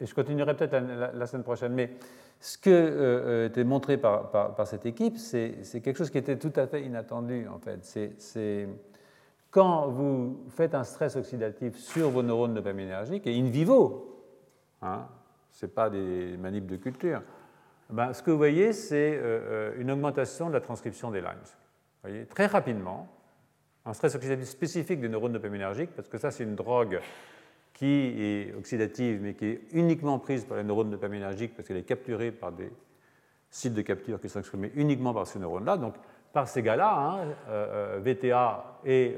[0.00, 0.76] et je continuerai peut-être
[1.14, 1.90] la, semaine prochaine, mais
[2.38, 6.66] ce qui a été montré par, cette équipe, c'est quelque chose qui était tout à
[6.66, 7.84] fait inattendu, en fait.
[8.18, 8.68] C'est
[9.50, 14.22] quand vous faites un stress oxydatif sur vos neurones dopaminergiques, et in vivo,
[14.82, 15.06] hein,
[15.50, 17.22] ce n'est pas des manips de culture,
[17.88, 21.38] ben, ce que vous voyez, c'est euh, euh, une augmentation de la transcription des lines.
[21.42, 23.08] Vous voyez, très rapidement,
[23.86, 27.00] un stress oxydatif spécifique des neurones dopaminergiques, parce que ça, c'est une drogue
[27.76, 31.82] qui est oxydative, mais qui est uniquement prise par les neurones dopaminergiques, parce qu'elle est
[31.82, 32.72] capturée par des
[33.50, 35.76] sites de capture qui sont exprimés uniquement par ces neurones-là.
[35.76, 35.94] Donc,
[36.32, 39.14] par ces gars-là, hein, euh, VTA et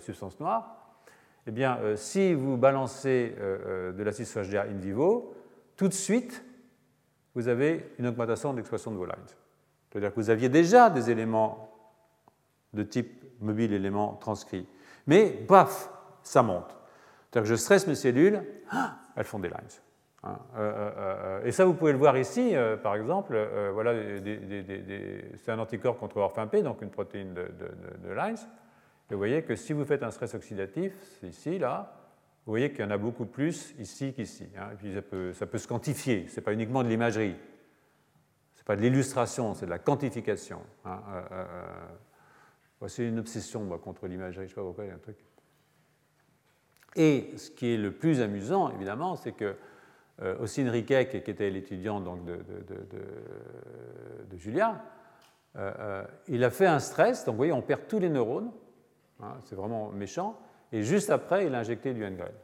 [0.00, 0.82] substance noire,
[1.46, 5.34] eh bien, euh, si vous balancez euh, euh, de l'acide PHDA in vivo,
[5.76, 6.44] tout de suite,
[7.34, 9.16] vous avez une augmentation de l'expression de vos lines.
[9.90, 11.70] C'est-à-dire que vous aviez déjà des éléments
[12.72, 14.66] de type mobile, éléments transcrits.
[15.06, 15.90] Mais, paf,
[16.22, 16.76] ça monte.
[17.32, 19.56] C'est-à-dire que je stresse mes cellules, ah, elles font des lines.
[20.24, 20.38] Hein.
[21.44, 23.36] et ça, vous pouvez le voir ici, par exemple.
[23.72, 23.92] voilà,
[25.34, 28.36] c'est un anticorps contre orphin-P, donc une protéine de, de lines.
[29.10, 30.92] Et vous voyez que si vous faites un stress oxydatif,
[31.24, 31.92] ici, là,
[32.44, 34.48] vous voyez qu'il y en a beaucoup plus ici qu'ici.
[34.58, 34.70] Hein.
[34.72, 37.36] Et puis ça peut, ça peut se quantifier, ce n'est pas uniquement de l'imagerie.
[38.54, 40.60] Ce n'est pas de l'illustration, c'est de la quantification.
[40.84, 41.00] Hein.
[41.08, 41.44] Euh, euh,
[42.82, 42.88] euh.
[42.88, 44.98] c'est une obsession moi, contre l'imagerie, je ne sais pas pourquoi, il y a un
[44.98, 45.18] truc.
[46.96, 49.56] Et ce qui est le plus amusant, évidemment, c'est que
[50.20, 52.36] euh, Riquet, qui était l'étudiant de,
[54.30, 54.82] de, Julia,
[56.28, 58.50] il a fait un stress, donc vous voyez, on perd tous les neurones,
[59.22, 60.38] Hein, c'est vraiment méchant.
[60.72, 62.34] Et juste après, il a injecté du NGREL.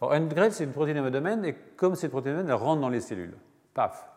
[0.00, 3.36] Alors, NGREL, c'est une protéine hémodomaine, et comme cette protéine elle rentre dans les cellules.
[3.72, 4.08] Paf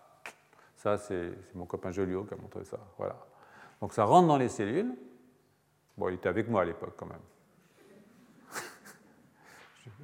[0.76, 2.80] Ça, c'est mon copain Joliot qui a montré ça.
[2.98, 3.16] Voilà.
[3.82, 4.94] Donc, ça rentre dans les cellules.
[5.98, 7.18] Bon, il était avec moi à l'époque, quand même.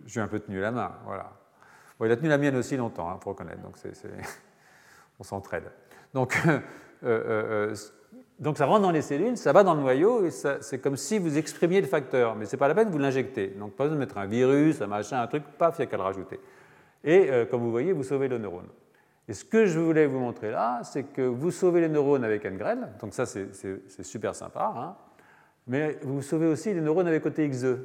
[0.05, 1.31] J'ai un peu tenu la main, voilà.
[2.01, 3.75] il a tenu la mienne aussi longtemps, il hein, faut reconnaître, donc
[5.19, 5.71] on s'entraide.
[6.13, 6.38] Donc,
[8.39, 11.19] donc ça rentre dans les cellules, ça va dans le noyau, et c'est comme si
[11.19, 13.47] vous exprimiez le facteur, mais ce n'est pas la peine, vous l'injectez.
[13.47, 15.89] Donc pas besoin de mettre un virus, un machin, un truc, paf, il n'y a
[15.89, 16.39] qu'à le rajouter.
[17.03, 18.67] Et comme vous voyez, vous sauvez le neurone.
[19.27, 22.45] Et ce que je voulais vous montrer là, c'est que vous sauvez les neurones avec
[22.45, 24.95] NGREL, donc ça c'est super sympa, hein,
[25.65, 27.77] mais vous sauvez aussi les neurones avec OTXE.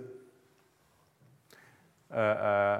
[2.14, 2.78] Euh, euh,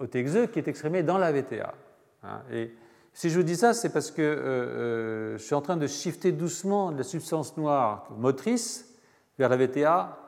[0.00, 1.74] OTXE qui est exprimé dans la VTA.
[2.22, 2.42] Hein.
[2.52, 2.72] et
[3.14, 6.30] si je vous dis ça, c'est parce que euh, je suis en train de shifter
[6.32, 8.94] doucement la substance noire motrice
[9.38, 10.18] vers la VTA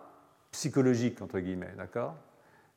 [0.51, 2.15] psychologique, entre guillemets, d'accord?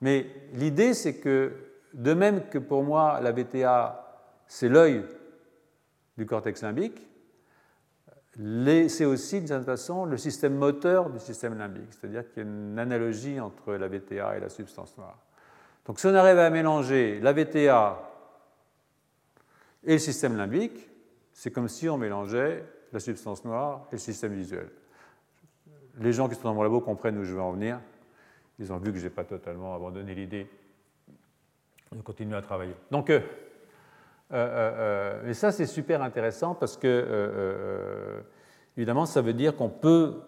[0.02, 1.54] Mais l'idée, c'est que,
[1.94, 4.00] de même que pour moi, la VTA
[4.48, 5.04] c'est l'œil
[6.18, 7.08] du cortex limbique,
[8.36, 12.50] c'est aussi d'une certaine façon le système moteur du système limbique, c'est-à-dire qu'il y a
[12.50, 15.18] une analogie entre la VTA et la substance noire.
[15.86, 18.10] Donc si on arrive à mélanger la VTA
[19.84, 20.90] et le système limbique,
[21.34, 24.70] c'est comme si on mélangeait la substance noire et le système visuel.
[26.00, 27.80] Les gens qui sont dans mon labo comprennent où je veux en venir.
[28.60, 30.48] Ils ont vu que je n'ai pas totalement abandonné l'idée
[31.92, 32.76] de continuer à travailler.
[32.92, 33.20] Donc, euh,
[34.32, 38.24] euh, euh, et ça, c'est super intéressant parce que,
[38.78, 40.22] évidemment, ça veut dire qu'on peut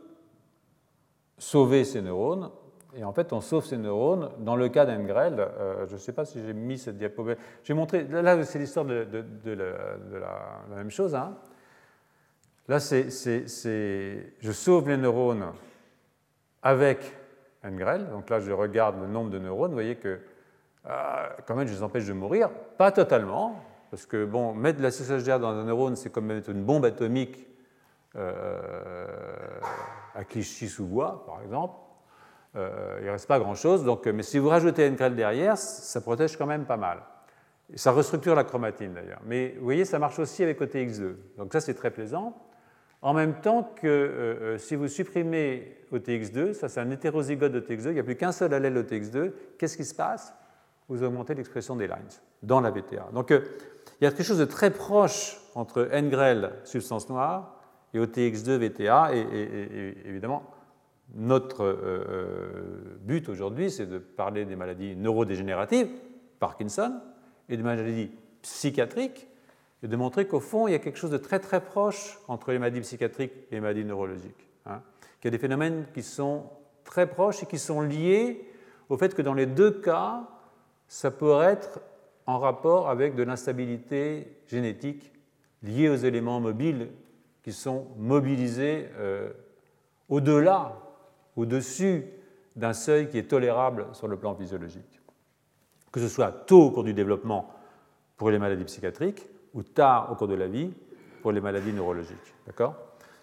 [1.38, 2.52] sauver ces neurones.
[2.98, 4.32] Et en fait, on sauve ces neurones.
[4.40, 5.48] Dans le cas d'Engrel,
[5.88, 7.44] je ne sais pas si j'ai mis cette diapositive.
[7.64, 9.06] J'ai montré, là, c'est l'histoire de,
[9.46, 11.14] la, même chose.
[11.14, 11.36] Hein.
[12.68, 15.52] Là, c'est, je sauve les neurones
[16.64, 17.00] avec
[17.64, 18.10] Engrel.
[18.10, 19.72] Donc là, je regarde le nombre de neurones.
[19.72, 20.20] Vous voyez que,
[20.84, 22.50] quand même, je les empêche de mourir.
[22.78, 23.62] Pas totalement,
[23.92, 26.86] parce que bon, mettre de la CSHDR dans un neurone, c'est comme mettre une bombe
[26.86, 27.48] atomique
[28.16, 29.08] euh,
[30.14, 31.76] à Clichy-sous-Bois, par exemple.
[32.56, 33.84] Euh, il ne reste pas grand-chose.
[33.84, 37.00] Donc, mais si vous rajoutez une derrière, ça protège quand même pas mal.
[37.74, 39.22] Et ça restructure la chromatine d'ailleurs.
[39.26, 41.16] Mais vous voyez, ça marche aussi avec OTX2.
[41.38, 42.36] Donc ça, c'est très plaisant.
[43.02, 47.94] En même temps que euh, si vous supprimez OTX2, ça c'est un hétérozygote d'OTX2, il
[47.94, 50.34] n'y a plus qu'un seul allèle OTX2, qu'est-ce qui se passe?
[50.90, 52.10] Vous augmentez l'expression des lines
[52.42, 53.10] dans la VTA.
[53.14, 57.56] Donc il y a quelque chose de très proche entre NGREL, substance noire,
[57.94, 60.44] et OTX2, VTA, et, évidemment,
[61.14, 65.88] notre euh, euh, but aujourd'hui, c'est de parler des maladies neurodégénératives,
[66.40, 67.00] Parkinson,
[67.48, 68.12] et des maladies
[68.42, 69.28] psychiatriques,
[69.84, 72.52] et de montrer qu'au fond, il y a quelque chose de très très proche entre
[72.52, 74.50] les maladies psychiatriques et les maladies neurologiques.
[74.66, 74.82] Hein.
[75.22, 76.50] qu'il y a des phénomènes qui sont
[76.84, 78.50] très proches et qui sont liés
[78.90, 80.28] au fait que dans les deux cas,
[80.88, 81.82] ça pourrait être
[82.26, 85.12] en rapport avec de l'instabilité génétique
[85.62, 86.90] liée aux éléments mobiles
[87.44, 89.32] qui sont mobilisés euh,
[90.10, 90.78] au-delà,
[91.36, 92.06] au-dessus
[92.56, 95.02] d'un seuil qui est tolérable sur le plan physiologique.
[95.92, 97.54] Que ce soit tôt au cours du développement
[98.18, 100.74] pour les maladies psychiatriques ou tard au cours de la vie
[101.22, 102.34] pour les maladies neurologiques.
[102.46, 102.76] D'accord?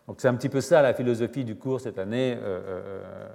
[0.07, 2.37] Donc c'est un petit peu ça la philosophie du cours cette année.
[2.37, 3.29] Euh, euh,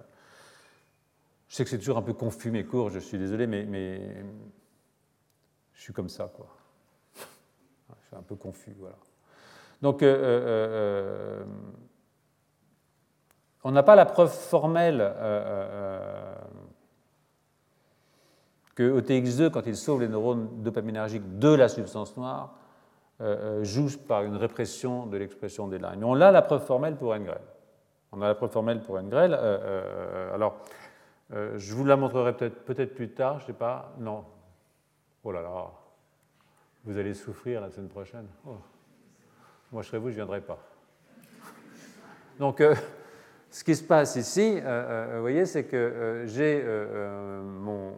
[1.48, 4.00] je sais que c'est toujours un peu confus mes cours, je suis désolé, mais,
[5.74, 6.48] je suis comme ça, quoi.
[7.16, 8.98] Je suis un peu confus, voilà.
[9.82, 11.46] Donc, euh, euh, euh,
[13.64, 15.14] on n'a pas la preuve formelle
[18.76, 22.54] que OTX2, quand il sauve les neurones dopaminergiques de la substance noire,
[23.64, 26.04] joue par une répression de l'expression des lignes.
[26.04, 27.42] On a la preuve formelle pour NGREL.
[28.12, 29.34] On a la preuve formelle pour NGREL.
[29.34, 30.58] alors,
[31.32, 33.92] je vous la montrerai peut-être peut plus tard, je ne sais pas.
[33.98, 34.24] Non,
[35.28, 35.70] Oh là là,
[36.86, 38.28] vous allez souffrir la semaine prochaine.
[38.46, 38.56] Oh.
[39.74, 40.58] Moi, je serais vous, je ne viendrai pas.
[42.40, 42.74] Donc, euh,
[43.50, 46.64] ce qui se passe ici, euh, euh, vous voyez, c'est que j'ai
[47.44, 47.94] mon,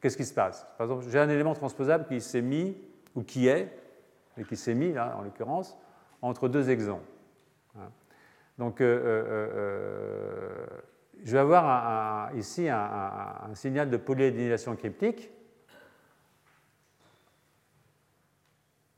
[0.00, 0.66] Qu'est-ce qui se passe?
[0.76, 2.76] Par exemple, j'ai un élément transposable qui s'est mis,
[3.14, 3.78] ou qui est,
[4.36, 5.78] et qui s'est mis, là, en l'occurrence,
[6.22, 7.00] entre deux exons.
[8.58, 8.96] Donc, je
[11.24, 15.30] vais avoir ici un, signal de polyadénylisation cryptique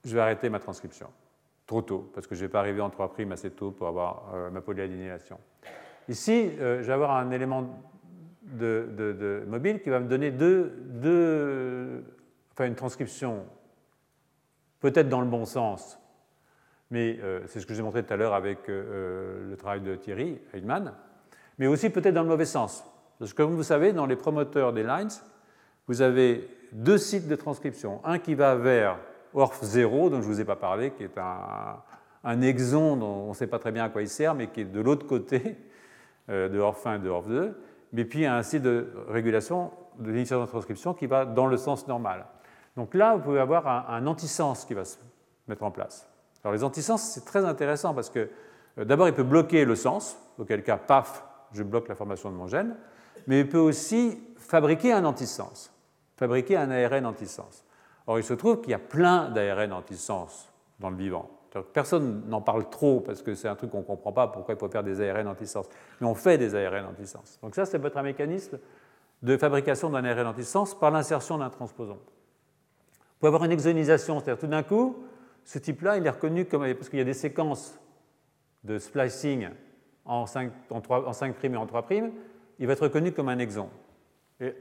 [0.04, 1.08] je vais arrêter ma transcription.
[1.66, 4.34] Trop tôt, parce que je ne vais pas arriver en 3' assez tôt pour avoir
[4.34, 5.38] euh, ma polyadénylation.
[6.08, 7.82] Ici, euh, je vais avoir un élément
[8.42, 12.04] de, mobile qui va me donner deux,
[12.60, 13.46] une transcription
[14.80, 15.98] peut-être dans le bon sens,
[16.90, 20.38] mais euh, c'est ce que j'ai montré tout à l'heure avec le travail de Thierry
[20.52, 20.92] Heidman,
[21.58, 22.84] mais aussi peut-être dans le mauvais sens.
[23.18, 25.08] Parce que comme vous savez, dans les promoteurs des lines,
[25.86, 28.04] vous avez deux sites de transcription.
[28.04, 28.98] Un qui va vers
[29.34, 33.34] ORF0, dont je ne vous ai pas parlé, qui est un, exon dont on ne
[33.34, 35.56] sait pas très bien à quoi il sert, mais qui est de l'autre côté
[36.30, 37.52] euh, de ORF1 et de ORF2,
[37.92, 41.86] mais puis un site de régulation de l'initiation de transcription qui va dans le sens
[41.86, 42.26] normal.
[42.76, 44.96] Donc là, vous pouvez avoir un, un antisens qui va se
[45.46, 46.08] mettre en place.
[46.42, 48.28] Alors les antisens, c'est très intéressant parce que
[48.78, 52.36] euh, d'abord, il peut bloquer le sens, auquel cas, paf, je bloque la formation de
[52.36, 52.76] mon gène,
[53.26, 55.70] mais il peut aussi fabriquer un antisens,
[56.16, 57.63] fabriquer un ARN antisens.
[58.06, 61.30] Or, il se trouve qu'il y a plein d'ARN antisens dans le vivant.
[61.72, 64.58] Personne n'en parle trop parce que c'est un truc qu'on ne comprend pas pourquoi il
[64.58, 65.68] faut faire des ARN antisens.
[66.00, 67.38] Mais on fait des ARN antisens.
[67.42, 68.58] Donc ça, c'est votre mécanisme
[69.22, 71.94] de fabrication d'un ARN antisens par l'insertion d'un transposon.
[71.94, 74.96] Vous pouvez avoir une exonisation, c'est-à-dire tout d'un coup,
[75.44, 76.62] ce type-là, il est reconnu comme.
[76.74, 77.78] parce qu'il y a des séquences
[78.64, 79.48] de splicing
[80.04, 82.12] en 5, en 5' et en 3',
[82.58, 83.68] il va être reconnu comme un exon.
[84.40, 84.54] Et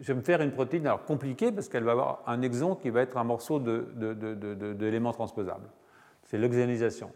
[0.00, 2.90] je vais me faire une protéine alors compliquée parce qu'elle va avoir un exon qui
[2.90, 5.68] va être un morceau d'éléments transposables.
[6.24, 7.10] C'est l'oxynisation.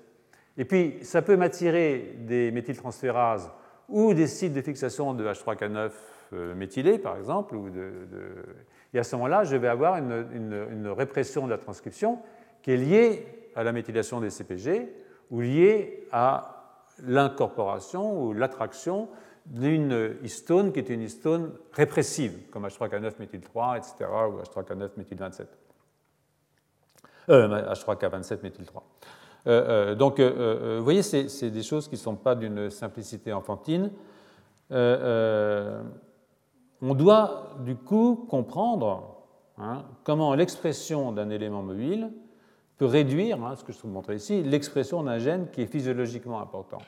[0.57, 3.51] Et puis, ça peut m'attirer des méthyltransférases
[3.89, 5.91] ou des sites de fixation de H3K9
[6.33, 7.57] euh, méthylés, par exemple.
[8.93, 10.27] Et à ce moment-là, je vais avoir une,
[10.71, 12.19] une, répression de la transcription
[12.63, 14.95] qui est liée à la méthylation des CPG
[15.31, 19.09] ou liée à l'incorporation ou l'attraction
[19.47, 25.47] d'une histone qui est une histone répressive, comme H3K9 méthyle3, etc., ou H3K9 méthyle27.
[27.31, 28.83] Euh, H3K27 méthyle3.
[29.47, 33.91] Euh, euh, donc, vous voyez, c'est des choses qui ne sont pas d'une simplicité enfantine.
[34.71, 35.85] on
[36.81, 39.25] doit, du coup, comprendre
[39.59, 42.11] hein, comment l'expression d'un élément mobile
[42.79, 46.41] peut réduire, hein, ce que je vous montrer ici, l'expression d'un gène qui est physiologiquement
[46.41, 46.79] important.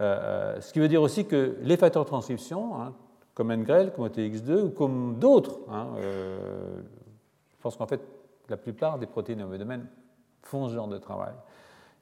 [0.00, 2.94] Euh, euh, ce qui veut dire aussi que les facteurs de transcription, hein,
[3.34, 6.80] comme NGREL, comme OTX2 ou comme d'autres, hein, euh,
[7.50, 8.00] je pense qu'en fait,
[8.48, 9.86] la plupart des protéines au domaine
[10.42, 11.34] font ce genre de travail.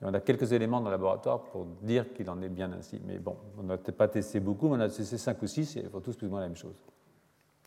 [0.02, 3.00] On a quelques éléments dans le laboratoire pour dire qu'il en est bien ainsi.
[3.04, 5.76] Mais bon, on n'a peut-être pas testé beaucoup, mais on a testé 5 ou 6
[5.76, 6.76] et ils font tous plus ou moins la même chose.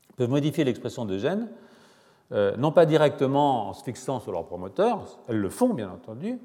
[0.10, 1.48] Ils peuvent modifier l'expression de gènes,
[2.58, 6.40] non pas directement en se fixant sur leur promoteur, elles le font bien entendu,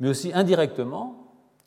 [0.00, 1.19] mais aussi indirectement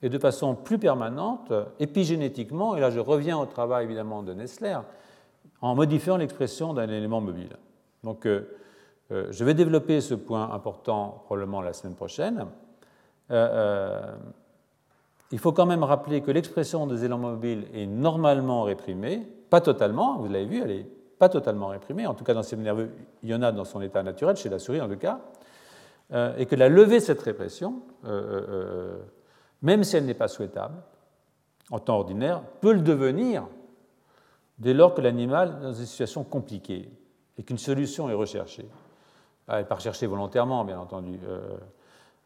[0.03, 4.77] et de façon plus permanente, épigénétiquement, et là je reviens au travail évidemment de Nestler,
[5.61, 7.55] en modifiant l'expression d'un élément mobile.
[8.03, 8.41] Donc euh,
[9.13, 12.45] euh, je vais développer ce point important probablement la semaine prochaine.
[13.31, 14.11] Euh,
[15.31, 20.17] il faut quand même rappeler que l'expression des éléments mobiles est normalement réprimée, pas totalement,
[20.17, 22.89] vous l'avez vu, elle n'est pas totalement réprimée, en tout cas dans le système nerveux,
[23.23, 25.21] il y en a dans son état naturel, chez la souris en tout cas,
[26.37, 27.81] et que la levée de cette répression
[29.63, 30.75] même si elle n'est pas souhaitable
[31.71, 33.47] en temps ordinaire, peut le devenir
[34.59, 36.91] dès lors que l'animal est dans une situation compliquée
[37.37, 38.67] et qu'une solution est recherchée.
[39.47, 41.17] Elle n'est pas recherchée volontairement, bien entendu.
[41.27, 41.57] Euh,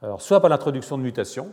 [0.02, 1.52] alors, soit par l'introduction de mutations,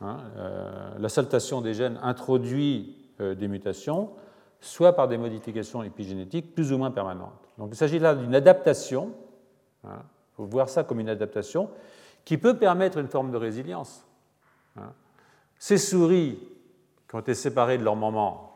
[0.00, 4.10] hein, euh, la saltation des gènes introduit euh, des mutations,
[4.60, 7.48] soit par des modifications épigénétiques plus ou moins permanentes.
[7.58, 9.12] Donc il s'agit là d'une adaptation,
[9.84, 10.02] il hein,
[10.36, 11.68] faut voir ça comme une adaptation,
[12.24, 14.04] qui peut permettre une forme de résilience.
[14.76, 14.92] Hein.
[15.58, 16.38] Ces souris
[17.08, 18.52] qui ont été séparées de leur maman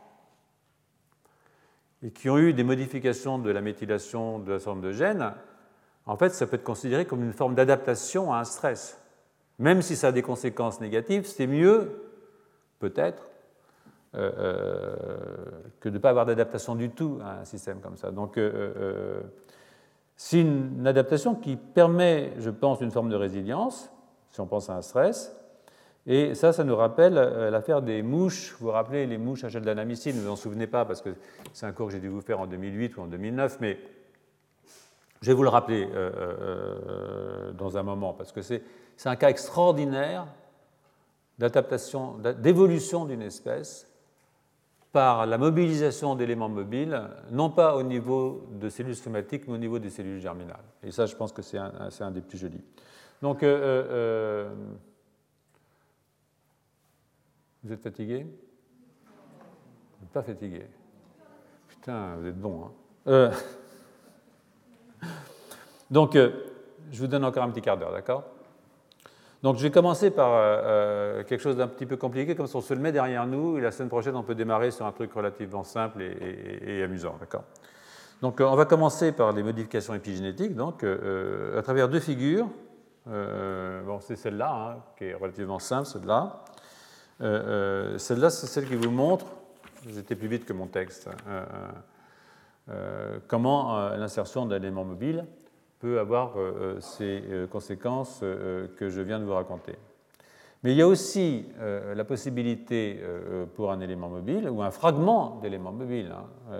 [2.03, 5.33] et qui ont eu des modifications de la méthylation de la forme de gènes,
[6.05, 8.99] en fait, ça peut être considéré comme une forme d'adaptation à un stress.
[9.59, 12.09] Même si ça a des conséquences négatives, c'est mieux,
[12.79, 13.29] peut-être,
[14.15, 14.95] euh, euh,
[15.79, 18.11] que de ne pas avoir d'adaptation du tout à un système comme ça.
[18.11, 19.21] Donc, euh,
[20.15, 23.91] c'est une adaptation qui permet, je pense, une forme de résilience,
[24.31, 25.35] si on pense à un stress,
[26.07, 28.55] et ça, ça nous rappelle euh, l'affaire des mouches.
[28.59, 31.15] Vous vous rappelez les mouches à gel d'anamycine Vous vous en souvenez pas parce que
[31.53, 33.77] c'est un cours que j'ai dû vous faire en 2008 ou en 2009, mais
[35.21, 38.63] je vais vous le rappeler euh, euh, dans un moment parce que c'est
[39.05, 40.25] un cas extraordinaire
[41.37, 43.87] d'adaptation, d'évolution d'une espèce
[44.91, 46.99] par la mobilisation d'éléments mobiles,
[47.31, 50.65] non pas au niveau de cellules somatiques, mais au niveau des cellules germinales.
[50.83, 52.61] Et ça, je pense que c'est un, un, des plus jolis.
[53.21, 53.41] Donc,
[57.63, 58.25] vous êtes fatigué?
[59.05, 60.65] Vous n'êtes pas fatigué?
[61.67, 62.65] Putain, vous êtes bon.
[62.65, 62.71] Hein
[63.07, 63.31] euh,
[65.91, 66.31] Donc, euh,
[66.91, 68.23] je vous donne encore un petit quart d'heure, d'accord?
[69.43, 72.61] Donc, je vais commencer par euh, quelque chose d'un petit peu compliqué, comme ça on
[72.61, 75.13] se le met derrière nous, et la semaine prochaine, on peut démarrer sur un truc
[75.13, 77.43] relativement simple et, amusant, d'accord?
[78.21, 82.47] Donc, on va commencer par les modifications épigénétiques, donc, à travers deux figures.
[83.05, 86.43] bon, c'est celle-là, hein, qui est relativement simple, celle-là.
[87.21, 89.27] Euh, euh, celle-là, c'est celle qui vous montre,
[89.87, 91.09] j'étais plus vite que mon texte,
[92.69, 95.25] euh, comment l'insertion d'éléments mobiles
[95.79, 96.35] peut avoir
[96.79, 99.75] ces conséquences que je viens de vous raconter.
[100.63, 103.01] Mais il y a aussi la possibilité
[103.55, 106.53] pour un élément mobile ou un fragment d'élément mobile, hein,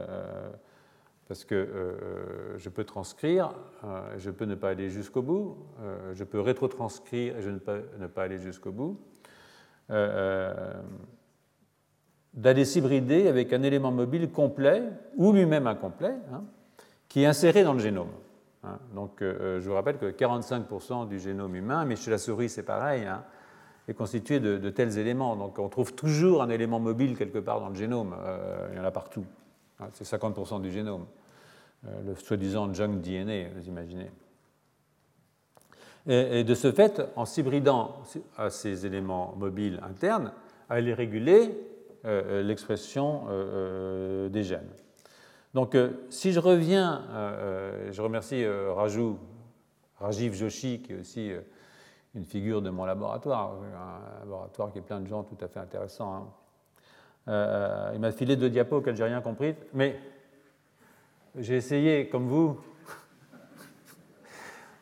[1.27, 3.53] parce que je peux transcrire,
[4.17, 5.55] je peux ne pas aller jusqu'au bout,
[6.13, 8.99] je peux rétrotranscrire et je ne peux ne pas aller jusqu'au bout.
[12.33, 14.83] D'aller s'hybrider avec un élément mobile complet
[15.17, 16.43] ou lui-même incomplet, hein,
[17.09, 18.11] qui est inséré dans le génome.
[18.63, 18.79] Hein.
[18.95, 23.05] Donc, je vous rappelle que 45% du génome humain, mais chez la souris c'est pareil,
[23.05, 23.23] hein,
[23.87, 25.35] est constitué de, tels éléments.
[25.35, 28.15] Donc on trouve toujours un élément mobile quelque part dans le génome.
[28.19, 29.25] Euh, il y en a partout.
[29.93, 31.05] C'est 50% du génome.
[31.87, 34.11] Euh, le soi-disant junk DNA, vous imaginez.
[36.07, 38.01] Et, de ce fait, en s'hybridant
[38.37, 40.33] à ces éléments mobiles internes,
[40.69, 41.51] à les réguler
[42.05, 43.25] euh, l'expression
[44.29, 44.71] des gènes.
[45.53, 45.77] Donc,
[46.09, 47.03] si je reviens,
[47.91, 48.43] je remercie
[49.99, 51.31] Rajiv Joshi, qui est aussi
[52.15, 55.59] une figure de mon laboratoire, un laboratoire qui est plein de gens tout à fait
[55.59, 56.15] intéressants.
[56.15, 56.27] Hein.
[57.27, 59.97] Euh, il m'a filé deux diapos auxquels j'ai rien compris, mais
[61.37, 62.59] j'ai essayé, comme vous,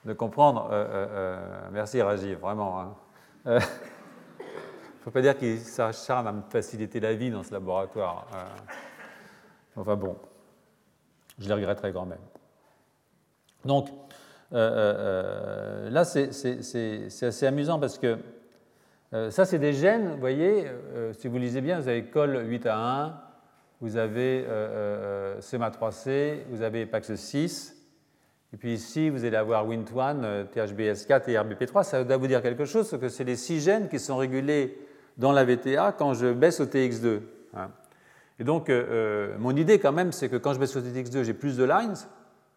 [0.10, 0.70] de comprendre.
[0.72, 2.96] Euh, euh, merci Rajiv, vraiment.
[3.46, 3.56] Il hein.
[3.56, 3.60] ne
[5.04, 8.28] faut pas dire qu'il s'acharne à me faciliter la vie dans ce laboratoire.
[9.76, 10.18] enfin bon,
[11.38, 12.20] je les regretterai quand même.
[13.66, 18.18] Donc, euh, euh, euh, là, c'est assez amusant parce que
[19.30, 20.68] ça, c'est des gènes, vous voyez,
[21.14, 23.22] si vous lisez bien, vous avez col 8 à 1,
[23.82, 24.46] vous avez
[25.40, 27.79] CMA3C, vous avez PAX6,
[28.54, 31.84] et puis ici, vous allez avoir WINT1, THBS4 et RBP3.
[31.84, 34.78] Ça doit vous dire quelque chose, que c'est les six gènes qui sont régulés
[35.18, 37.20] dans la VTA quand je baisse au TX2.
[37.56, 37.70] Hein.
[38.40, 38.72] Et donc,
[39.38, 41.94] mon idée quand même, c'est que quand je baisse au TX2, j'ai plus de lines,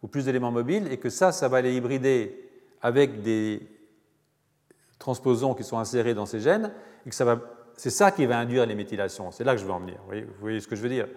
[0.01, 2.49] ou plus d'éléments mobiles, et que ça, ça va aller hybrider
[2.81, 3.61] avec des
[4.97, 6.71] transposons qui sont insérés dans ces gènes,
[7.05, 7.39] et que ça va,
[7.77, 9.29] c'est ça qui va induire les méthylations.
[9.31, 9.97] C'est là que je veux en venir.
[10.07, 11.07] Vous voyez, ce que je veux dire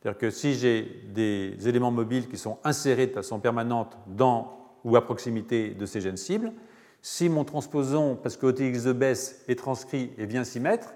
[0.00, 4.96] C'est-à-dire que si j'ai des éléments mobiles qui sont insérés de façon permanente dans ou
[4.96, 6.52] à proximité de ces gènes cibles,
[7.02, 10.94] si mon transposon, parce que OTX2 baisse, est transcrit et vient s'y mettre,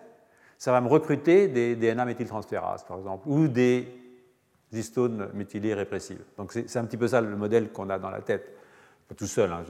[0.57, 3.87] ça va me recruter des DNA méthyltransférases, par exemple, ou des
[4.73, 6.23] histones méthylées répressives.
[6.39, 8.53] Donc c'est un petit peu ça le modèle qu'on a dans la tête.
[9.09, 9.63] Pas tout seul, hein,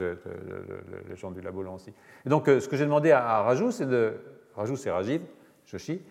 [1.09, 1.91] les gens du labo l'ont aussi.
[2.25, 4.13] Et donc euh, ce que j'ai demandé à, Rajou, c'est de.
[4.55, 5.21] Rajou, c'est Rajiv,
[5.65, 6.01] Joshi,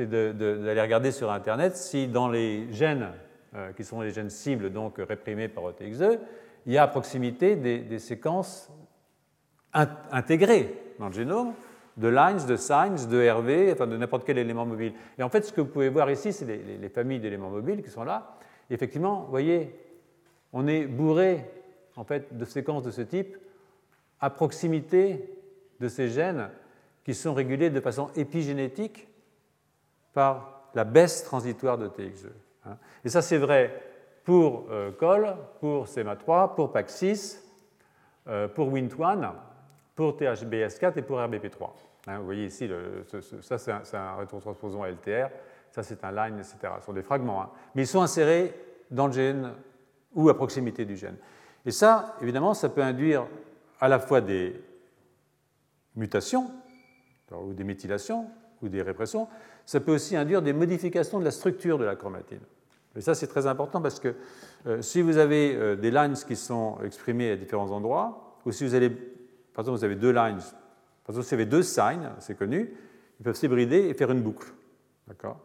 [0.00, 3.08] c'est d'aller regarder sur Internet si dans les gènes
[3.54, 6.18] euh, qui sont les gènes cibles, donc réprimés par OTX2,
[6.66, 8.70] il y a à proximité des, séquences
[9.72, 11.52] intégrées dans le génome
[11.96, 14.94] de lines, de signs, de RV, enfin de n'importe quel élément mobile.
[15.18, 17.90] Et en fait, ce que vous pouvez voir ici, c'est les, familles d'éléments mobiles qui
[17.90, 18.38] sont là.
[18.70, 19.74] Effectivement, vous voyez,
[20.52, 21.44] on est bourré
[21.96, 23.36] en fait, de séquences de ce type
[24.18, 25.28] à proximité
[25.78, 26.48] de ces gènes
[27.04, 29.08] qui sont régulés de façon épigénétique
[30.12, 32.26] par la baisse transitoire de TX2.
[32.66, 32.76] Hein.
[33.04, 33.82] Et ça, c'est vrai
[34.24, 37.40] pour euh, COL, pour CMA3, pour PAC6,
[38.28, 39.32] euh, pour WINT1,
[39.94, 41.70] pour THBS4 et pour RBP3.
[42.06, 42.68] Hein, vous voyez ici,
[43.40, 45.28] ça c'est un, un LTR,
[45.70, 46.74] ça c'est un line, etc.
[46.80, 47.50] Ce sont des fragments, hein.
[47.74, 48.54] mais ils sont insérés
[48.90, 49.52] dans le gène
[50.14, 51.16] ou à proximité du gène.
[51.66, 53.26] Et ça, évidemment, ça peut induire
[53.80, 54.60] à la fois des
[55.94, 56.50] mutations,
[57.32, 58.26] ou des méthylations,
[58.62, 59.28] ou des répressions,
[59.70, 62.40] ça peut aussi induire des modifications de la structure de la chromatine.
[62.96, 64.16] Et ça, c'est très important parce que
[64.66, 68.64] euh, si vous avez euh, des lines qui sont exprimées à différents endroits, ou si
[68.64, 70.40] vous allez par exemple, vous avez deux lines,
[71.04, 72.74] par exemple, si vous avez deux signs, c'est connu,
[73.20, 74.52] ils peuvent s'hybrider et faire une boucle.
[75.06, 75.38] D'accord?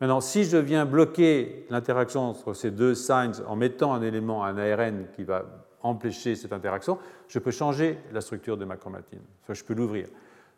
[0.00, 4.56] Maintenant, si je viens bloquer l'interaction entre ces deux signs en mettant un élément, un
[4.56, 5.44] ARN qui va
[5.82, 6.98] empêcher cette interaction,
[7.28, 9.20] je peux changer la structure de ma chromatine.
[9.44, 10.08] Soit je peux l'ouvrir.